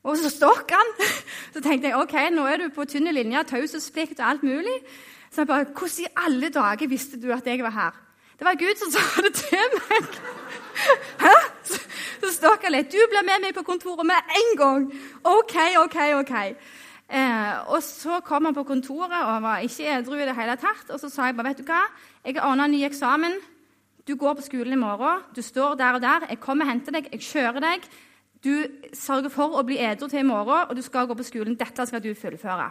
Og 0.04 0.18
så 0.20 0.30
stokk 0.30 0.70
han. 0.70 0.90
Så 1.54 1.62
tenkte 1.64 1.88
jeg 1.88 1.96
ok, 1.96 2.14
nå 2.34 2.44
er 2.50 2.60
du 2.60 2.68
på 2.74 2.84
tynne 2.84 3.12
linjer, 3.14 3.46
taushetsplikt 3.48 4.18
og 4.20 4.26
alt 4.28 4.42
mulig. 4.42 4.74
Så 5.32 5.40
jeg 5.40 5.46
bare, 5.46 5.64
Hvordan 5.64 6.04
i 6.04 6.12
alle 6.26 6.48
dager 6.52 6.88
visste 6.88 7.20
du 7.20 7.32
at 7.32 7.46
jeg 7.46 7.62
var 7.64 7.70
her? 7.70 7.94
Det 8.38 8.44
var 8.44 8.58
Gud 8.58 8.76
som 8.76 8.90
sa 8.90 9.22
det 9.22 9.34
til 9.34 9.76
meg. 9.78 10.18
Hæ? 11.24 11.34
Så, 11.64 11.80
så 12.20 12.32
stokk 12.34 12.66
han 12.66 12.74
litt. 12.74 12.92
Du 12.92 12.98
blir 13.10 13.24
med 13.24 13.46
meg 13.46 13.54
på 13.56 13.62
kontoret 13.62 14.06
med 14.06 14.34
en 14.40 14.56
gang. 14.58 14.88
OK, 15.24 15.56
OK, 15.84 15.98
OK. 16.20 16.34
Eh, 17.08 17.70
og 17.70 17.82
Så 17.82 18.20
kom 18.26 18.44
han 18.44 18.54
på 18.54 18.66
kontoret 18.66 19.24
og 19.24 19.42
var 19.42 19.64
ikke 19.64 19.88
edru 19.98 20.18
i 20.18 20.26
det 20.26 20.36
hele 20.36 20.56
tatt. 20.60 20.90
Og 20.90 21.00
så 21.00 21.08
sa 21.08 21.30
jeg 21.30 21.36
bare, 21.38 21.54
vet 21.54 21.62
du 21.62 21.70
hva, 21.70 21.84
jeg 22.24 22.36
har 22.36 22.50
ordna 22.50 22.66
ny 22.66 22.82
eksamen. 22.84 23.38
Du 24.04 24.16
går 24.20 24.34
på 24.36 24.44
skolen 24.44 24.76
i 24.76 24.80
morgen, 24.80 25.22
du 25.36 25.40
står 25.42 25.78
der 25.80 25.96
og 25.96 26.02
der, 26.04 26.26
jeg 26.28 26.40
kommer 26.40 26.66
og 26.66 26.74
henter 26.74 26.92
deg, 26.92 27.08
jeg 27.12 27.24
kjører 27.24 27.62
deg. 27.64 27.86
Du 28.44 28.52
sørger 28.92 29.32
for 29.32 29.56
å 29.56 29.62
bli 29.64 29.78
edru 29.80 30.10
til 30.12 30.20
i 30.20 30.28
morgen, 30.28 30.66
og 30.68 30.76
du 30.76 30.82
skal 30.84 31.08
gå 31.08 31.16
på 31.16 31.24
skolen. 31.24 31.56
Dette 31.56 31.86
skal 31.88 32.02
du 32.04 32.10
fullføre. 32.12 32.66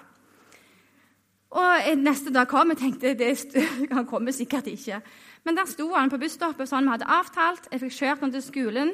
Og 1.54 1.90
Neste 2.02 2.34
dag 2.34 2.50
kom 2.50 2.74
jeg 2.74 2.82
tenkte 2.82 3.14
det, 3.18 3.32
han 3.98 4.06
kommer 4.10 4.34
sikkert 4.34 4.70
ikke. 4.70 5.02
Men 5.44 5.58
der 5.58 5.70
sto 5.70 5.90
han 5.94 6.14
på 6.14 6.22
busstoppet 6.22 6.70
sånn 6.70 6.86
vi 6.86 6.94
hadde 6.94 7.10
avtalt. 7.10 7.68
Jeg 7.72 7.82
fikk 7.82 7.98
kjørt 7.98 8.26
han 8.26 8.34
til 8.34 8.46
skolen. 8.46 8.94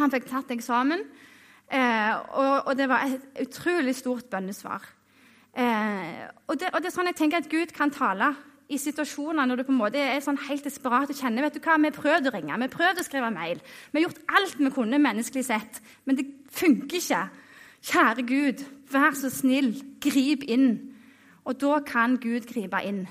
Han 0.00 0.12
fikk 0.12 0.28
tatt 0.30 0.52
eksamen. 0.54 1.04
Eh, 1.70 2.14
og, 2.34 2.66
og, 2.66 2.72
det 2.76 2.88
var 2.90 3.04
et 3.06 3.44
utrolig 3.44 3.94
stort 3.94 4.26
bønnesvar. 4.32 4.88
Eh, 5.54 6.24
og, 6.48 6.56
det, 6.58 6.72
og, 6.72 6.80
det, 6.80 6.88
er 6.88 6.94
sånn 6.94 7.10
jeg 7.12 7.18
tenker 7.20 7.44
at 7.44 7.52
Gud 7.52 7.74
kan 7.76 7.92
tale 7.94 8.32
i 8.70 8.78
situasjoner 8.78 9.48
når 9.48 9.60
du 9.60 9.64
på 9.66 9.74
en 9.74 9.80
måte 9.80 10.00
er 10.00 10.22
sånn 10.22 10.38
helt 10.46 10.66
desperat 10.66 11.10
og 11.10 11.18
kjenner 11.18 11.46
vet 11.46 11.58
du 11.58 11.62
hva, 11.64 11.76
Vi 11.82 11.90
prøvde 11.94 12.30
å 12.30 12.34
ringe, 12.34 12.58
vi 12.62 12.70
prøvde 12.70 13.02
å 13.02 13.06
skrive 13.06 13.30
mail. 13.34 13.62
Vi 13.90 13.98
har 13.98 14.08
gjort 14.08 14.22
alt 14.38 14.58
vi 14.58 14.70
kunne 14.74 15.02
menneskelig 15.02 15.44
sett, 15.48 15.80
men 16.04 16.18
det 16.20 16.28
funker 16.54 17.00
ikke. 17.00 17.22
Kjære 17.90 18.26
Gud, 18.28 18.64
vær 18.92 19.16
så 19.16 19.30
snill, 19.32 19.72
grip 20.02 20.44
inn. 20.46 20.94
Og 21.48 21.56
da 21.60 21.80
kan 21.86 22.18
Gud 22.20 22.46
gripe 22.46 22.82
inn. 22.86 23.06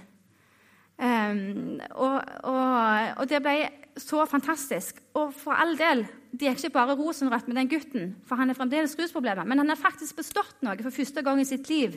Um, 0.99 1.79
og, 1.95 2.17
og, 2.43 3.13
og, 3.17 3.25
det 3.31 3.39
ble 3.43 3.55
så 3.99 4.25
fantastisk. 4.27 4.99
Og 5.15 5.34
for 5.34 5.55
all 5.55 5.77
del, 5.79 6.03
det 6.31 6.47
er 6.47 6.57
ikke 6.57 6.75
bare 6.75 6.97
rosenrødt 6.99 7.47
med 7.47 7.57
den 7.57 7.71
gutten, 7.71 8.15
for 8.27 8.39
han 8.39 8.51
er 8.51 8.57
fremdeles 8.57 8.97
rusproblemer, 8.99 9.47
men 9.47 9.63
han 9.63 9.71
har 9.71 9.79
faktisk 9.79 10.19
bestått 10.19 10.60
noe 10.63 10.77
for 10.84 10.93
første 10.93 11.23
gang 11.25 11.39
i 11.41 11.47
sitt 11.47 11.71
liv. 11.71 11.95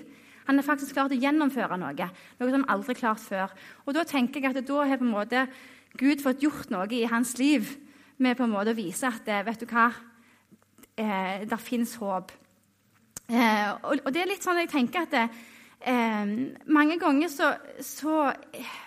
Han 0.48 0.59
har 0.59 0.66
faktisk 0.66 0.96
klart 0.96 1.14
å 1.14 1.18
gjennomføre 1.18 1.78
noe, 1.81 2.09
noe 2.38 2.50
som 2.50 2.59
han 2.59 2.70
aldri 2.72 2.96
klart 2.98 3.22
før. 3.22 3.52
Og 3.87 3.94
Da 3.94 4.05
tenker 4.09 4.42
jeg 4.42 4.50
at 4.50 4.66
da 4.66 4.85
har 4.85 5.00
på 5.00 5.07
en 5.07 5.14
måte 5.14 5.46
Gud 5.98 6.22
fått 6.24 6.42
gjort 6.42 6.70
noe 6.72 6.88
i 6.90 7.05
hans 7.05 7.37
liv 7.38 7.68
med 8.22 8.37
på 8.37 8.46
en 8.46 8.55
måte 8.55 8.72
å 8.72 8.78
vise 8.78 9.09
at 9.09 9.28
eh, 9.28 9.42
vet 9.44 9.61
du 9.61 9.66
hva, 9.68 9.90
eh, 10.96 11.42
det 11.48 11.59
fins 11.61 11.94
håp. 12.00 12.33
Eh, 13.28 13.68
og, 13.83 14.00
og, 14.05 14.11
det 14.12 14.22
er 14.22 14.31
litt 14.31 14.44
sånn 14.44 14.61
jeg 14.62 14.70
tenker 14.72 15.05
at 15.05 15.12
det, 15.14 15.24
eh, 15.88 16.33
mange 16.72 16.98
ganger 17.00 17.33
så, 17.33 17.52
så 17.85 18.24
eh, 18.31 18.78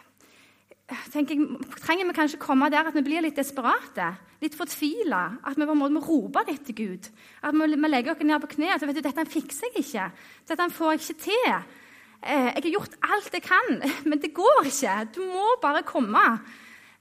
tenker 1.13 1.35
jeg, 1.35 1.65
trenger 1.81 2.09
vi 2.09 2.15
kanskje 2.17 2.41
komme 2.41 2.69
der 2.69 2.89
at 2.89 2.95
vi 2.95 3.03
blir 3.05 3.23
litt 3.25 3.37
desperate 3.39 4.13
litt 4.43 4.57
fortvila. 4.57 5.23
At 5.45 5.57
vi 5.57 5.65
på 5.65 5.73
en 5.73 5.79
måte 5.79 5.95
må 5.95 6.03
rope 6.05 6.43
litt 6.49 6.65
til 6.67 6.77
Gud. 6.77 7.09
At 7.45 7.55
vi, 7.55 7.89
legger 7.89 8.13
oss 8.13 8.23
ned 8.23 8.43
på 8.43 8.51
kne. 8.55 8.73
At 8.75 8.85
vet 8.85 8.97
du, 8.97 9.01
'Dette 9.01 9.25
fikser 9.29 9.71
jeg 9.73 9.85
ikke. 9.85 10.11
Dette 10.49 10.69
får 10.71 10.91
jeg 10.91 11.01
ikke 11.01 11.21
til.' 11.29 11.81
Eh, 12.25 12.45
'Jeg 12.55 12.63
har 12.63 12.71
gjort 12.71 12.95
alt 13.03 13.33
jeg 13.33 13.41
kan, 13.43 13.83
men 14.09 14.19
det 14.19 14.33
går 14.33 14.65
ikke. 14.65 15.09
Du 15.15 15.21
må 15.21 15.57
bare 15.61 15.83
komme.' 15.83 16.39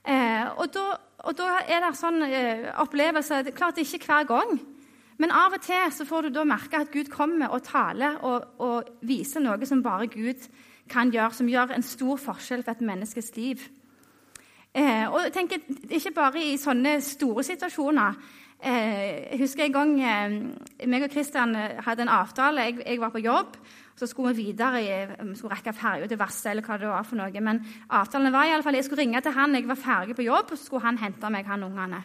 Eh, 0.05 0.45
og, 0.57 0.69
da, 0.73 0.97
og, 1.25 1.33
da, 1.37 1.65
er 1.65 1.81
det 1.81 1.97
sånn 1.97 2.21
eh, 2.21 2.69
opplevelse 2.77 3.39
Klart 3.57 3.79
ikke 3.81 4.05
hver 4.05 4.27
gang. 4.29 4.59
Men 5.17 5.31
av 5.31 5.55
og 5.55 5.61
til 5.61 5.91
så 5.91 6.05
får 6.05 6.27
du 6.27 6.29
da 6.29 6.43
merke 6.43 6.77
at 6.77 6.91
Gud 6.91 7.09
kommer 7.09 7.49
og 7.49 7.63
taler 7.63 8.19
og, 8.21 8.43
og 8.59 8.83
viser 9.01 9.41
noe 9.41 9.65
som 9.65 9.81
bare 9.81 10.05
Gud 10.05 10.45
kan 10.89 11.11
gjøre, 11.11 11.33
som 11.33 11.49
gjør 11.49 11.75
en 11.75 11.85
stor 11.85 12.17
forskjell 12.21 12.63
for 12.63 12.71
et 12.75 12.85
menneskes 12.85 13.31
liv. 13.35 13.61
Eh, 14.75 15.05
og 15.07 15.21
jeg 15.23 15.33
tenker 15.33 15.61
Ikke 15.89 16.11
bare 16.11 16.41
i 16.43 16.57
sånne 16.59 16.99
store 17.01 17.43
situasjoner. 17.43 18.17
Eh, 18.59 19.31
jeg 19.31 19.39
husker 19.39 19.65
en 19.65 19.73
gang 19.75 19.91
eh, 20.01 20.87
meg 20.87 21.03
og 21.05 21.11
Kristian 21.13 21.55
eh, 21.55 21.81
hadde 21.85 22.05
en 22.05 22.11
avtale. 22.11 22.63
Jeg, 22.69 22.79
jeg, 22.85 23.01
var 23.01 23.11
på 23.13 23.23
jobb. 23.23 23.57
Så 23.95 24.07
skulle 24.11 24.33
vi 24.35 24.49
videre, 24.49 24.81
vi 24.81 25.35
skulle 25.39 25.55
rekke 25.55 25.71
ferja 25.73 26.07
til 26.11 26.19
Vasse 26.19 26.49
eller 26.51 26.65
hva 26.65 26.75
det 26.79 26.89
var 26.89 27.05
for 27.07 27.15
noe. 27.15 27.41
Men 27.41 27.61
avtalen 27.87 28.33
var 28.33 28.43
i 28.43 28.51
alle 28.51 28.65
fall, 28.65 28.75
jeg 28.75 28.83
skulle 28.89 29.05
ringe 29.05 29.21
til 29.23 29.31
han, 29.31 29.55
jeg 29.55 29.69
var 29.69 29.79
ferdig 29.79 30.17
på 30.17 30.25
jobb, 30.25 30.51
og 30.51 30.57
så 30.57 30.65
skulle 30.65 30.83
han 30.83 30.99
hente 30.99 31.29
meg, 31.31 31.47
han 31.47 31.63
ungene. 31.63 32.01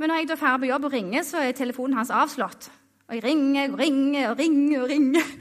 Men 0.00 0.10
når 0.10 0.22
jeg 0.22 0.30
da 0.30 0.36
er 0.38 0.40
ferdig 0.40 0.62
på 0.62 0.70
jobb 0.70 0.88
og 0.88 0.96
ringer, 0.96 1.26
så 1.28 1.42
er 1.44 1.52
telefonen 1.58 1.98
hans 2.00 2.14
avslått. 2.14 2.70
Og 3.04 3.18
jeg 3.18 3.24
ringer 3.26 3.74
og 3.74 3.78
ringer 3.82 4.30
og 4.30 4.38
ringer. 4.40 4.80
Og 4.80 4.88
ringer. 4.88 5.36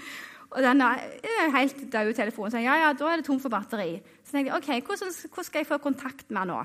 Og 0.54 0.62
den 0.62 0.82
er 0.86 1.54
helt 1.58 1.80
død 1.94 2.13
telefonen. 2.13 2.52
Så 2.52 2.58
jeg, 2.62 2.66
ja, 2.70 2.76
ja, 2.88 2.94
da 2.94 3.10
er 3.10 3.22
det 3.22 3.26
tom 3.26 3.39
for 3.42 3.50
batteri. 3.50 3.98
Så 4.24 4.36
tenkte 4.36 4.52
jeg, 4.52 4.58
ok, 4.58 4.86
hvordan, 4.88 5.13
hvordan, 5.34 5.48
skal 5.50 5.60
jeg 5.60 5.68
få 5.68 5.78
kontakt 5.82 6.30
med 6.30 6.44
han 6.44 6.52
nå? 6.54 6.60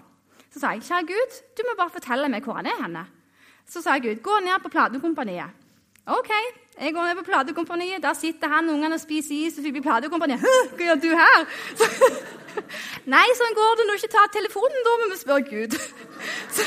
Så 0.53 0.61
sa 0.61 0.73
jeg, 0.75 0.85
kjære 0.89 1.09
Gud, 1.09 1.39
du 1.57 1.65
må 1.69 1.77
bare 1.79 1.93
fortelle 1.93 2.29
meg 2.33 2.45
hvor 2.45 2.59
han 2.61 2.69
er 2.69 2.83
henne. 2.83 3.05
Så 3.69 3.83
sa 3.85 3.97
jeg, 3.97 4.05
Gud, 4.09 4.23
gå 4.25 4.41
ned 4.45 4.61
på 4.65 4.73
platekompaniet. 4.73 5.65
Ok, 6.09 6.31
jeg 6.81 6.95
går 6.95 7.07
ned 7.07 7.19
på 7.21 7.27
platekompaniet. 7.27 8.03
Der 8.03 8.13
sitter 8.17 8.49
han, 8.49 8.71
ungene 8.73 8.99
spiser 8.99 9.35
is, 9.35 9.59
og 9.59 9.65
så 9.65 9.73
blir 9.73 9.85
platekompaniet. 9.85 10.45
Hva 10.77 10.87
gjør 10.89 11.03
du 11.03 11.11
her? 11.13 11.45
Nei, 13.15 13.27
sånn 13.37 13.57
går 13.57 13.77
det 13.77 13.87
når 13.89 13.99
du 13.99 14.03
ikke 14.03 14.15
tar 14.15 14.31
telefonen. 14.33 14.87
Da 14.87 14.95
må 15.01 15.11
vi 15.11 15.21
spørre 15.21 15.45
Gud. 15.49 15.77
Så, 16.57 16.65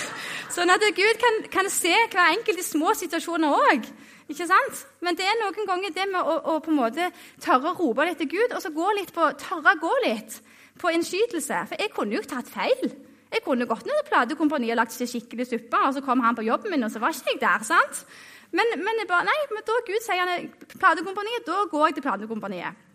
sånn 0.57 0.73
at 0.73 0.86
Gud 0.97 1.17
kan, 1.21 1.41
kan 1.53 1.69
se 1.73 1.93
hver 2.13 2.36
enkelt 2.36 2.62
i 2.62 2.65
små 2.65 2.93
situasjoner 2.97 3.57
òg. 3.71 3.89
Ikke 4.31 4.47
sant? 4.47 4.85
Men 5.03 5.17
det 5.19 5.27
er 5.27 5.37
noen 5.41 5.67
ganger 5.67 5.93
det 5.95 6.07
med 6.11 6.21
å, 6.23 6.37
å 6.53 6.57
på 6.63 6.71
en 6.71 6.79
måte 6.79 7.09
tørre 7.43 7.73
å 7.73 7.77
rope 7.77 8.07
litt 8.07 8.19
til 8.21 8.31
Gud, 8.31 8.55
og 8.55 8.63
så 8.63 8.71
gå 8.73 8.89
litt 8.97 9.11
på, 9.15 9.27
tørre 9.41 9.75
å 9.75 9.81
gå 9.81 9.93
litt 10.05 10.37
på 10.81 10.91
innskytelse. 10.95 11.63
For 11.69 11.83
jeg 11.83 11.93
kunne 11.95 12.15
jo 12.15 12.23
tatt 12.25 12.49
feil. 12.51 12.93
Jeg 13.31 13.43
kunne 13.45 13.67
gått 13.67 13.87
ned 13.87 13.95
til 14.01 14.11
platekompaniet 14.11 14.73
og 14.75 14.81
lagt 14.81 14.95
skikkelig 14.95 15.47
suppe, 15.47 15.79
og 15.87 15.95
så 15.95 16.03
kom 16.03 16.23
han 16.23 16.37
på 16.37 16.45
jobben 16.47 16.73
min, 16.73 16.83
og 16.87 16.91
så 16.91 16.99
var 17.03 17.15
ikke 17.15 17.35
jeg 17.35 17.41
der. 17.43 17.65
sant? 17.67 18.05
Men, 18.51 18.73
men 18.83 18.99
jeg 18.99 19.07
bare, 19.07 19.27
nei, 19.27 19.37
men 19.55 19.67
da 19.67 19.75
Gud 19.87 20.03
sier 20.03 20.23
han 20.27 20.49
platekompaniet, 20.75 21.45
da 21.47 21.61
går 21.71 21.85
jeg 21.87 21.99
til 21.99 22.07
platekompaniet. 22.07 22.87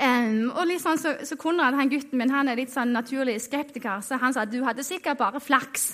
Um, 0.00 0.46
og 0.54 0.64
litt 0.70 0.80
sånn, 0.80 1.00
så, 1.00 1.12
så 1.28 1.36
Konrad, 1.36 1.76
han 1.76 1.90
gutten 1.92 2.16
min, 2.16 2.32
han 2.32 2.48
er 2.48 2.56
litt 2.56 2.72
sånn 2.72 2.94
naturlig 2.96 3.36
skeptiker, 3.44 4.00
så 4.04 4.16
han 4.22 4.32
sa 4.32 4.46
du 4.48 4.62
hadde 4.64 4.86
sikkert 4.86 5.20
bare 5.20 5.42
flaks. 5.44 5.90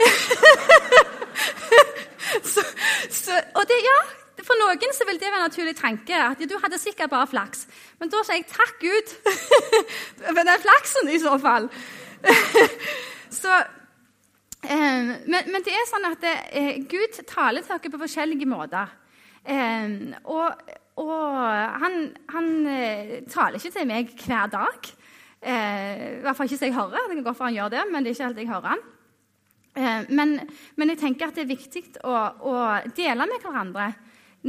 så, 2.52 2.64
så, 3.10 3.38
og 3.54 3.66
det, 3.68 3.78
ja, 3.84 3.98
for 4.44 4.60
noen 4.60 4.94
så 4.96 5.06
vil 5.08 5.18
det 5.20 5.28
være 5.28 5.42
en 5.42 5.48
naturlig 5.48 5.74
tanke. 5.78 6.16
at 6.16 6.40
Du 6.50 6.56
hadde 6.62 6.78
sikkert 6.80 7.12
bare 7.12 7.28
flaks. 7.30 7.66
Men 8.00 8.12
da 8.12 8.22
sier 8.24 8.40
jeg 8.40 8.48
takk 8.50 8.78
Gud 8.82 9.12
for 10.36 10.40
den 10.40 10.64
flaksen, 10.64 11.12
i 11.12 11.20
så 11.22 11.36
fall. 11.42 11.68
så, 13.40 13.58
eh, 14.64 15.10
men, 15.26 15.50
men, 15.52 15.64
det 15.66 15.74
er 15.74 15.88
sånn 15.90 16.08
at 16.10 16.22
det, 16.24 16.36
eh, 16.56 16.72
Gud 16.90 17.20
taler 17.28 17.64
til 17.64 17.76
dere 17.76 17.94
på 17.94 18.02
forskjellige 18.04 18.48
måter. 18.50 18.94
Eh, 19.44 19.98
og, 20.24 20.72
og 21.00 21.26
han, 21.84 22.00
han, 22.32 22.50
eh, 22.68 23.20
taler 23.30 23.60
ikke 23.60 23.76
til 23.76 23.90
meg 23.90 24.16
hver 24.24 24.50
dag. 24.52 24.90
Eh, 25.40 26.06
I 26.18 26.22
hvert 26.24 26.36
fall 26.36 26.48
ikke 26.48 26.60
så 26.60 26.68
jeg 26.68 26.76
hører. 26.76 27.08
Det 27.08 27.20
kan 27.20 27.28
godt 27.28 27.40
være 27.40 27.52
han 27.52 27.60
gjør 27.60 27.76
det, 27.76 27.84
men 27.90 28.04
det 28.04 28.10
er 28.12 28.18
ikke 28.18 28.30
helt 28.30 28.42
jeg 28.44 28.52
hører 28.54 28.74
han. 28.74 28.89
Eh, 29.76 30.02
men, 30.10 30.38
men, 30.76 30.92
jeg 30.92 30.98
tenker 30.98 31.30
at 31.30 31.38
det 31.38 31.44
er 31.46 31.54
viktig 31.54 31.84
å, 32.02 32.14
å 32.42 32.54
dele 32.96 33.26
med 33.30 33.42
hverandre 33.44 33.92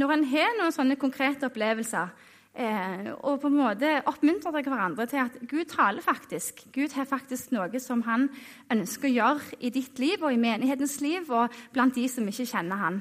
når 0.00 0.14
en 0.14 0.28
har 0.32 0.54
noen 0.58 0.74
sånne 0.74 0.98
konkrete 1.00 1.46
opplevelser. 1.50 2.12
Eh, 2.52 3.06
og 3.24 3.38
på 3.40 3.48
en 3.48 3.56
måte 3.56 3.92
oppmuntre 4.10 4.52
hverandre 4.52 5.06
til 5.08 5.22
at 5.22 5.38
Gud 5.48 5.70
taler 5.70 6.04
faktisk. 6.04 6.66
Gud 6.74 6.92
har 6.98 7.08
faktisk 7.08 7.54
noe 7.54 7.80
som 7.80 8.02
han 8.04 8.26
ønsker 8.72 9.08
å 9.08 9.12
gjøre 9.12 9.60
i 9.64 9.70
ditt 9.72 10.00
liv 10.02 10.20
og 10.20 10.34
i 10.34 10.40
menighetens 10.40 10.98
liv 11.04 11.30
og 11.32 11.54
blant 11.72 11.96
de 11.96 12.04
som 12.12 12.28
ikke 12.28 12.48
kjenner 12.50 12.82
han. 12.82 13.00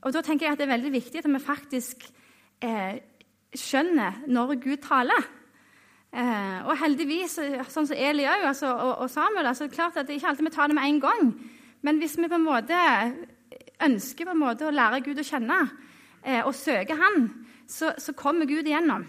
Og 0.00 0.14
Da 0.16 0.22
tenker 0.24 0.46
jeg 0.46 0.54
at 0.54 0.62
det 0.62 0.68
er 0.68 0.76
veldig 0.78 0.94
viktig 0.94 1.20
at 1.20 1.28
vi 1.28 1.42
faktisk 1.44 2.06
eh, 2.64 3.02
skjønner 3.52 4.24
når 4.30 4.56
Gud 4.62 4.80
taler. 4.86 5.28
Eh, 6.10 6.58
og 6.66 6.74
heldigvis, 6.80 7.36
sånn 7.70 7.86
som 7.86 7.94
Eli 7.94 8.24
òg, 8.26 8.48
altså, 8.48 8.72
og, 8.72 9.04
og, 9.04 9.10
Samuel 9.12 9.46
altså, 9.46 9.68
klart 9.70 9.94
at 9.94 10.08
Det 10.08 10.16
er 10.16 10.18
ikke 10.18 10.32
alltid 10.32 10.48
vi 10.48 10.54
tar 10.56 10.70
det 10.70 10.76
med 10.78 10.88
en 10.88 11.00
gang. 11.04 11.30
Men 11.86 12.00
hvis 12.02 12.16
vi 12.18 12.28
på 12.28 12.38
en 12.40 12.48
måte 12.48 12.80
ønsker 13.86 14.26
på 14.26 14.34
en 14.34 14.42
måte 14.42 14.66
å 14.66 14.74
lære 14.74 15.04
Gud 15.06 15.22
å 15.22 15.26
kjenne 15.26 15.60
eh, 16.24 16.42
og 16.42 16.54
søke 16.58 16.98
Han, 16.98 17.28
så, 17.70 17.94
så, 17.98 18.12
kommer 18.18 18.50
Gud 18.50 18.66
igjennom. 18.66 19.06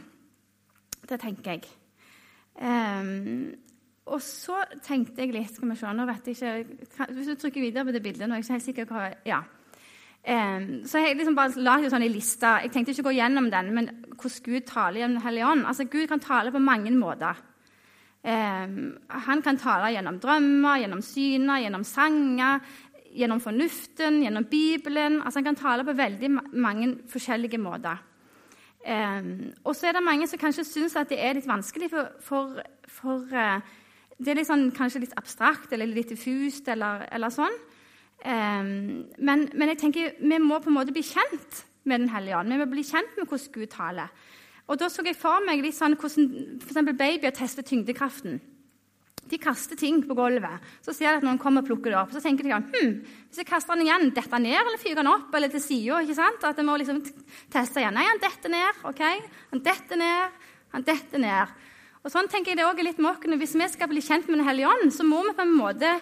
Det 1.10 1.18
tenker 1.20 1.58
jeg. 1.58 1.66
Eh, 2.62 3.10
og 4.12 4.22
så 4.26 4.62
tenkte 4.86 5.24
jeg 5.24 5.34
litt 5.34 5.56
skal 5.56 5.72
vi 5.72 5.80
se, 5.80 5.96
nå 5.96 6.06
vet 6.10 6.30
jeg 6.30 6.38
ikke, 6.38 7.10
Hvis 7.16 7.32
du 7.32 7.36
trykker 7.36 7.66
videre 7.66 7.88
på 7.88 7.96
det 7.96 8.04
bildet 8.06 8.30
nå, 8.30 8.36
er 8.36 8.42
jeg 8.42 8.48
ikke 8.48 8.58
helt 8.60 8.70
sikker 8.70 8.90
hva, 8.94 9.10
ja. 9.26 9.42
Um, 10.22 10.84
så 10.86 11.02
jeg 11.02 11.16
liksom 11.18 11.36
bare 11.38 11.64
la 11.66 11.80
jo 11.82 11.90
sånn 11.90 12.06
i 12.06 12.12
lista. 12.14 12.60
Jeg 12.62 12.74
tenkte 12.74 12.94
ikke 12.94 13.08
å 13.08 13.10
gå 13.10 13.18
gjennom 13.18 13.50
den, 13.54 13.72
men 13.74 13.90
hvordan 14.12 14.44
Gud 14.46 14.68
taler 14.70 15.02
gjennom 15.02 15.18
Den 15.18 15.26
hellige 15.26 15.48
ånd. 15.50 15.66
Altså, 15.66 15.88
Gud 15.90 16.08
kan 16.12 16.22
tale 16.22 16.54
på 16.54 16.62
mange 16.62 16.94
måter. 16.94 17.42
Han 18.22 19.42
kan 19.42 19.58
tale 19.58 19.96
gjennom 19.96 20.20
drømmer, 20.22 20.84
gjennom 20.84 21.02
syner, 21.02 21.64
gjennom 21.64 21.84
sanger, 21.84 22.60
gjennom 23.18 23.42
fornuften, 23.42 24.22
gjennom 24.24 24.46
Bibelen. 24.46 25.22
Altså, 25.22 25.40
han 25.40 25.50
kan 25.50 25.56
tale 25.56 25.86
på 25.88 25.98
veldig 25.98 26.30
mange 26.54 26.96
forskjellige 27.10 27.58
måter. 27.58 27.98
Um, 28.82 29.52
og 29.64 29.76
så 29.76 29.88
er 29.88 29.98
det 29.98 30.04
mange 30.04 30.26
som 30.28 30.40
kanskje 30.42 30.66
syns 30.66 30.96
at 30.98 31.10
det 31.12 31.20
er 31.22 31.36
litt 31.38 31.50
vanskelig, 31.50 31.92
for, 31.92 32.08
for, 32.26 32.62
for 32.90 33.28
uh, 33.30 33.60
det 34.18 34.32
er 34.32 34.40
litt 34.40 34.50
sånn, 34.50 34.72
kanskje 34.74 35.04
litt 35.04 35.18
abstrakt 35.18 35.74
eller 35.74 35.90
litt 35.90 36.10
diffust 36.10 36.70
eller, 36.70 37.06
eller 37.14 37.34
sånn. 37.34 37.54
Um, 38.22 39.08
men, 39.18 39.48
men, 39.58 39.72
jeg 39.72 39.80
tenker 39.82 40.14
vi 40.22 40.38
må 40.38 40.60
på 40.62 40.70
en 40.70 40.78
måte 40.78 40.94
bli 40.94 41.02
kjent 41.02 41.64
med 41.90 42.04
Den 42.04 42.12
hellige 42.14 42.38
ånd. 42.38 42.54
Vi 42.54 42.60
må 42.62 42.70
bli 42.70 42.86
kjent 42.86 43.18
med 43.18 43.26
hvordan 43.26 43.54
Gud 43.56 43.72
taler. 43.74 44.12
Og 44.70 44.78
Da 44.80 44.88
så 44.88 45.04
jeg 45.04 45.18
for 45.18 45.42
meg 45.44 45.64
litt 45.64 45.76
sånn 45.76 45.98
hvordan 45.98 46.60
f.eks. 46.62 46.82
babyer 46.94 47.34
tester 47.36 47.66
tyngdekraften. 47.66 48.38
De 49.32 49.40
kaster 49.40 49.80
ting 49.80 50.02
på 50.04 50.16
gulvet. 50.18 50.62
Så 50.84 50.94
ser 50.94 51.14
de 51.14 51.22
at 51.22 51.26
noen 51.26 51.40
kommer 51.42 51.64
og 51.64 51.70
plukker 51.70 51.94
det 51.94 51.98
opp. 51.98 52.14
Så 52.14 52.22
tenker 52.24 52.46
de 52.46 52.54
hm, 52.54 52.94
hvis 53.30 53.42
jeg 53.42 53.50
kaster 53.50 53.78
den 53.78 53.88
igjen, 53.88 54.10
detter 54.12 54.38
den 54.38 54.48
ned 54.50 54.60
eller 54.60 54.82
fyker 54.82 55.02
den 55.02 55.12
opp 55.12 55.36
eller 55.38 55.52
til 55.54 55.64
sida? 55.64 56.02
At 56.04 56.60
jeg 56.60 56.68
må 56.68 56.78
liksom 56.82 57.02
teste 57.52 57.82
igjen. 57.82 57.96
Nei, 57.98 58.08
han 58.10 58.22
detter 58.22 58.54
ned. 58.54 58.82
ok? 58.92 59.04
Han 59.54 59.64
detter 59.66 60.02
ned, 60.02 60.42
han 60.76 60.88
detter 60.88 61.24
ned. 61.26 61.54
Og 62.02 62.10
sånn 62.10 62.30
tenker 62.32 62.54
jeg 62.54 62.60
det 62.60 62.66
også 62.66 62.82
er 62.82 62.90
litt 62.90 63.02
med. 63.04 63.30
Hvis 63.42 63.56
vi 63.60 63.70
skal 63.72 63.92
bli 63.92 64.04
kjent 64.04 64.28
med 64.28 64.42
Den 64.42 64.48
hellige 64.48 64.72
ånd, 64.72 64.94
så 64.94 65.06
må 65.08 65.22
vi 65.28 65.38
på 65.38 65.46
en 65.46 65.56
måte 65.56 65.96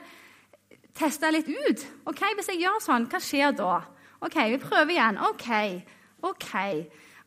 teste 1.00 1.32
litt 1.32 1.48
ut. 1.48 1.86
Ok, 2.12 2.24
Hvis 2.36 2.52
jeg 2.52 2.64
gjør 2.64 2.82
sånn, 2.84 3.08
hva 3.10 3.22
skjer 3.24 3.56
da? 3.58 3.78
Ok, 4.26 4.36
Vi 4.52 4.58
prøver 4.62 4.96
igjen. 4.96 5.22
Ok. 5.30 5.48
ok. 6.22 6.52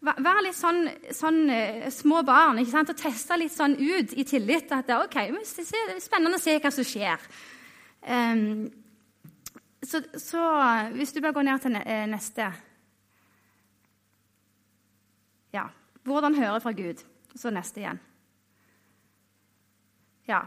Vær 0.03 0.43
litt 0.43 0.59
sånn, 0.59 0.89
sånn 1.15 1.45
uh, 1.47 1.89
små 1.95 2.25
barn 2.27 2.59
ikke 2.59 2.73
sant? 2.75 2.91
og 2.91 2.99
teste 2.99 3.39
litt 3.39 3.55
sånn 3.55 3.77
ut 3.79 4.13
i 4.19 4.25
tillit. 4.27 4.73
at 4.73 4.87
det, 4.87 4.99
okay, 4.99 5.31
det 5.31 5.67
er 5.79 6.01
spennende 6.03 6.41
å 6.41 6.43
se 6.43 6.59
hva 6.59 6.73
som 6.75 6.87
skjer. 6.87 7.27
Um, 8.03 8.67
så, 9.83 10.03
så, 10.19 10.43
hvis 10.95 11.15
du 11.15 11.21
bare 11.21 11.35
går 11.37 11.47
ned 11.47 11.63
til 11.63 11.79
eh, 11.81 12.07
neste 12.11 12.51
Ja. 15.53 15.69
Hvordan 16.03 16.35
høre 16.35 16.61
fra 16.61 16.73
Gud. 16.73 17.03
Så 17.39 17.51
neste 17.51 17.81
igjen. 17.81 18.01
Ja. 20.29 20.43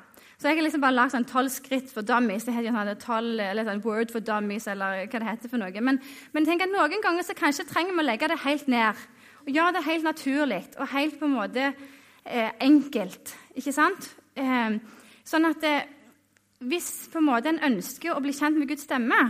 Så 0.46 0.52
jeg 0.52 0.60
har 0.60 0.66
liksom 0.68 0.82
bare 0.84 0.94
lagd 0.94 1.10
sånn 1.10 1.24
tolv 1.26 1.50
skritt 1.50 1.88
for 1.90 2.06
dummies. 2.06 2.44
Det 2.46 2.54
heter 2.54 2.70
sånn, 2.70 2.90
12, 3.02 3.40
eller 3.42 3.66
sånn 3.66 3.80
word 3.82 4.12
for 4.14 4.22
dummies, 4.22 4.68
eller 4.70 5.08
hva 5.10 5.22
det 5.24 5.26
heter 5.26 5.50
for 5.50 5.58
noe. 5.58 5.82
Men, 5.82 5.98
men 6.36 6.46
tenk 6.46 6.62
at 6.62 6.70
noen 6.70 7.02
ganger 7.02 7.26
så 7.26 7.34
kanskje 7.34 7.66
trenger 7.66 7.96
vi 7.98 8.04
å 8.04 8.06
legge 8.06 8.30
det 8.30 8.38
helt 8.44 8.68
ned 8.70 9.00
og 9.42 9.50
gjøre 9.50 9.74
det 9.74 9.82
helt 9.88 10.06
naturlig 10.06 10.60
og 10.76 10.92
helt 10.92 11.18
på 11.18 11.26
en 11.26 11.34
måte 11.34 11.64
eh, 11.66 12.52
enkelt. 12.62 13.34
Ikke 13.58 13.74
sant? 13.74 14.12
Eh, 14.38 14.78
sånn 15.26 15.50
at 15.50 15.66
eh, 15.66 15.90
hvis 16.62 16.92
på 17.10 17.24
en 17.24 17.28
måte 17.32 17.50
en 17.50 17.64
ønsker 17.72 18.14
å 18.14 18.22
bli 18.22 18.38
kjent 18.38 18.62
med 18.62 18.70
Guds 18.70 18.86
stemme, 18.86 19.24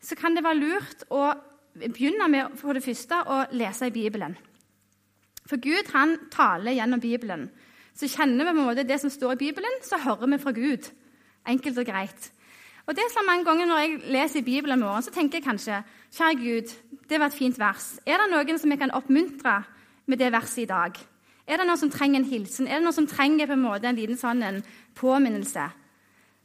så 0.00 0.16
kan 0.16 0.40
det 0.40 0.46
være 0.48 0.62
lurt 0.62 1.04
å 1.12 1.34
begynne 1.84 2.32
med 2.32 2.56
for 2.56 2.72
det 2.72 2.86
første 2.88 3.20
å 3.28 3.42
lese 3.60 3.92
i 3.92 3.96
Bibelen. 3.98 4.40
For 5.44 5.60
Gud 5.60 5.92
han 5.92 6.16
taler 6.32 6.80
gjennom 6.80 7.04
Bibelen. 7.04 7.50
Så 7.96 8.08
kjenner 8.12 8.44
vi 8.44 8.52
på 8.52 8.60
en 8.60 8.68
måte 8.68 8.84
det 8.84 8.98
som 9.00 9.10
står 9.10 9.36
i 9.36 9.42
Bibelen, 9.46 9.78
så 9.82 9.96
hører 9.96 10.28
vi 10.28 10.38
fra 10.42 10.52
Gud. 10.52 10.90
Enkelt 11.48 11.78
og 11.80 11.86
greit. 11.88 12.32
Og 12.86 12.94
det 12.94 13.02
er 13.02 13.10
så 13.10 13.22
mange 13.26 13.44
ganger 13.44 13.66
Når 13.66 13.78
jeg 13.78 14.00
leser 14.14 14.38
i 14.38 14.42
Bibelen, 14.46 14.80
morgen, 14.80 15.02
så 15.02 15.10
tenker 15.10 15.38
jeg 15.38 15.46
kanskje 15.46 15.82
Kjære 16.12 16.36
Gud, 16.38 16.74
det 17.08 17.20
var 17.20 17.26
et 17.26 17.34
fint 17.34 17.58
vers. 17.58 17.98
Er 18.06 18.20
det 18.20 18.30
noen 18.30 18.58
som 18.58 18.70
jeg 18.70 18.78
kan 18.78 18.94
oppmuntre 18.94 19.62
med 20.06 20.18
det 20.18 20.32
verset 20.32 20.62
i 20.62 20.70
dag? 20.70 20.92
Er 21.46 21.56
det 21.56 21.66
noen 21.66 21.78
som 21.78 21.90
trenger 21.90 22.20
en 22.20 22.28
hilsen? 22.28 22.68
Er 22.68 22.78
det 22.78 22.86
noen 22.86 22.94
som 22.94 23.06
trenger 23.06 23.46
på 23.46 23.56
en 23.56 23.64
måte 23.64 23.88
en 23.88 23.98
liten 23.98 24.18
sånn 24.18 24.42
en 24.42 24.62
påminnelse? 24.94 25.66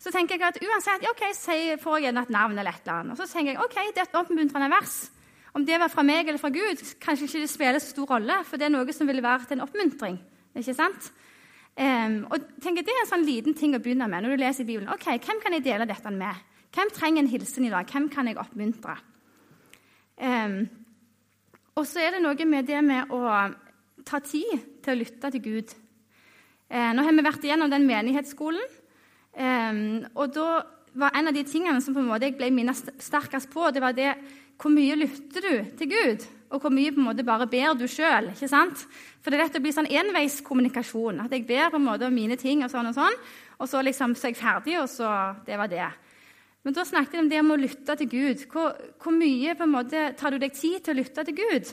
Så 0.01 0.11
tenker 0.13 0.37
jeg 0.37 0.47
at 0.47 0.59
uansett, 0.61 1.05
ok, 1.09 1.23
så 1.37 1.55
får 1.81 1.97
jeg 1.97 2.07
gjerne 2.07 2.23
et 2.25 2.33
navn 2.33 2.57
eller 2.57 2.73
et 2.73 2.85
eller 2.85 2.99
annet. 2.99 3.19
Og 3.19 3.21
så 3.21 3.37
tenker 3.37 3.53
jeg 3.53 3.61
ok, 3.61 3.77
det 3.93 4.01
er 4.01 4.09
et 4.09 4.17
oppmuntrende 4.17 4.69
vers. 4.73 4.95
Om 5.53 5.65
det 5.67 5.77
var 5.81 5.91
fra 5.93 6.05
meg 6.05 6.27
eller 6.27 6.41
fra 6.41 6.49
Gud, 6.53 6.81
kanskje 7.01 7.27
ikke 7.27 7.43
det 7.43 7.51
spiller 7.51 7.81
så 7.83 7.91
stor 7.91 8.07
rolle, 8.15 8.37
for 8.47 8.57
det 8.57 8.69
er 8.69 8.73
noe 8.73 8.95
som 8.95 9.09
ville 9.09 9.23
vært 9.25 9.51
en 9.53 9.61
oppmuntring. 9.65 10.17
ikke 10.55 10.73
sant? 10.73 11.11
Um, 11.81 12.27
og 12.29 12.43
tenker, 12.61 12.83
Det 12.85 12.93
er 12.93 12.99
en 13.01 13.09
sånn 13.09 13.25
liten 13.25 13.55
ting 13.57 13.73
å 13.73 13.81
begynne 13.81 14.05
med 14.09 14.21
når 14.21 14.35
du 14.35 14.43
leser 14.43 14.61
i 14.61 14.69
Bibelen. 14.69 14.91
Ok, 14.93 15.07
Hvem 15.17 15.39
kan 15.41 15.55
jeg 15.55 15.65
dele 15.65 15.87
dette 15.89 16.11
med? 16.13 16.43
Hvem 16.71 16.91
trenger 16.93 17.23
en 17.23 17.31
hilsen 17.31 17.65
i 17.65 17.71
dag? 17.73 17.89
Hvem 17.89 18.05
kan 18.13 18.29
jeg 18.29 18.37
oppmuntre? 18.37 18.95
Um, 20.21 20.59
og 21.73 21.87
så 21.89 22.03
er 22.03 22.13
det 22.13 22.21
noe 22.21 22.45
med 22.45 22.67
det 22.69 22.83
med 22.85 23.09
å 23.09 23.23
ta 24.05 24.19
tid 24.21 24.61
til 24.83 24.93
å 24.93 24.99
lytte 24.99 25.31
til 25.33 25.41
Gud. 25.41 25.73
Uh, 26.69 26.91
nå 26.93 27.07
har 27.07 27.17
vi 27.17 27.25
vært 27.25 27.47
igjennom 27.47 27.73
den 27.73 27.89
menighetsskolen. 27.89 28.77
Um, 29.33 30.05
og 30.13 30.35
da 30.35 30.61
var 31.01 31.15
en 31.15 31.31
av 31.31 31.35
de 31.35 31.43
tingene 31.47 31.81
som 31.81 31.95
på 31.95 32.03
en 32.03 32.11
måte 32.11 32.27
jeg 32.29 32.37
ble 32.37 32.51
minnet 32.53 32.77
sterkest 33.01 33.49
på, 33.49 33.71
det 33.71 33.81
var 33.81 33.95
det 33.97 34.13
hvor 34.61 34.73
mye 34.73 34.99
lytter 34.99 35.47
du 35.47 35.77
til 35.79 35.89
Gud, 35.95 36.25
og 36.51 36.59
hvor 36.59 36.73
mye 36.73 36.91
på 36.91 36.99
en 36.99 37.07
måte 37.07 37.25
bare 37.25 37.47
ber 37.47 37.75
du 37.79 37.85
sjøl? 37.87 38.31
For 38.35 39.31
det 39.31 39.37
er 39.37 39.43
lett 39.45 39.57
å 39.59 39.63
bli 39.63 39.71
sånn 39.71 39.87
enveiskommunikasjon. 39.87 41.21
At 41.23 41.35
jeg 41.35 41.45
ber 41.47 41.71
på 41.71 41.79
en 41.79 41.87
måte 41.87 42.07
om 42.09 42.15
mine 42.15 42.35
ting, 42.39 42.65
og 42.65 42.71
sånn 42.73 42.89
og 42.91 42.97
sånn, 42.97 43.19
og 43.61 43.69
så 43.71 43.83
liksom 43.85 44.15
så 44.17 44.27
er 44.27 44.33
jeg 44.33 44.41
ferdig, 44.41 44.79
og 44.81 44.89
så 44.91 45.11
Det 45.45 45.57
var 45.57 45.71
det. 45.71 45.87
Men 46.63 46.75
da 46.77 46.85
snakket 46.85 47.15
vi 47.15 47.21
om 47.23 47.29
det 47.29 47.39
om 47.41 47.53
å 47.55 47.57
lytte 47.57 47.95
til 47.97 48.09
Gud. 48.09 48.43
Hvor, 48.51 48.75
hvor 49.01 49.15
mye 49.15 49.55
på 49.57 49.65
en 49.65 49.73
måte 49.73 50.11
tar 50.17 50.31
du 50.31 50.37
deg 50.37 50.53
tid 50.53 50.83
til 50.83 50.93
å 50.93 50.99
lytte 50.99 51.25
til 51.25 51.39
Gud? 51.39 51.71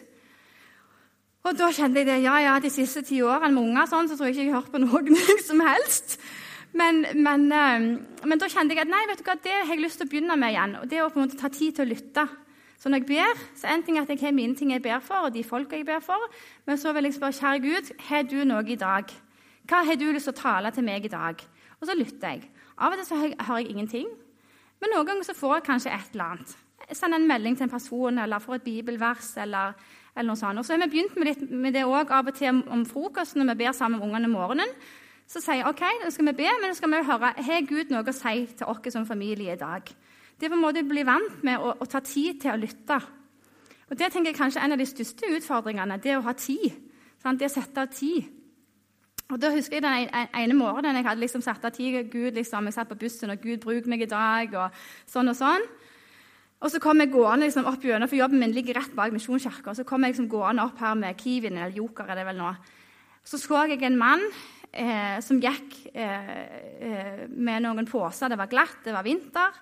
Og 1.44 1.56
da 1.56 1.68
kjente 1.72 2.00
jeg 2.00 2.08
det. 2.08 2.18
Ja, 2.24 2.38
ja, 2.40 2.56
de 2.60 2.70
siste 2.72 3.02
ti 3.06 3.20
årene 3.24 3.52
med 3.54 3.70
unger 3.70 3.88
sånn, 3.90 4.08
så 4.08 4.16
tror 4.16 4.30
jeg 4.30 4.36
ikke 4.36 4.46
jeg 4.46 4.54
har 4.54 4.62
hørt 4.62 4.72
på 4.72 4.80
noen 4.82 5.20
som 5.48 5.60
helst. 5.64 6.18
Men, 6.76 7.04
men, 7.16 7.46
eh, 7.52 7.86
men, 8.24 8.40
da 8.40 8.48
kjente 8.48 8.76
jeg 8.76 8.84
at 8.84 8.90
nei, 8.90 9.04
vet 9.08 9.20
du 9.20 9.28
hva, 9.28 9.38
det 9.44 9.54
har 9.54 9.72
jeg 9.72 9.82
lyst 9.82 10.00
til 10.00 10.08
å 10.08 10.12
begynne 10.12 10.36
med 10.40 10.54
igjen. 10.54 10.76
og 10.80 10.90
Det 10.90 11.02
å 11.02 11.08
på 11.12 11.20
en 11.20 11.26
måte 11.26 11.40
ta 11.40 11.50
tid 11.52 11.76
til 11.76 11.86
å 11.86 11.92
lytte. 11.92 12.26
Når 12.88 13.02
jeg 13.02 13.06
ber, 13.06 13.40
så 13.54 13.68
en 13.68 13.82
ting 13.84 13.98
er 13.98 14.06
at 14.06 14.10
jeg 14.12 14.20
har 14.22 14.32
mine 14.32 14.56
ting 14.56 14.72
jeg 14.72 14.82
ber 14.82 15.00
for, 15.04 15.28
og 15.28 15.34
de 15.34 15.44
folka 15.44 15.76
jeg 15.76 15.86
ber 15.86 16.00
for, 16.00 16.28
men 16.66 16.78
så 16.80 16.92
vil 16.96 17.04
jeg 17.04 17.14
spørre, 17.14 17.36
kjære 17.36 17.60
Gud, 17.64 17.90
har 18.08 18.22
du 18.22 18.38
noe 18.48 18.64
i 18.64 18.78
dag? 18.80 19.12
Hva 19.68 19.82
har 19.84 19.98
du 20.00 20.06
lyst 20.08 20.30
til 20.30 20.32
å 20.32 20.38
tale 20.38 20.72
til 20.72 20.86
meg 20.86 21.04
i 21.04 21.12
dag? 21.12 21.42
Og 21.80 21.86
så 21.86 21.96
lytter 21.98 22.34
jeg. 22.34 22.48
Av 22.78 22.94
og 22.94 22.96
til 22.96 23.06
så 23.06 23.18
hører 23.20 23.60
jeg 23.60 23.74
ingenting. 23.74 24.08
Men 24.80 24.94
noen 24.94 25.06
ganger 25.06 25.26
så 25.26 25.34
får 25.36 25.58
jeg 25.58 25.66
kanskje 25.66 25.92
et 25.94 26.14
eller 26.14 26.32
annet. 26.32 26.54
Sender 26.92 27.20
en 27.20 27.28
melding 27.28 27.58
til 27.58 27.66
en 27.66 27.74
person 27.74 28.18
eller 28.22 28.40
får 28.40 28.54
et 28.54 28.66
bibelvers. 28.70 29.36
eller, 29.36 29.74
eller 30.16 30.30
noe 30.30 30.40
sånt. 30.40 30.58
Og 30.58 30.64
så 30.64 30.74
har 30.74 30.86
vi 30.86 30.90
begynt 30.94 31.16
med, 31.16 31.28
litt, 31.28 31.50
med 31.50 31.76
det 31.76 31.84
òg 31.84 32.10
av 32.14 32.30
og 32.30 32.38
til 32.38 32.62
om 32.64 32.86
frokosten 32.88 33.42
når 33.42 33.52
vi 33.52 33.64
ber 33.64 33.76
sammen 33.76 34.00
med 34.00 34.08
ungene 34.08 34.30
om 34.30 34.38
morgenen. 34.38 34.72
Så 35.28 35.42
sier 35.44 35.60
jeg 35.60 35.68
ok, 35.68 35.82
nå 36.00 36.10
skal 36.10 36.30
vi 36.30 36.38
be, 36.40 36.48
men 36.60 36.70
nå 36.70 36.76
skal 36.78 36.92
vi 36.94 37.04
høre 37.04 37.32
har 37.36 37.66
Gud 37.68 37.90
noe 37.92 38.06
å 38.08 38.16
si 38.16 38.46
til 38.56 38.70
oss 38.70 38.94
som 38.94 39.04
familie 39.06 39.52
i 39.52 39.60
dag. 39.60 39.90
Det 40.38 40.46
er 40.46 40.52
på 40.52 40.58
en 40.58 40.62
måte 40.62 40.84
å 40.84 40.88
bli 40.88 41.02
vant 41.06 41.40
med 41.46 41.58
å, 41.58 41.74
å, 41.82 41.86
ta 41.90 42.00
tid 42.04 42.38
til 42.42 42.54
å 42.54 42.60
lytte. 42.60 42.98
Og 43.88 43.96
Det 43.98 44.10
tenker 44.12 44.30
jeg 44.30 44.38
kanskje 44.38 44.60
er 44.62 44.68
en 44.68 44.76
av 44.76 44.80
de 44.80 44.86
største 44.86 45.30
utfordringene. 45.34 45.98
Det 46.02 46.14
å 46.14 46.24
ha 46.26 46.34
tid. 46.38 46.76
Sant? 47.18 47.40
Det 47.40 47.48
å 47.48 47.54
sette 47.56 47.82
av 47.82 47.90
tid. 47.90 48.28
Og 49.28 49.40
da 49.40 49.50
husker 49.52 49.76
jeg 49.76 49.84
Den 49.84 50.28
ene 50.32 50.56
morgenen 50.56 50.96
jeg 50.96 51.04
hadde 51.04 51.20
liksom 51.20 51.42
satt 51.44 51.64
av 51.66 51.74
tid 51.74 52.06
Gud 52.12 52.38
liksom, 52.38 52.64
Jeg 52.70 52.76
satt 52.78 52.88
på 52.88 52.96
bussen, 52.96 53.30
og 53.30 53.42
Gud 53.42 53.60
bruk 53.60 53.88
meg 53.90 54.06
i 54.06 54.10
dag, 54.10 54.54
og 54.54 54.78
sånn 55.10 55.28
og 55.34 55.36
sånn. 55.36 55.66
Og 56.58 56.72
så 56.72 56.80
kom 56.82 56.98
jeg 57.02 57.12
gående 57.12 57.46
liksom 57.46 57.68
opp 57.70 57.84
gjennom, 57.84 58.10
for 58.10 58.18
Jobben 58.18 58.40
min 58.42 58.54
ligger 58.54 58.80
rett 58.80 58.94
bak 58.96 59.12
Misjonskirka. 59.14 59.74
Så 59.74 59.84
kom 59.86 60.02
jeg 60.02 60.14
liksom 60.14 60.30
gående 60.30 60.64
opp 60.64 60.80
her 60.82 60.96
med 60.98 61.18
Kiwien, 61.20 61.58
eller 61.58 61.76
Joker 61.76 62.08
er 62.08 62.18
det 62.18 62.26
vel 62.26 62.40
nå. 62.40 62.54
Så 63.26 63.38
så 63.38 63.66
jeg 63.68 63.82
en 63.84 63.98
mann 64.00 64.24
eh, 64.72 65.18
som 65.22 65.38
gikk 65.42 65.76
eh, 65.92 67.26
med 67.28 67.62
noen 67.62 67.86
poser. 67.86 68.32
Det 68.32 68.40
var 68.40 68.50
glatt, 68.50 68.80
det 68.86 68.96
var 68.96 69.06
vinter. 69.06 69.60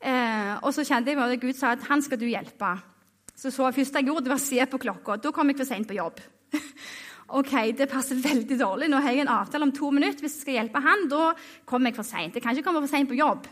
Og 0.00 0.72
så 0.72 0.84
kjente 0.86 1.12
jeg 1.12 1.20
at 1.20 1.42
Gud 1.42 1.56
sa 1.58 1.74
at 1.74 1.84
han 1.90 2.02
skal 2.04 2.20
du 2.20 2.26
hjelpe. 2.28 2.72
Så, 3.36 3.52
så 3.52 3.70
første 3.72 4.00
jeg 4.00 4.08
gjorde, 4.08 4.26
det 4.26 4.32
var 4.32 4.40
å 4.40 4.42
se 4.42 4.66
på 4.68 4.80
klokka. 4.80 5.16
Da 5.20 5.32
kom 5.32 5.48
jeg 5.48 5.60
for 5.60 5.68
seint 5.68 5.88
på 5.88 5.96
jobb. 5.96 6.20
ok, 7.40 7.54
det 7.76 7.88
passer 7.88 8.20
veldig 8.20 8.58
dårlig. 8.60 8.90
Nå 8.92 9.00
har 9.00 9.16
jeg 9.16 9.24
en 9.24 9.32
avtale 9.32 9.68
om 9.68 9.72
to 9.76 9.88
minutter. 9.94 10.20
Hvis 10.24 10.38
jeg 10.38 10.44
skal 10.44 10.58
hjelpe 10.58 10.82
han, 10.84 11.06
da 11.08 11.30
kommer 11.68 11.92
jeg 11.92 12.00
for 12.00 12.08
seint. 12.08 12.36
Jeg 12.36 12.44
kan 12.44 12.56
ikke 12.56 12.68
komme 12.68 12.84
for 12.84 12.92
seint 12.92 13.08
på 13.08 13.16
jobb. 13.16 13.48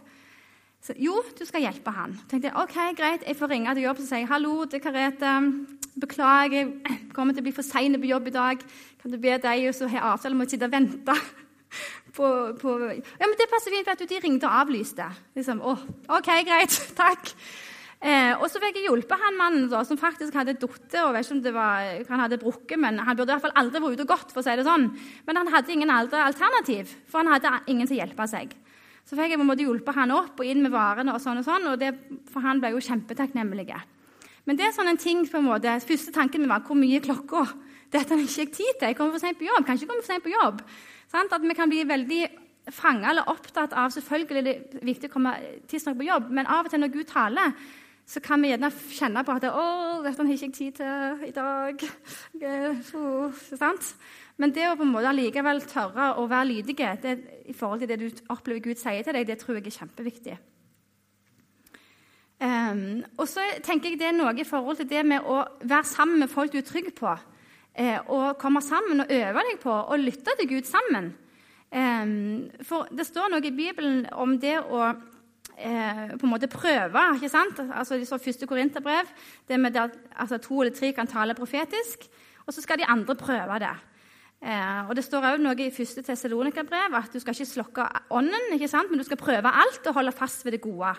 Så, 0.84 0.94
jo, 1.00 1.16
du 1.34 1.42
skal 1.48 1.64
hjelpe 1.64 1.90
han. 1.90 2.14
tenkte 2.30 2.50
jeg, 2.50 2.56
ok, 2.56 2.76
greit, 2.96 3.24
Jeg 3.26 3.36
får 3.36 3.50
ringe 3.50 3.74
til 3.74 3.88
jobb 3.88 3.98
og 3.98 4.06
si 4.06 4.22
hallo, 4.30 4.52
det 4.64 4.78
er 4.78 4.84
Karete. 4.84 5.32
Beklager, 5.98 6.68
jeg 6.86 6.98
kommer 7.16 7.34
til 7.34 7.42
å 7.42 7.48
bli 7.48 7.56
for 7.56 7.66
sein 7.66 7.96
på 7.98 8.12
jobb 8.12 8.28
i 8.30 8.36
dag. 8.36 8.60
Kan 9.02 9.10
du 9.10 9.18
be 9.18 9.34
deg 9.42 9.66
og 9.66 9.74
så 9.74 9.88
ha 9.90 10.12
avtale 10.12 10.36
om 10.36 10.44
å 10.44 10.46
sitte 10.46 10.68
og 10.68 10.76
vente? 10.76 11.16
På, 12.18 12.28
på, 12.58 12.76
ja, 12.90 13.24
men 13.24 13.38
Det 13.38 13.46
passer 13.50 13.70
fint, 13.70 13.86
for 13.86 13.94
at 13.94 14.10
de 14.10 14.20
ringte 14.24 14.48
og 14.48 14.60
avlyste. 14.64 15.06
Liksom, 15.38 15.62
å, 15.62 15.74
ok, 16.18 16.30
greit, 16.48 16.78
takk. 16.98 17.34
Eh, 17.98 18.30
og 18.38 18.46
så 18.46 18.60
fikk 18.62 18.76
jeg 18.78 18.86
hjulpet 18.86 19.18
han 19.18 19.38
mannen 19.38 19.66
da, 19.70 19.80
som 19.86 19.98
faktisk 19.98 20.36
hadde 20.38 20.54
falt. 20.62 20.94
Han 20.94 22.22
hadde 22.22 22.38
brukket, 22.38 22.78
men 22.78 23.00
han 23.02 23.18
burde 23.18 23.32
i 23.32 23.36
hvert 23.36 23.46
fall 23.48 23.58
aldri 23.58 23.82
vært 23.82 23.98
ute 23.98 24.06
og 24.06 24.12
gått. 24.14 24.32
for 24.34 24.42
å 24.42 24.46
si 24.46 24.56
det 24.58 24.66
sånn. 24.66 24.88
Men 25.26 25.40
han 25.42 25.52
hadde 25.54 25.74
ingen 25.74 25.90
andre 25.90 26.26
alternativ, 26.30 26.94
for 27.10 27.22
han 27.22 27.32
hadde 27.34 27.54
ingen 27.66 27.86
til 27.86 27.98
å 27.98 28.02
hjelpe 28.02 28.26
seg. 28.30 28.54
Så 29.08 29.16
fikk 29.16 29.32
jeg 29.32 29.40
på 29.40 29.46
en 29.46 29.48
måte 29.48 29.64
hjulpet 29.64 29.96
han 29.96 30.12
opp 30.12 30.38
og 30.38 30.46
inn 30.46 30.60
med 30.62 30.74
varene, 30.74 31.14
og 31.14 31.22
sånn 31.22 31.40
og 31.40 31.46
sånn, 31.46 31.70
og 31.70 31.78
det, 31.80 31.94
for 32.28 32.44
han 32.44 32.60
ble 32.60 32.74
jo 32.74 32.82
kjempetakknemlig. 32.84 33.70
Men 34.44 34.58
det 34.58 34.66
er 34.66 34.74
sånn 34.76 34.90
en 34.90 35.00
ting 35.00 35.24
på 35.26 35.40
en 35.40 35.48
måte, 35.48 35.78
første 35.88 36.12
tanken 36.12 36.44
min 36.44 36.52
var 36.52 36.66
hvor 36.66 36.76
mye 36.78 37.00
klokka 37.04 37.46
dette 37.88 38.12
har 38.12 38.20
ikke 38.20 38.44
jeg 38.44 38.52
tid 38.52 38.74
til. 38.76 38.90
Jeg 38.90 38.96
kommer 38.98 39.16
for 39.16 39.24
sent 39.24 39.38
på 39.40 39.48
jobb. 39.48 39.64
Kan 39.64 39.78
ikke 39.78 39.88
komme 39.88 40.04
for 40.04 40.12
sent 40.12 40.24
på 40.24 40.32
jobb. 40.34 40.60
Sant? 41.08 41.32
At 41.32 41.44
vi 41.44 41.56
kan 41.56 41.70
bli 41.70 41.82
veldig 41.88 42.22
fanga 42.74 43.10
eller 43.10 43.28
opptatt 43.32 43.72
av 43.72 43.92
Selvfølgelig 43.94 44.40
er 44.40 44.46
det 44.48 44.86
viktig 44.86 45.10
å 45.10 45.14
komme 45.14 45.34
tidsnok 45.70 45.98
på 46.00 46.08
jobb, 46.08 46.32
men 46.34 46.48
av 46.48 46.66
og 46.66 46.72
til 46.72 46.82
når 46.82 46.92
Gud 46.94 47.08
taler, 47.08 47.54
så 48.08 48.22
kan 48.24 48.40
vi 48.40 48.48
gjerne 48.48 48.70
kjenne 48.72 49.24
på 49.24 49.34
at 49.36 49.44
å, 49.50 49.64
dette 50.04 50.24
har 50.24 50.32
ikke 50.32 50.54
tid 50.56 50.78
til 50.78 51.26
i 51.28 51.32
dag. 51.36 51.82
Sant? 53.60 53.90
Men 54.40 54.54
det 54.54 54.68
å 54.68 54.76
på 54.78 54.86
en 54.86 54.94
måte 54.94 55.10
allikevel 55.10 55.60
tørre 55.68 56.14
å 56.16 56.28
være 56.30 56.48
lydige 56.48 56.94
i 57.50 57.56
forhold 57.56 57.82
til 57.82 57.90
det 57.90 57.98
du 58.00 58.22
opplever 58.32 58.62
Gud 58.64 58.80
sier 58.80 59.04
til 59.04 59.16
deg, 59.18 59.26
det 59.28 59.40
tror 59.42 59.58
jeg 59.58 59.66
er 59.68 59.76
kjempeviktig. 59.76 60.38
Um, 62.38 63.02
og 63.18 63.26
så 63.26 63.42
tenker 63.66 63.90
jeg 63.90 63.98
det 63.98 64.12
er 64.12 64.14
noe 64.14 64.30
i 64.38 64.46
forhold 64.46 64.78
til 64.78 64.86
det 64.88 65.02
med 65.10 65.26
å 65.26 65.40
være 65.58 65.88
sammen 65.90 66.22
med 66.22 66.30
folk 66.30 66.54
du 66.54 66.60
er 66.60 66.68
trygg 66.68 66.92
på. 66.96 67.16
Eh, 67.78 67.98
og 68.10 68.38
komme 68.42 68.62
sammen 68.64 69.04
og 69.04 69.12
øve 69.14 69.44
deg 69.46 69.60
på 69.62 69.70
å 69.70 69.98
lytte 70.00 70.34
til 70.38 70.50
Gud 70.50 70.66
sammen. 70.66 71.12
For 72.64 72.88
det 72.96 73.04
står 73.04 73.28
noe 73.28 73.44
i 73.44 73.52
Bibelen 73.52 74.06
om 74.16 74.38
det 74.40 74.54
å 74.56 74.86
eh, 75.58 76.16
på 76.16 76.26
en 76.26 76.32
måte 76.32 76.50
prøve. 76.50 77.02
ikke 77.16 77.28
sant? 77.28 77.60
Altså, 77.72 77.98
det 77.98 78.06
står 78.08 78.22
første 78.22 78.46
Korinterbrev, 78.46 79.10
det 79.48 79.60
med 79.60 79.76
at 79.76 79.96
altså, 80.16 80.38
to 80.38 80.62
eller 80.62 80.74
tre 80.74 80.92
kan 80.92 81.06
tale 81.06 81.34
profetisk. 81.34 82.08
Og 82.46 82.54
så 82.54 82.62
skal 82.64 82.78
de 82.78 82.88
andre 82.88 83.14
prøve 83.14 83.58
det. 83.58 83.74
Eh, 84.42 84.88
og 84.88 84.96
Det 84.96 85.04
står 85.04 85.24
også 85.24 85.42
noe 85.42 85.66
i 85.66 85.74
første 85.74 86.02
Tessalonika-brev 86.02 86.94
at 86.94 87.12
du 87.12 87.20
skal 87.20 87.34
ikke 87.34 87.52
slokke 87.52 87.86
ånden, 88.10 88.54
ikke 88.54 88.68
sant? 88.68 88.90
men 88.90 88.98
du 88.98 89.04
skal 89.04 89.18
prøve 89.18 89.50
alt 89.50 89.86
og 89.86 89.94
holde 89.94 90.12
fast 90.12 90.44
ved 90.44 90.52
det 90.52 90.60
gode. 90.60 90.94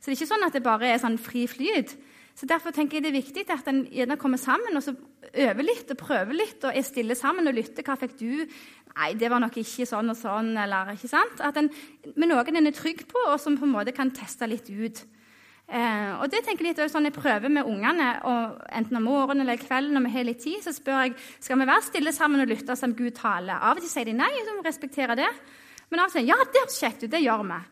Så 0.00 0.10
det 0.10 0.16
er 0.16 0.20
ikke 0.20 0.34
sånn 0.34 0.46
at 0.46 0.52
det 0.52 0.62
bare 0.62 0.90
er 0.90 0.98
sånn 0.98 1.18
fri 1.18 1.46
flyt. 1.48 1.94
Så 2.34 2.48
Derfor 2.50 2.74
tenker 2.74 2.98
jeg 2.98 3.04
det 3.04 3.12
er 3.12 3.20
viktig 3.20 3.44
at 3.54 3.68
en 3.70 3.84
gjerne 3.94 4.18
kommer 4.18 4.40
sammen 4.42 4.74
og 4.74 4.82
så 4.82 4.94
øver 5.32 5.66
litt 5.66 5.90
og 5.94 6.00
prøver 6.00 6.34
litt 6.34 6.64
og 6.66 6.74
er 6.74 6.86
stille 6.86 7.14
sammen 7.18 7.46
og 7.46 7.54
lytter. 7.54 7.86
Hva 7.86 7.94
fikk 8.00 8.16
du? 8.18 8.44
Nei, 8.94 9.10
det 9.18 9.30
var 9.30 9.42
nok 9.42 9.56
ikke 9.62 9.86
sånn 9.86 10.10
og 10.10 10.18
sånn. 10.18 10.52
eller 10.58 10.94
ikke 10.94 11.10
sant? 11.10 11.42
At 11.42 11.56
en, 11.58 11.70
Med 12.16 12.30
noen 12.30 12.56
en 12.56 12.70
er 12.70 12.74
trygg 12.74 13.06
på, 13.10 13.22
og 13.30 13.38
som 13.40 13.58
på 13.58 13.66
en 13.66 13.74
måte 13.74 13.94
kan 13.94 14.10
teste 14.14 14.46
litt 14.50 14.70
ut. 14.70 15.04
Eh, 15.64 16.10
og 16.20 16.28
det 16.28 16.42
tenker 16.44 16.66
jeg 16.66 16.74
litt 16.76 16.92
sånn 16.92 17.08
Jeg 17.08 17.16
prøver 17.16 17.48
med 17.48 17.64
ungene, 17.64 18.10
enten 18.76 18.98
om 18.98 19.06
morgenen 19.08 19.46
eller 19.46 19.56
kvelden 19.62 19.96
når 19.96 20.04
vi 20.04 20.12
har 20.12 20.26
litt 20.28 20.42
tid, 20.44 20.60
så 20.60 20.74
spør 20.76 21.06
jeg 21.06 21.14
skal 21.40 21.58
vi 21.58 21.68
være 21.70 21.86
stille 21.86 22.12
sammen 22.12 22.42
og 22.42 22.50
lytte 22.50 22.76
som 22.76 22.92
Gud 22.98 23.14
taler. 23.16 23.56
Av 23.56 23.78
og 23.78 23.82
til 23.82 23.94
sier 23.94 24.10
de 24.10 24.18
nei, 24.18 24.32
så 24.42 24.52
må 24.52 24.60
vi 24.60 24.68
respektere 24.68 25.16
det. 25.16 25.30
Men 25.88 26.02
av 26.02 26.10
og 26.10 26.18
til 26.18 26.28
ja, 26.28 26.36
det 26.50 26.66
høres 26.66 26.82
kjekt 26.82 27.06
ut. 27.06 27.12
Det 27.14 27.22
gjør 27.22 27.46
vi. 27.48 27.62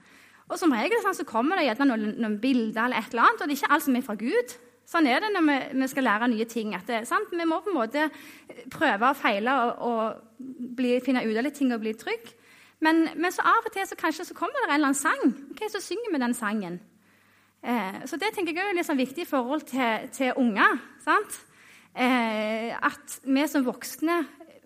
Og 0.52 0.60
som 0.60 0.74
regel 0.76 1.00
sånn, 1.00 1.16
så 1.16 1.24
kommer 1.24 1.56
det 1.56 1.70
gjerne 1.70 1.88
noen, 1.88 2.12
noen, 2.20 2.36
bilder 2.42 2.84
eller 2.84 3.00
et 3.00 3.14
eller 3.14 3.24
annet, 3.24 3.40
og 3.40 3.48
det 3.48 3.54
er 3.54 3.62
ikke 3.62 3.72
alt 3.72 3.86
som 3.86 3.96
er 3.96 4.04
fra 4.04 4.16
Gud. 4.20 4.54
Sånn 4.92 5.08
er 5.08 5.22
det 5.24 5.30
når 5.32 5.46
vi, 5.46 5.56
vi 5.80 5.88
skal 5.88 6.04
lære 6.04 6.28
nye 6.28 6.46
ting. 6.50 6.74
Det, 6.84 7.00
vi 7.32 7.48
må 7.48 7.62
på 7.64 7.72
en 7.72 7.78
måte 7.78 8.06
prøve 8.74 9.08
og 9.08 9.16
feile 9.16 9.54
og, 9.64 9.84
og 9.88 10.46
bli, 10.76 10.98
finne 11.04 11.24
ut 11.24 11.36
av 11.38 11.46
litt 11.46 11.56
ting 11.56 11.72
og 11.72 11.80
bli 11.80 11.94
trygg. 11.96 12.32
Men, 12.82 13.06
men, 13.14 13.30
så 13.32 13.44
av 13.46 13.64
og 13.64 13.72
til 13.72 13.86
så 13.86 13.96
kanskje 13.96 14.26
så 14.28 14.36
kommer 14.36 14.58
det 14.58 14.66
en 14.66 14.74
eller 14.74 14.90
annen 14.90 14.98
sang. 14.98 15.36
Ok, 15.54 15.64
Så 15.70 15.80
synger 15.80 16.12
vi 16.12 16.20
den 16.20 16.34
sangen. 16.36 16.80
Eh, 17.62 18.02
så 18.10 18.18
det 18.18 18.32
tenker 18.34 18.58
jeg 18.58 18.72
er 18.72 18.76
litt 18.76 18.88
sånn 18.88 19.00
viktig 19.00 19.24
i 19.24 19.30
forhold 19.30 19.64
til, 19.70 20.08
til 20.12 20.34
unger. 20.36 20.80
Eh, 21.94 22.74
at 22.74 23.18
vi 23.22 23.46
som 23.48 23.64
voksne 23.64 24.18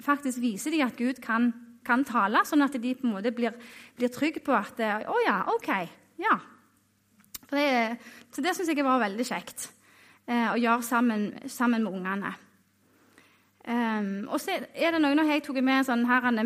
faktisk 0.02 0.40
viser 0.40 0.72
dem 0.72 0.86
at 0.88 0.96
Gud 0.96 1.20
kan 1.22 1.52
kan 1.86 2.04
tale, 2.06 2.42
sånn 2.46 2.66
at 2.66 2.74
de 2.82 2.94
på 2.98 3.06
en 3.06 3.14
måte 3.14 3.32
blir, 3.34 3.54
blir 3.96 4.12
trygge 4.12 4.42
på 4.44 4.54
at 4.56 4.82
Å 4.82 5.14
oh 5.14 5.22
ja, 5.24 5.38
OK. 5.54 5.70
Ja. 6.20 6.34
Det, 7.46 7.66
så 8.34 8.42
det 8.42 8.56
syns 8.56 8.72
jeg 8.72 8.84
var 8.84 8.98
veldig 9.04 9.26
kjekt 9.26 9.68
eh, 10.26 10.50
å 10.50 10.58
gjøre 10.58 10.82
sammen, 10.82 11.28
sammen 11.46 11.84
med 11.84 11.94
ungene. 11.94 12.32
Um, 13.66 14.28
og 14.30 14.38
så 14.38 14.54
er 14.54 14.94
det 14.94 15.00
noen 15.02 15.18
av 15.18 15.26
jeg 15.26 15.42
tok 15.42 15.58
med 15.64 15.86
sånn 15.88 16.04
her 16.06 16.28
med, 16.30 16.44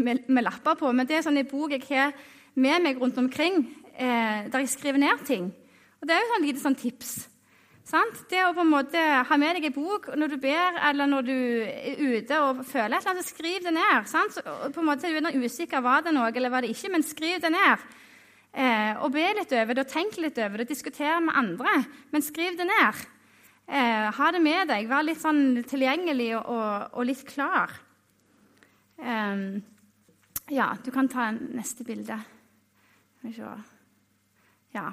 med, 0.00 0.22
med, 0.28 0.44
lapper 0.46 0.78
på, 0.80 0.92
men 0.96 1.04
det 1.04 1.18
er 1.18 1.26
sånn 1.26 1.36
en 1.36 1.48
bok 1.50 1.74
jeg 1.76 1.84
har 1.90 2.14
med 2.56 2.86
meg 2.86 3.00
rundt 3.02 3.18
omkring 3.20 3.58
eh, 3.92 4.46
der 4.48 4.62
jeg 4.62 4.72
skriver 4.72 5.02
ned 5.02 5.26
ting. 5.28 5.50
Og 6.00 6.08
Det 6.08 6.14
er 6.16 6.22
jo 6.22 6.30
sånn 6.32 6.46
lite 6.46 6.62
sånn 6.62 6.78
tips. 6.78 7.12
Sant? 7.84 8.22
Det 8.30 8.40
å 8.40 8.54
på 8.56 8.62
en 8.64 8.70
måte 8.72 9.00
ha 9.28 9.36
med 9.36 9.58
deg 9.58 9.66
en 9.68 9.74
bok 9.76 10.06
når 10.16 10.32
du 10.32 10.38
ber, 10.40 10.78
eller 10.88 11.08
når 11.10 11.26
du 11.26 11.36
er 11.68 11.98
ute 12.00 12.38
og 12.40 12.62
føler 12.64 12.96
et 12.96 13.02
eller 13.02 13.12
annet, 13.12 13.28
skriv 13.28 13.66
det 13.66 13.74
ned. 13.76 14.06
Sant? 14.08 14.38
På 14.72 14.80
en 14.80 14.88
måte 14.88 15.10
er 15.10 15.20
du 15.20 15.44
usikker 15.44 15.84
var 15.84 16.06
det 16.06 16.14
noe 16.16 16.30
eller 16.32 16.52
var 16.52 16.64
det 16.64 16.72
ikke, 16.72 16.90
men 16.94 17.04
skriv 17.04 17.42
det 17.44 17.50
ned. 17.52 17.84
Eh, 18.54 19.02
og 19.02 19.12
be 19.12 19.26
litt 19.36 19.52
over 19.52 19.76
det, 19.76 19.84
og 19.84 19.92
tenk 19.92 20.16
litt 20.22 20.38
over 20.40 20.62
det, 20.62 20.68
diskuter 20.70 21.20
med 21.20 21.36
andre. 21.36 21.74
Men 22.14 22.24
skriv 22.24 22.56
det 22.56 22.68
ned. 22.70 23.04
Eh, 23.66 24.08
ha 24.16 24.30
det 24.32 24.40
med 24.44 24.72
deg. 24.72 24.88
Vær 24.88 25.04
litt 25.04 25.20
sånn 25.20 25.60
tilgjengelig 25.68 26.30
og, 26.38 26.48
og, 26.54 26.88
og 26.94 27.08
litt 27.10 27.24
klar. 27.28 27.74
Eh, 28.96 29.44
ja, 30.54 30.70
du 30.80 30.90
kan 30.94 31.12
ta 31.12 31.28
neste 31.34 31.84
bilde. 31.84 32.16
Skal 33.18 33.28
vi 33.28 33.36
se 33.36 33.54
Ja. 34.74 34.88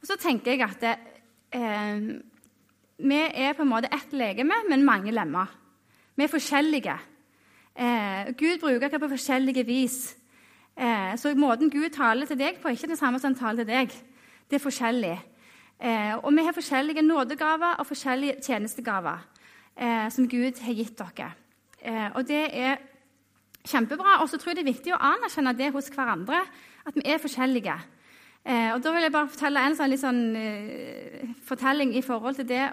Og 0.00 0.06
så 0.08 0.16
tenker 0.20 0.54
jeg 0.54 0.62
at 0.62 0.80
det, 0.80 0.94
eh, 1.52 2.10
vi 2.98 3.18
er 3.34 3.52
på 3.52 3.62
en 3.62 3.70
måte 3.70 3.92
ett 3.92 4.12
legeme, 4.12 4.54
men 4.68 4.84
mange 4.84 5.12
lemmer. 5.12 5.50
Vi 6.16 6.24
er 6.24 6.32
forskjellige. 6.32 6.96
Eh, 7.76 8.32
Gud 8.38 8.60
bruker 8.60 8.88
oss 8.88 9.00
på 9.00 9.08
forskjellige 9.08 9.66
vis. 9.66 10.16
Eh, 10.76 11.16
så 11.16 11.34
måten 11.36 11.70
Gud 11.70 11.90
taler 11.92 12.26
til 12.26 12.38
deg 12.38 12.60
på, 12.60 12.68
er 12.68 12.76
ikke 12.76 12.88
det 12.88 12.98
samme 12.98 13.20
som 13.20 13.34
han 13.34 13.38
taler 13.38 13.64
til 13.64 13.74
deg. 13.74 13.96
Det 14.48 14.56
er 14.56 14.64
forskjellig. 14.64 15.16
Eh, 15.80 16.14
og 16.16 16.32
vi 16.32 16.44
har 16.44 16.56
forskjellige 16.56 17.02
nådegaver 17.02 17.76
og 17.78 17.86
forskjellige 17.86 18.40
tjenestegaver 18.42 19.18
eh, 19.76 20.08
som 20.10 20.28
Gud 20.28 20.62
har 20.62 20.72
gitt 20.72 20.98
dere. 20.98 21.34
Eh, 21.82 22.08
og 22.14 22.28
det 22.28 22.44
er 22.52 22.78
kjempebra. 23.66 24.22
Og 24.22 24.28
så 24.28 24.38
tror 24.38 24.54
jeg 24.54 24.56
det 24.56 24.64
er 24.64 24.72
viktig 24.72 24.94
å 24.94 25.02
anerkjenne 25.12 25.52
det 25.58 25.72
hos 25.74 25.90
hverandre, 25.92 26.40
at 26.86 26.96
vi 26.96 27.04
er 27.04 27.20
forskjellige. 27.20 27.76
Eh, 28.46 28.72
og 28.72 28.82
da 28.82 28.92
vil 28.94 29.02
jeg 29.02 29.12
bare 29.12 29.28
fortelle 29.28 29.62
en 29.66 29.74
sånn, 29.74 29.96
sånn 29.98 30.20
uh, 30.38 31.30
fortelling 31.48 31.96
i 31.98 32.02
forhold 32.06 32.38
til 32.38 32.46
det. 32.46 32.68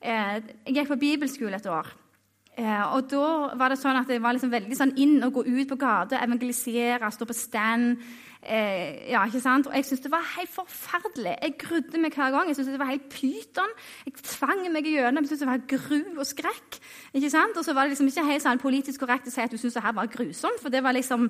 Eh, 0.00 0.38
jeg 0.66 0.76
gikk 0.76 0.92
på 0.92 1.00
bibelskole 1.00 1.58
et 1.58 1.66
år. 1.66 1.90
Eh, 2.58 2.94
og 2.94 3.10
da 3.10 3.26
var 3.58 3.70
det 3.70 3.78
sånn 3.78 3.98
at 4.00 4.08
jeg 4.10 4.22
var 4.22 4.34
liksom 4.34 4.50
veldig 4.50 4.78
sånn 4.78 4.96
inn 4.98 5.20
å 5.22 5.30
gå 5.30 5.44
ut 5.46 5.68
på 5.70 5.78
gata, 5.78 6.18
evangelisere, 6.24 7.10
stå 7.14 7.26
på 7.28 7.36
stand. 7.36 8.00
Eh, 8.38 9.10
ja, 9.10 9.24
ikke 9.26 9.42
sant? 9.42 9.66
Og 9.66 9.74
jeg 9.74 9.86
syntes 9.86 10.04
det 10.06 10.10
var 10.12 10.26
helt 10.36 10.50
forferdelig. 10.50 11.34
Jeg 11.42 11.54
grudde 11.58 12.00
meg 12.02 12.14
hver 12.14 12.32
gang. 12.34 12.50
Jeg 12.50 12.58
syntes 12.58 12.74
det 12.74 12.80
var 12.80 12.90
helt 12.90 13.06
pyton. 13.10 13.74
Jeg 14.06 14.14
tvang 14.26 14.62
meg 14.74 14.86
gjennom. 14.86 15.22
Jeg 15.22 15.32
syntes 15.32 15.44
det 15.44 15.50
var 15.50 15.64
gru 15.70 16.18
og 16.18 16.26
skrekk. 16.26 16.78
ikke 17.18 17.30
sant? 17.34 17.58
Og 17.58 17.66
så 17.66 17.74
var 17.74 17.86
det 17.86 17.94
liksom 17.94 18.10
ikke 18.10 18.26
helt 18.30 18.46
sånn 18.46 18.62
politisk 18.62 19.02
korrekt 19.02 19.26
å 19.26 19.34
si 19.34 19.42
at 19.42 19.50
du 19.50 19.58
syntes 19.58 19.78
det 19.78 19.84
her 19.86 19.94
var 19.98 20.10
grusomt. 20.10 20.62
For 20.62 20.70
det 20.70 20.82
var 20.86 20.94
liksom, 20.94 21.28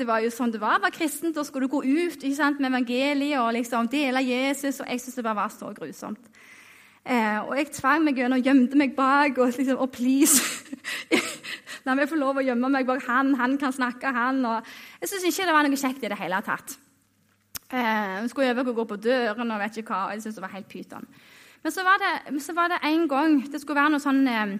det 0.00 0.08
var 0.08 0.24
jo 0.24 0.32
sånn 0.32 0.52
det 0.52 0.60
var. 0.60 0.80
Var 0.84 0.96
kristent, 0.96 1.36
Da 1.36 1.44
skulle 1.44 1.68
du 1.68 1.76
gå 1.76 1.84
ut 1.84 2.24
ikke 2.24 2.36
sant, 2.36 2.60
med 2.60 2.72
evangeliet 2.72 3.40
og 3.40 3.52
liksom 3.56 3.88
dele 3.88 4.24
Jesus. 4.24 4.80
Og 4.80 4.88
jeg 4.88 5.00
syntes 5.00 5.20
det 5.20 5.24
bare 5.24 5.42
var 5.44 5.52
så 5.52 5.72
grusomt. 5.76 6.32
Eh, 7.08 7.38
og 7.40 7.54
jeg 7.56 7.70
tvang 7.72 8.02
meg 8.04 8.18
gjennom, 8.20 8.42
gjemte 8.44 8.76
meg 8.76 8.92
bak 8.96 9.38
og 9.40 9.54
liksom 9.56 9.80
Og 9.80 9.88
please! 9.94 10.42
La 11.86 11.94
meg 11.96 12.10
få 12.10 12.18
lov 12.20 12.36
å 12.36 12.44
gjemme 12.44 12.68
meg 12.68 12.84
bak 12.88 13.00
han, 13.06 13.32
han 13.38 13.54
kan 13.60 13.72
snakke, 13.72 14.12
han. 14.12 14.42
Og 14.44 14.66
jeg 15.00 15.08
syns 15.08 15.24
ikke 15.30 15.46
det 15.48 15.54
var 15.56 15.64
noe 15.64 15.80
kjekt 15.80 16.04
i 16.04 16.10
det 16.12 16.18
hele 16.20 16.40
tatt. 16.44 16.74
Eh, 17.68 18.12
jeg 18.20 18.28
skulle 18.32 18.52
øve 18.52 18.66
å 18.66 18.76
gå 18.76 18.84
på 18.90 19.00
døren 19.00 19.54
og 19.54 19.62
vet 19.62 19.80
ikke 19.80 19.94
hva. 19.94 20.02
og 20.08 20.16
jeg 20.16 20.26
synes 20.26 20.36
det 20.36 20.44
var 20.44 20.52
helt 20.52 20.68
pyton. 20.68 21.08
Men 21.62 21.74
så 21.74 21.84
var, 21.86 22.02
det, 22.02 22.42
så 22.44 22.54
var 22.54 22.70
det 22.70 22.76
en 22.86 23.08
gang 23.10 23.40
Det 23.50 23.58
skulle 23.58 23.80
være 23.80 23.90
noe 23.96 24.02
sånn 24.02 24.20
eh, 24.30 24.52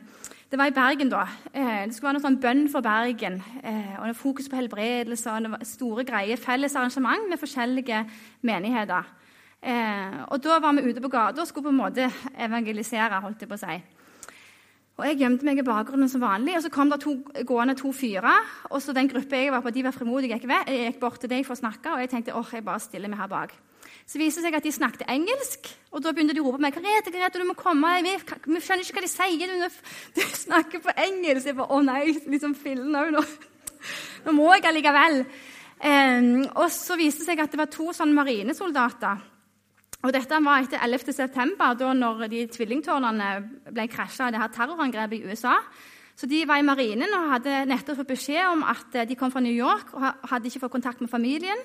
Det 0.50 0.58
var 0.58 0.72
i 0.72 0.74
Bergen, 0.74 1.12
da. 1.12 1.26
Eh, 1.52 1.84
det 1.84 1.94
skulle 1.94 2.08
være 2.08 2.18
noe 2.18 2.24
sånn 2.24 2.40
bønn 2.42 2.64
for 2.72 2.84
Bergen. 2.84 3.38
Eh, 3.61 3.94
og 4.00 4.16
Fokus 4.16 4.48
på 4.48 4.56
helbredelse 4.56 5.34
og 5.37 5.44
det 5.44 5.52
var 5.52 5.68
store 5.68 6.08
greier. 6.08 6.40
Felles 6.40 6.76
arrangement 6.80 7.28
med 7.28 7.40
forskjellige 7.40 8.00
menigheter. 8.48 9.12
Eh, 9.62 10.18
og 10.31 10.42
Da 10.42 10.59
var 10.62 10.73
vi 10.73 10.90
ute 10.90 11.03
på 11.03 11.11
gata 11.11 11.42
og 11.42 11.49
skulle 11.49 11.71
på 11.71 11.75
en 11.75 11.83
måte 11.83 12.11
evangelisere. 12.38 13.21
holdt 13.21 13.40
jeg 13.40 13.49
på 13.49 13.59
å 13.59 13.59
si. 13.59 13.83
Og 14.99 15.07
Jeg 15.07 15.18
gjemte 15.18 15.44
meg 15.44 15.59
i 15.59 15.62
bakgrunnen 15.62 16.11
som 16.11 16.21
vanlig, 16.21 16.57
og 16.57 16.62
så 16.62 16.71
kom 16.75 16.90
det 16.90 17.01
to, 17.01 17.14
gående 17.47 17.77
to 17.79 17.92
fyrer. 17.92 18.42
og 18.71 18.83
så 18.83 18.92
Den 18.92 19.09
gruppa 19.09 19.37
jeg 19.37 19.53
var 19.53 19.61
på, 19.61 19.71
de 19.71 19.85
var 19.85 19.92
frimodige. 19.92 20.40
Jeg 20.40 20.49
ved. 20.49 20.66
jeg 20.66 20.92
gikk 20.92 21.01
bort 21.01 21.21
til 21.21 21.31
deg 21.31 21.47
for 21.47 21.55
å 21.55 21.62
snakke, 21.62 21.92
og 21.92 22.01
jeg 22.01 22.11
tenkte 22.11 22.35
åh, 22.35 22.51
jeg 22.53 22.64
bare 22.64 22.81
stiller 22.81 23.09
meg 23.09 23.18
her 23.18 23.29
bak. 23.29 23.53
Så 24.07 24.18
viste 24.18 24.40
det 24.40 24.49
seg 24.49 24.55
at 24.57 24.62
de 24.64 24.73
snakket 24.73 25.07
engelsk, 25.09 25.68
og 25.92 26.03
da 26.03 26.12
begynte 26.12 26.35
de 26.35 26.40
å 26.40 26.44
rope 26.44 26.59
på 26.59 26.62
meg. 26.62 26.75
Grete, 26.75 27.12
Grete, 27.12 27.38
du 27.38 27.44
må 27.44 27.55
komme, 27.55 28.03
vi, 28.03 28.16
vi 28.47 28.61
skjønner 28.61 28.83
ikke 28.83 28.99
hva 28.99 29.05
de 29.05 29.09
sier. 29.09 29.71
Du 30.14 30.21
snakker 30.21 30.81
på 30.81 30.94
engelsk. 30.97 31.47
Jeg 31.47 31.57
bare, 31.57 31.71
å 31.71 31.83
nei, 31.83 32.18
liksom 32.27 32.55
fillen 32.55 32.97
òg 32.97 33.12
nå. 33.14 33.23
Nå 34.25 34.33
må 34.35 34.51
jeg 34.55 34.66
allikevel. 34.66 35.27
Eh, 35.79 36.23
og 36.59 36.71
så 36.75 36.97
viste 36.99 37.23
det 37.23 37.31
seg 37.31 37.40
at 37.44 37.53
det 37.53 37.61
var 37.61 37.71
to 37.71 37.92
sånne 37.94 38.18
marinesoldater. 38.18 39.38
Og 40.06 40.14
dette 40.14 40.38
var 40.44 40.62
etter 40.62 40.82
11. 40.87 41.12
september, 41.12 41.74
da 41.74 41.92
når 41.96 42.28
de 42.30 42.44
tvillingtårnene 42.54 43.28
ble 43.74 43.87
krasja 43.90 44.30
her 44.30 44.52
terrorangrepet 44.54 45.18
i 45.18 45.26
USA. 45.26 45.56
Så 46.18 46.26
De 46.26 46.44
var 46.46 46.58
i 46.58 46.66
marinen 46.66 47.14
og 47.14 47.30
hadde 47.32 47.64
nettopp 47.70 48.00
fått 48.00 48.14
beskjed 48.14 48.42
om 48.46 48.64
at 48.66 48.94
de 49.06 49.16
kom 49.18 49.30
fra 49.30 49.42
New 49.42 49.54
York 49.54 49.92
og 49.94 50.30
hadde 50.30 50.50
ikke 50.50 50.64
fått 50.64 50.74
kontakt 50.74 51.00
med 51.00 51.11
familien. 51.11 51.61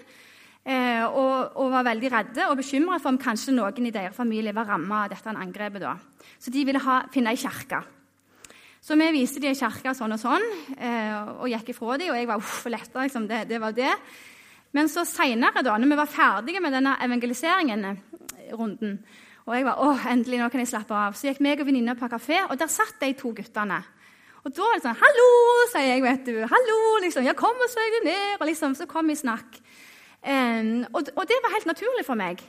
Eh, 0.63 1.03
og, 1.03 1.57
og, 1.59 1.71
var 1.73 1.83
veldig 1.89 2.09
redde 2.13 2.45
og 2.47 2.55
bekymra 2.61 2.95
for 3.01 3.11
om 3.11 3.17
kanskje 3.19 3.51
noen 3.51 3.89
i 3.89 3.91
deres 3.91 4.15
familie 4.15 4.53
var 4.55 4.69
ramma 4.69 5.01
av 5.03 5.11
dette 5.11 5.33
angrepet. 5.33 5.81
da. 5.81 5.97
Så 6.39 6.53
de 6.53 6.63
ville 6.63 6.79
ha, 6.79 7.01
finne 7.11 7.33
ei 7.33 7.41
kirke. 7.41 7.81
Så 8.83 8.95
vi 8.99 9.09
viste 9.15 9.41
dem 9.43 9.51
ei 9.51 9.59
kirke 9.59 9.91
sånn 9.95 10.15
og 10.15 10.21
sånn, 10.21 10.45
eh, 10.77 11.33
og 11.39 11.49
gikk 11.51 11.73
ifra 11.73 11.97
dem. 11.99 12.13
Og 12.13 12.19
jeg 12.19 12.29
var 12.29 12.39
uff, 12.39 12.63
letta. 12.71 13.03
Liksom, 13.03 13.27
det, 13.27 13.41
det, 13.49 13.59
var 13.59 13.75
det. 13.75 13.91
Men 14.73 14.89
så 14.89 15.05
seinere, 15.05 15.62
når 15.63 15.89
vi 15.89 15.97
var 15.99 16.09
ferdige 16.09 16.62
med 16.63 16.73
denne 16.73 16.95
evangeliseringen, 17.05 17.86
eh, 17.86 18.53
runden, 18.53 18.99
og 19.45 19.55
jeg 19.57 19.65
var 19.65 19.81
åh, 19.83 20.05
endelig 20.12 20.39
nå 20.39 20.49
kan 20.49 20.63
jeg 20.63 20.71
slappe 20.71 20.95
av, 20.95 21.17
så 21.17 21.27
gikk 21.27 21.41
meg 21.43 21.59
og 21.59 21.67
venninna 21.67 21.95
på 21.99 22.07
kafé, 22.07 22.39
og 22.49 22.57
der 22.59 22.71
satt 22.71 22.95
de 23.01 23.12
to 23.19 23.33
guttene. 23.36 23.81
Og 24.43 24.51
da 24.51 24.62
var 24.62 24.75
det 24.75 24.83
sånn 24.83 24.99
'Hallo', 24.99 25.67
sier 25.71 25.88
jeg, 25.88 26.01
vet 26.03 26.25
du. 26.25 26.36
'Hallo', 26.43 27.01
liksom. 27.03 27.23
'Ja, 27.23 27.33
kom 27.33 27.55
og 27.55 27.69
søk 27.69 27.91
deg 27.95 28.12
ned.' 28.12 28.41
Og 28.41 28.47
liksom, 28.47 28.75
så 28.75 28.86
kom 28.86 29.07
vi 29.07 29.13
i 29.13 29.15
snakk. 29.15 29.59
Um, 30.23 30.86
og, 30.93 31.03
og, 31.15 31.23
det 31.27 31.38
var 31.43 31.51
helt 31.51 31.65
naturlig 31.65 32.05
for 32.05 32.15
meg. 32.15 32.39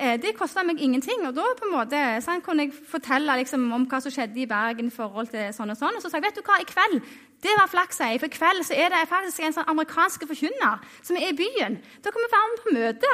Uh, 0.00 0.14
det 0.16 0.32
kosta 0.38 0.62
meg 0.64 0.80
ingenting. 0.80 1.26
Og 1.28 1.34
da 1.36 1.44
på 1.58 1.66
en 1.68 1.74
måte, 1.74 1.98
sånn, 2.24 2.40
kunne 2.44 2.64
jeg 2.66 2.76
fortelle 2.88 3.36
liksom, 3.42 3.66
om 3.76 3.84
hva 3.90 4.00
som 4.00 4.14
skjedde 4.14 4.40
i 4.40 4.48
Bergen. 4.48 4.88
i 4.88 4.94
forhold 4.94 5.28
til 5.28 5.52
sånn 5.52 5.70
Og 5.70 5.76
sånn. 5.76 5.98
Og 5.98 6.02
så 6.02 6.08
sa 6.08 6.16
jeg 6.16 6.30
vet 6.30 6.40
du 6.40 6.46
hva, 6.46 6.60
i 6.60 6.68
kveld 6.68 7.02
det 7.40 7.52
var 7.56 7.70
flaks, 7.72 8.00
jeg. 8.00 8.20
For 8.20 8.28
i 8.28 8.36
kveld 8.36 8.64
så 8.68 8.74
er 8.76 8.90
det 8.92 9.06
faktisk 9.08 9.40
en 9.40 9.54
sånn 9.56 9.68
amerikansk 9.72 10.26
forkynner 10.28 10.82
som 11.00 11.16
er 11.16 11.30
i 11.30 11.36
byen. 11.36 11.78
Da 12.04 12.12
kan 12.12 12.20
vi 12.20 12.32
være 12.34 12.50
med 12.50 12.64
på 12.64 12.74
møte. 12.76 13.12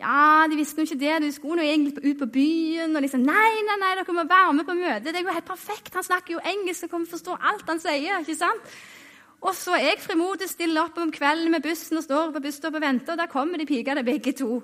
Ja, 0.00 0.48
de 0.50 0.56
visste 0.58 0.82
jo 0.82 0.88
ikke 0.88 0.98
det. 0.98 1.12
De 1.22 1.30
skulle 1.34 1.62
jo 1.62 1.70
egentlig 1.70 2.02
ut 2.02 2.18
på 2.18 2.26
byen. 2.34 2.96
og 2.96 3.02
liksom, 3.04 3.22
Nei, 3.22 3.52
nei, 3.68 3.78
nei, 3.78 3.92
dere 3.98 4.16
må 4.16 4.26
være 4.26 4.56
med 4.58 4.66
på 4.66 4.74
møte. 4.74 5.04
Det 5.04 5.20
er 5.20 5.22
jo 5.22 5.36
helt 5.36 5.50
perfekt. 5.52 5.94
Han 5.94 6.08
snakker 6.08 6.34
jo 6.34 6.42
engelsk 6.54 6.88
og 6.88 6.90
kommer 6.96 7.14
forstå 7.14 7.38
alt 7.38 7.70
han 7.70 7.82
sier. 7.82 8.18
ikke 8.24 8.38
sant? 8.40 8.74
Og 9.42 9.54
så 9.58 9.74
er 9.74 9.92
jeg 9.92 10.02
frimodig 10.02 10.48
stiller 10.50 10.86
opp 10.86 10.98
om 11.02 11.10
kvelden 11.10 11.50
med 11.50 11.62
bussen 11.62 11.98
og 11.98 12.04
står 12.06 12.30
på 12.34 12.42
busstoppet 12.42 12.78
og 12.78 12.84
venter, 12.84 13.12
og 13.12 13.18
der 13.18 13.30
kommer 13.30 13.58
de 13.58 13.66
pikene 13.66 14.04
begge 14.06 14.32
to. 14.38 14.62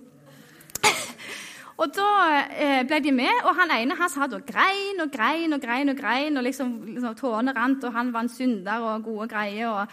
Og 1.79 1.93
da 1.95 2.13
eh, 2.59 2.81
ble 2.87 2.99
de 3.05 3.13
med, 3.15 3.45
og 3.47 3.55
han 3.55 3.71
ene 3.71 3.97
han 3.99 4.11
satt 4.11 4.33
og 4.35 4.47
grein 4.47 4.99
og 5.05 5.13
grein 5.15 5.55
og 5.55 5.61
grein. 5.63 5.89
og 5.89 5.97
grein, 5.97 6.37
og 6.37 6.43
liksom, 6.43 6.73
liksom 6.95 7.15
Tårene 7.15 7.55
rant, 7.55 7.85
og 7.85 7.93
han 7.95 8.13
var 8.13 8.27
en 8.27 8.33
synder 8.33 8.83
og 8.83 9.05
gode 9.05 9.29
greier. 9.29 9.69
og, 9.69 9.87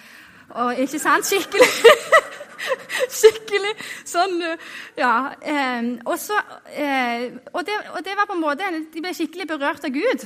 og 0.49 0.79
Ikke 0.81 0.99
sant? 0.99 1.25
Skikkelig. 1.25 1.69
Skikkelig 3.19 3.73
sånn 4.07 4.41
Ja. 4.97 5.13
Eh, 5.41 5.91
og, 6.05 6.17
så, 6.19 6.39
eh, 6.73 7.29
og, 7.53 7.61
det, 7.67 7.77
og 7.93 8.01
det 8.05 8.17
var 8.17 8.25
på 8.25 8.33
en 8.33 8.41
måte 8.41 8.71
De 8.93 9.03
ble 9.03 9.13
skikkelig 9.13 9.47
berørt 9.47 9.85
av 9.85 9.93
Gud 9.93 10.25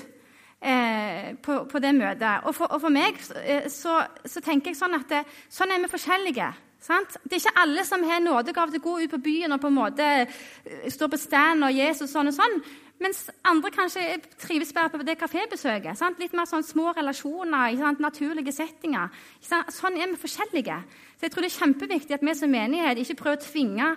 eh, 0.62 1.36
på, 1.44 1.64
på, 1.66 1.80
det 1.84 1.94
møtet. 1.96 2.48
Og 2.48 2.56
for, 2.56 2.72
og 2.72 2.82
for 2.82 2.94
meg 2.94 3.20
eh, 3.44 3.68
så, 3.72 4.00
så, 4.26 4.42
tenker 4.42 4.72
jeg 4.72 4.80
sånn 4.80 4.96
at 4.96 5.12
det, 5.12 5.24
sånn 5.52 5.76
er 5.76 5.84
vi 5.84 5.92
forskjellige. 5.92 6.52
Sant? 6.80 7.18
Det 7.24 7.36
er 7.36 7.42
ikke 7.44 7.60
alle 7.60 7.84
som 7.86 8.04
har 8.08 8.22
nådegave 8.24 8.72
til 8.72 8.80
å 8.80 8.86
gå 8.86 8.94
ut 9.04 9.12
på 9.12 9.24
byen 9.24 9.52
og 9.52 9.60
på 9.60 9.68
en 9.68 9.76
måte 9.76 10.06
eh, 10.24 10.86
stå 10.92 11.10
på 11.12 11.20
stand 11.20 11.68
og 11.68 11.76
Jesus 11.76 12.14
sånn 12.14 12.32
og 12.32 12.38
sånn. 12.38 12.62
Mens 13.00 13.26
andre 13.48 13.72
kanskje 13.72 14.20
trives 14.40 14.74
bare 14.76 14.92
på 14.92 15.04
det 15.08 15.16
kafébesøket. 15.20 15.96
Sant? 15.96 16.20
Litt 16.20 16.34
mer 16.36 16.48
sånn 16.50 16.66
små 16.68 16.92
relasjoner, 16.96 17.76
naturlige 18.04 18.52
settinger. 18.52 19.12
Sånn 19.40 19.96
er 19.96 20.12
vi 20.12 20.20
forskjellige. 20.20 20.80
Så 21.16 21.28
jeg 21.28 21.34
tror 21.34 21.46
det 21.46 21.52
er 21.52 21.60
kjempeviktig 21.62 22.18
at 22.18 22.26
vi 22.28 22.34
som 22.36 22.52
menighet 22.52 23.00
ikke 23.00 23.22
prøver 23.22 23.40
å 23.40 23.46
tvinge 23.46 23.94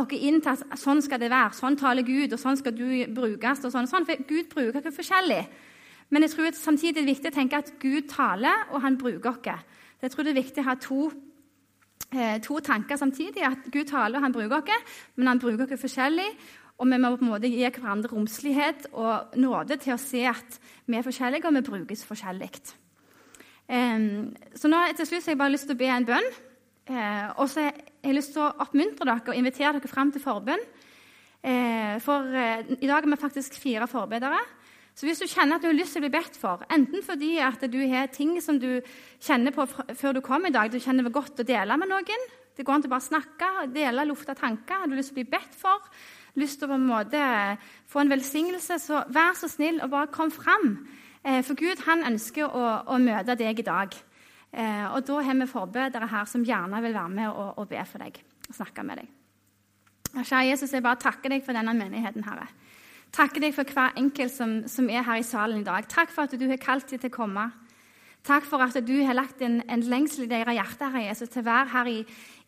oss 0.00 0.12
inn 0.16 0.40
til 0.40 0.52
at 0.52 0.78
sånn 0.80 1.02
skal 1.04 1.20
det 1.20 1.28
være, 1.32 1.56
sånn 1.56 1.76
taler 1.80 2.04
Gud, 2.04 2.32
og 2.32 2.40
sånn 2.40 2.56
skal 2.60 2.76
du 2.76 2.86
brukes. 3.12 3.64
og 3.64 3.72
sånn, 3.72 3.88
og 3.88 3.92
sånn. 3.92 4.08
For 4.08 4.24
Gud 4.28 4.48
bruker 4.52 4.80
ikke 4.80 4.96
forskjellig. 5.00 5.42
Men 6.12 6.22
jeg 6.22 6.32
tror 6.32 6.52
samtidig 6.52 6.96
er 6.96 7.06
det 7.06 7.12
viktig 7.14 7.32
å 7.32 7.34
tenke 7.34 7.60
at 7.60 7.72
Gud 7.80 8.08
taler, 8.08 8.68
og 8.72 8.82
han 8.84 8.98
bruker 9.00 9.30
oss. 9.30 9.68
Jeg 10.02 10.10
tror 10.10 10.24
det 10.24 10.32
er 10.32 10.42
viktig 10.42 10.60
å 10.60 10.68
ha 10.68 10.74
to, 10.76 11.12
to 12.44 12.58
tanker 12.60 12.98
samtidig. 13.00 13.44
At 13.46 13.70
Gud 13.72 13.86
taler, 13.88 14.18
og 14.18 14.26
han 14.26 14.34
bruker 14.34 14.58
oss, 14.60 14.98
men 15.16 15.30
han 15.30 15.40
bruker 15.40 15.64
oss 15.64 15.80
forskjellig. 15.80 16.28
Og 16.82 16.88
vi 16.90 16.98
må 16.98 17.12
på 17.14 17.24
en 17.24 17.30
måte 17.30 17.50
gi 17.50 17.62
hverandre 17.62 18.10
romslighet 18.10 18.88
og 18.92 19.36
nåde 19.38 19.76
til 19.80 19.94
å 19.94 20.00
se 20.00 20.24
at 20.26 20.56
vi 20.90 20.98
er 20.98 21.04
forskjellige, 21.06 21.46
og 21.46 21.54
vi 21.54 21.66
brukes 21.68 22.04
forskjellig. 22.08 22.50
Så 23.68 24.68
nå 24.68 24.80
til 24.98 25.06
slutt 25.08 25.28
har 25.28 25.36
jeg 25.36 25.40
bare 25.40 25.54
lyst 25.54 25.68
til 25.70 25.76
å 25.76 25.80
be 25.80 25.90
en 25.92 26.08
bønn. 26.08 26.26
Uh, 26.90 27.28
og 27.38 27.46
så 27.48 27.62
har 27.68 27.76
jeg 28.02 28.16
lyst 28.16 28.32
til 28.34 28.42
å 28.42 28.50
oppmuntre 28.64 29.06
dere 29.06 29.30
og 29.30 29.38
invitere 29.38 29.76
dere 29.76 29.90
fram 29.92 30.10
til 30.12 30.24
forbønn. 30.24 30.64
Uh, 31.42 31.94
for 32.02 32.26
i 32.26 32.90
dag 32.90 32.98
er 32.98 33.08
vi 33.08 33.20
faktisk 33.20 33.56
fire 33.62 33.86
forbedere. 33.90 34.40
Så 34.92 35.08
hvis 35.08 35.22
du 35.22 35.28
kjenner 35.28 35.56
at 35.56 35.64
du 35.64 35.70
har 35.70 35.76
lyst 35.76 35.96
til 35.96 36.02
å 36.02 36.04
bli 36.04 36.12
bedt 36.12 36.36
for, 36.36 36.62
enten 36.72 37.04
fordi 37.04 37.38
at 37.40 37.64
du 37.72 37.78
har 37.88 38.10
ting 38.12 38.34
som 38.44 38.58
du 38.60 38.82
kjenner 39.22 39.54
på 39.54 39.64
før 39.66 40.18
du 40.18 40.20
kom 40.24 40.44
i 40.46 40.52
dag, 40.52 40.68
du 40.68 40.80
kjenner 40.82 41.08
det 41.08 41.14
godt 41.14 41.40
å 41.40 41.48
dele 41.48 41.78
med 41.80 41.88
noen 41.88 42.26
Det 42.52 42.66
går 42.66 42.74
an 42.74 42.82
til 42.84 42.92
bare 42.92 43.06
snakke, 43.06 43.48
dele 43.72 44.04
lufta 44.04 44.34
tanker. 44.36 44.82
Har 44.82 44.86
du 44.86 44.94
lyst 44.94 45.14
til 45.14 45.16
å 45.16 45.22
bli 45.22 45.30
bedt 45.32 45.54
for, 45.56 45.80
lyst 46.36 46.60
til 46.60 46.68
å 46.68 46.74
på 46.74 46.76
en 46.76 46.90
måte 46.90 47.22
få 47.88 48.02
en 48.02 48.12
velsignelse, 48.12 48.76
så 48.78 49.04
vær 49.08 49.32
så 49.38 49.48
snill 49.48 49.80
og 49.80 49.90
bare 49.94 50.12
kom 50.12 50.30
fram. 50.30 50.86
Eh, 51.24 51.40
for 51.40 51.56
Gud 51.56 51.80
han 51.86 52.04
ønsker 52.04 52.44
å, 52.44 52.66
å 52.92 52.98
møte 53.00 53.38
deg 53.40 53.62
i 53.62 53.64
dag. 53.64 53.96
Eh, 54.52 54.86
og 54.92 55.06
da 55.08 55.22
har 55.24 55.40
vi 55.40 55.48
forbedere 55.48 56.10
her 56.12 56.28
som 56.28 56.44
gjerne 56.44 56.82
vil 56.84 56.92
være 56.92 57.16
med 57.16 57.30
og, 57.30 57.58
og 57.62 57.68
be 57.72 57.80
for 57.88 58.04
deg 58.04 58.20
og 58.50 58.58
snakke 58.58 58.84
med 58.84 59.00
deg. 59.00 59.08
Kjære 60.12 60.50
Jesus, 60.50 60.74
jeg 60.76 60.84
bare 60.84 61.00
takker 61.00 61.32
deg 61.32 61.40
for 61.46 61.56
denne 61.56 61.72
menigheten, 61.72 62.28
Herre 62.28 62.50
takker 63.12 63.44
deg 63.44 63.54
for 63.56 63.68
hver 63.68 63.98
enkelt 64.00 64.32
som, 64.32 64.62
som, 64.70 64.88
er 64.90 65.04
her 65.06 65.20
i 65.20 65.26
salen 65.26 65.60
i 65.60 65.66
dag. 65.66 65.86
Takk 65.88 66.12
for 66.12 66.24
at 66.24 66.36
du 66.38 66.46
har 66.48 66.60
kalt 66.60 66.88
dem 66.90 67.02
til 67.02 67.12
å 67.12 67.16
komme. 67.16 67.46
Takk 68.22 68.46
for 68.46 68.62
at 68.62 68.76
du 68.86 68.94
har 69.02 69.16
lagt 69.18 69.42
en, 69.42 69.60
en 69.66 69.82
lengsel 69.82 70.24
i 70.26 70.30
deres 70.30 70.54
hjerte 70.56 70.90
Herre 70.92 71.08
Jesus, 71.08 71.30
til 71.32 71.42
å 71.42 71.48
være 71.48 71.72
her 71.72 71.90
i, 71.90 71.96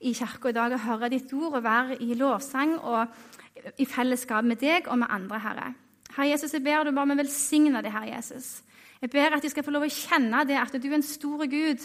i 0.07 0.15
kirka 0.15 0.53
i 0.53 0.57
dag 0.57 0.77
og 0.77 0.85
høre 0.87 1.11
ditt 1.13 1.33
ord 1.35 1.59
og 1.59 1.65
være 1.65 1.99
i 2.01 2.15
lovsang 2.19 2.77
og 2.79 3.81
i 3.81 3.87
fellesskap 3.89 4.47
med 4.47 4.61
deg 4.63 4.87
og 4.89 5.01
med 5.03 5.11
andre, 5.11 5.41
Herre. 5.43 5.73
Herre 6.15 6.31
Jesus, 6.31 6.55
jeg 6.55 6.63
ber 6.63 6.87
du 6.87 6.95
bare 6.95 7.11
med 7.11 7.25
velsigne 7.25 7.83
det, 7.83 7.93
Herre 7.93 8.15
Jesus. 8.15 8.61
Jeg 9.05 9.11
ber 9.13 9.35
at 9.37 9.43
de 9.45 9.51
skal 9.53 9.65
få 9.67 9.73
lov 9.75 9.83
å 9.85 9.93
kjenne 9.93 10.47
det, 10.49 10.55
at 10.57 10.73
du 10.81 10.87
er 10.89 10.95
en 10.97 11.03
stor 11.05 11.43
Gud. 11.53 11.83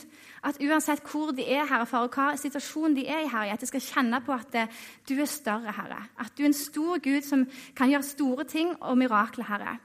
At 0.48 0.60
uansett 0.64 1.02
hvor 1.04 1.34
de 1.36 1.44
er, 1.44 1.66
Herre, 1.68 1.84
og 2.00 2.14
hva 2.16 2.30
situasjon 2.40 2.96
de 2.96 3.04
er 3.12 3.26
i, 3.26 3.28
Herre, 3.28 3.58
at 3.58 3.60
de 3.60 3.68
skal 3.68 3.84
kjenne 3.84 4.22
på 4.24 4.32
at 4.32 4.56
eh, 4.56 4.78
du 5.04 5.18
er 5.20 5.28
større, 5.28 5.74
Herre. 5.76 5.98
At 6.16 6.32
du 6.38 6.46
er 6.46 6.48
en 6.48 6.56
stor 6.56 7.04
Gud 7.04 7.28
som 7.28 7.44
kan 7.76 7.92
gjøre 7.92 8.08
store 8.08 8.46
ting 8.48 8.72
og 8.78 8.96
mirakler, 9.02 9.50
Herre. 9.52 9.76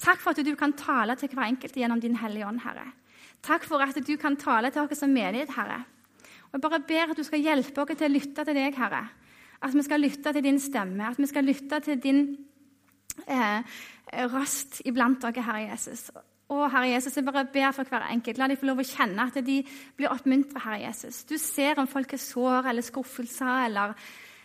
Takk 0.00 0.24
for 0.24 0.32
at 0.32 0.40
du 0.40 0.54
kan 0.56 0.72
tale 0.80 1.18
til 1.20 1.34
hver 1.34 1.50
enkelt 1.50 1.76
gjennom 1.76 2.00
din 2.00 2.16
Hellige 2.22 2.48
Ånd, 2.48 2.64
Herre. 2.64 2.88
Takk 3.44 3.68
for 3.68 3.84
at 3.84 4.00
du 4.00 4.16
kan 4.16 4.40
tale 4.40 4.72
til 4.72 4.88
oss 4.88 5.04
som 5.04 5.12
menighet, 5.12 5.52
Herre. 5.52 5.82
Og 6.48 6.56
Jeg 6.56 6.66
bare 6.70 6.82
ber 6.88 7.12
at 7.12 7.20
du 7.20 7.24
skal 7.28 7.44
hjelpe 7.44 7.84
oss 7.84 7.96
til 7.98 8.08
å 8.08 8.14
lytte 8.16 8.48
til 8.48 8.62
deg, 8.62 8.80
Herre. 8.80 9.04
At 9.60 9.76
vi 9.76 9.84
skal 9.84 10.06
lytte 10.08 10.32
til 10.32 10.48
din 10.48 10.64
stemme, 10.72 11.12
at 11.12 11.20
vi 11.20 11.28
skal 11.28 11.44
lytte 11.52 11.84
til 11.84 12.00
din 12.00 12.26
eh, 13.28 13.80
røst 14.32 14.80
iblant 14.88 15.20
dere, 15.20 15.50
Herre 15.52 15.68
Jesus. 15.68 16.08
Å, 16.52 16.66
Herre 16.68 16.90
Jesus, 16.90 17.14
jeg 17.16 17.24
bare 17.24 17.46
ber 17.48 17.72
for 17.72 17.88
hver 17.88 18.04
enkelt. 18.12 18.38
La 18.40 18.48
dem 18.50 18.58
få 18.60 18.68
lov 18.68 18.82
å 18.82 18.84
kjenne 18.84 19.24
at 19.24 19.38
de 19.46 19.62
blir 19.96 20.12
oppmuntret, 20.12 20.60
Herre 20.60 20.82
Jesus. 20.84 21.22
Du 21.28 21.38
ser 21.40 21.80
om 21.80 21.88
folk 21.88 22.12
er 22.12 22.20
sår 22.20 22.68
eller 22.72 22.84
skuffelser 22.84 23.68
eller 23.70 23.94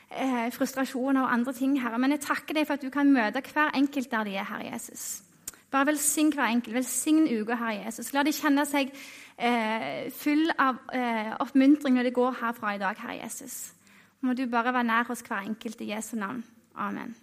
eh, 0.09 0.47
frustrasjoner 0.55 1.25
og 1.25 1.33
andre 1.33 1.55
ting, 1.57 1.75
Herre. 1.83 1.99
Men 1.99 2.15
jeg 2.15 2.23
takker 2.23 2.59
deg 2.59 2.69
for 2.69 2.77
at 2.77 2.85
du 2.85 2.93
kan 2.93 3.11
møte 3.11 3.43
hver 3.51 3.75
enkelt 3.75 4.11
der 4.13 4.29
de 4.29 4.37
er, 4.37 4.47
Herre 4.47 4.71
Jesus. 4.71 5.07
Bare 5.73 5.89
velsign 5.91 6.31
hver 6.31 6.47
enkelt. 6.47 6.77
Velsign 6.79 7.27
uka, 7.27 7.59
Herre 7.59 7.83
Jesus. 7.83 8.13
La 8.15 8.23
de 8.23 8.35
kjenne 8.35 8.63
seg 8.69 8.95
eh, 9.35 10.07
full 10.15 10.47
av 10.55 10.79
eh, 10.95 11.35
oppmuntring 11.43 11.99
når 11.99 12.07
de 12.07 12.17
går 12.21 12.39
herfra 12.39 12.77
i 12.77 12.83
dag, 12.83 13.03
Herre 13.03 13.19
Jesus. 13.19 13.59
Må 14.23 14.33
du 14.33 14.47
bare 14.47 14.71
være 14.71 14.87
nær 14.87 15.11
hos 15.11 15.27
hver 15.27 15.43
enkelt 15.43 15.83
i 15.83 15.91
Jesu 15.91 16.15
navn. 16.15 16.43
Amen. 16.77 17.17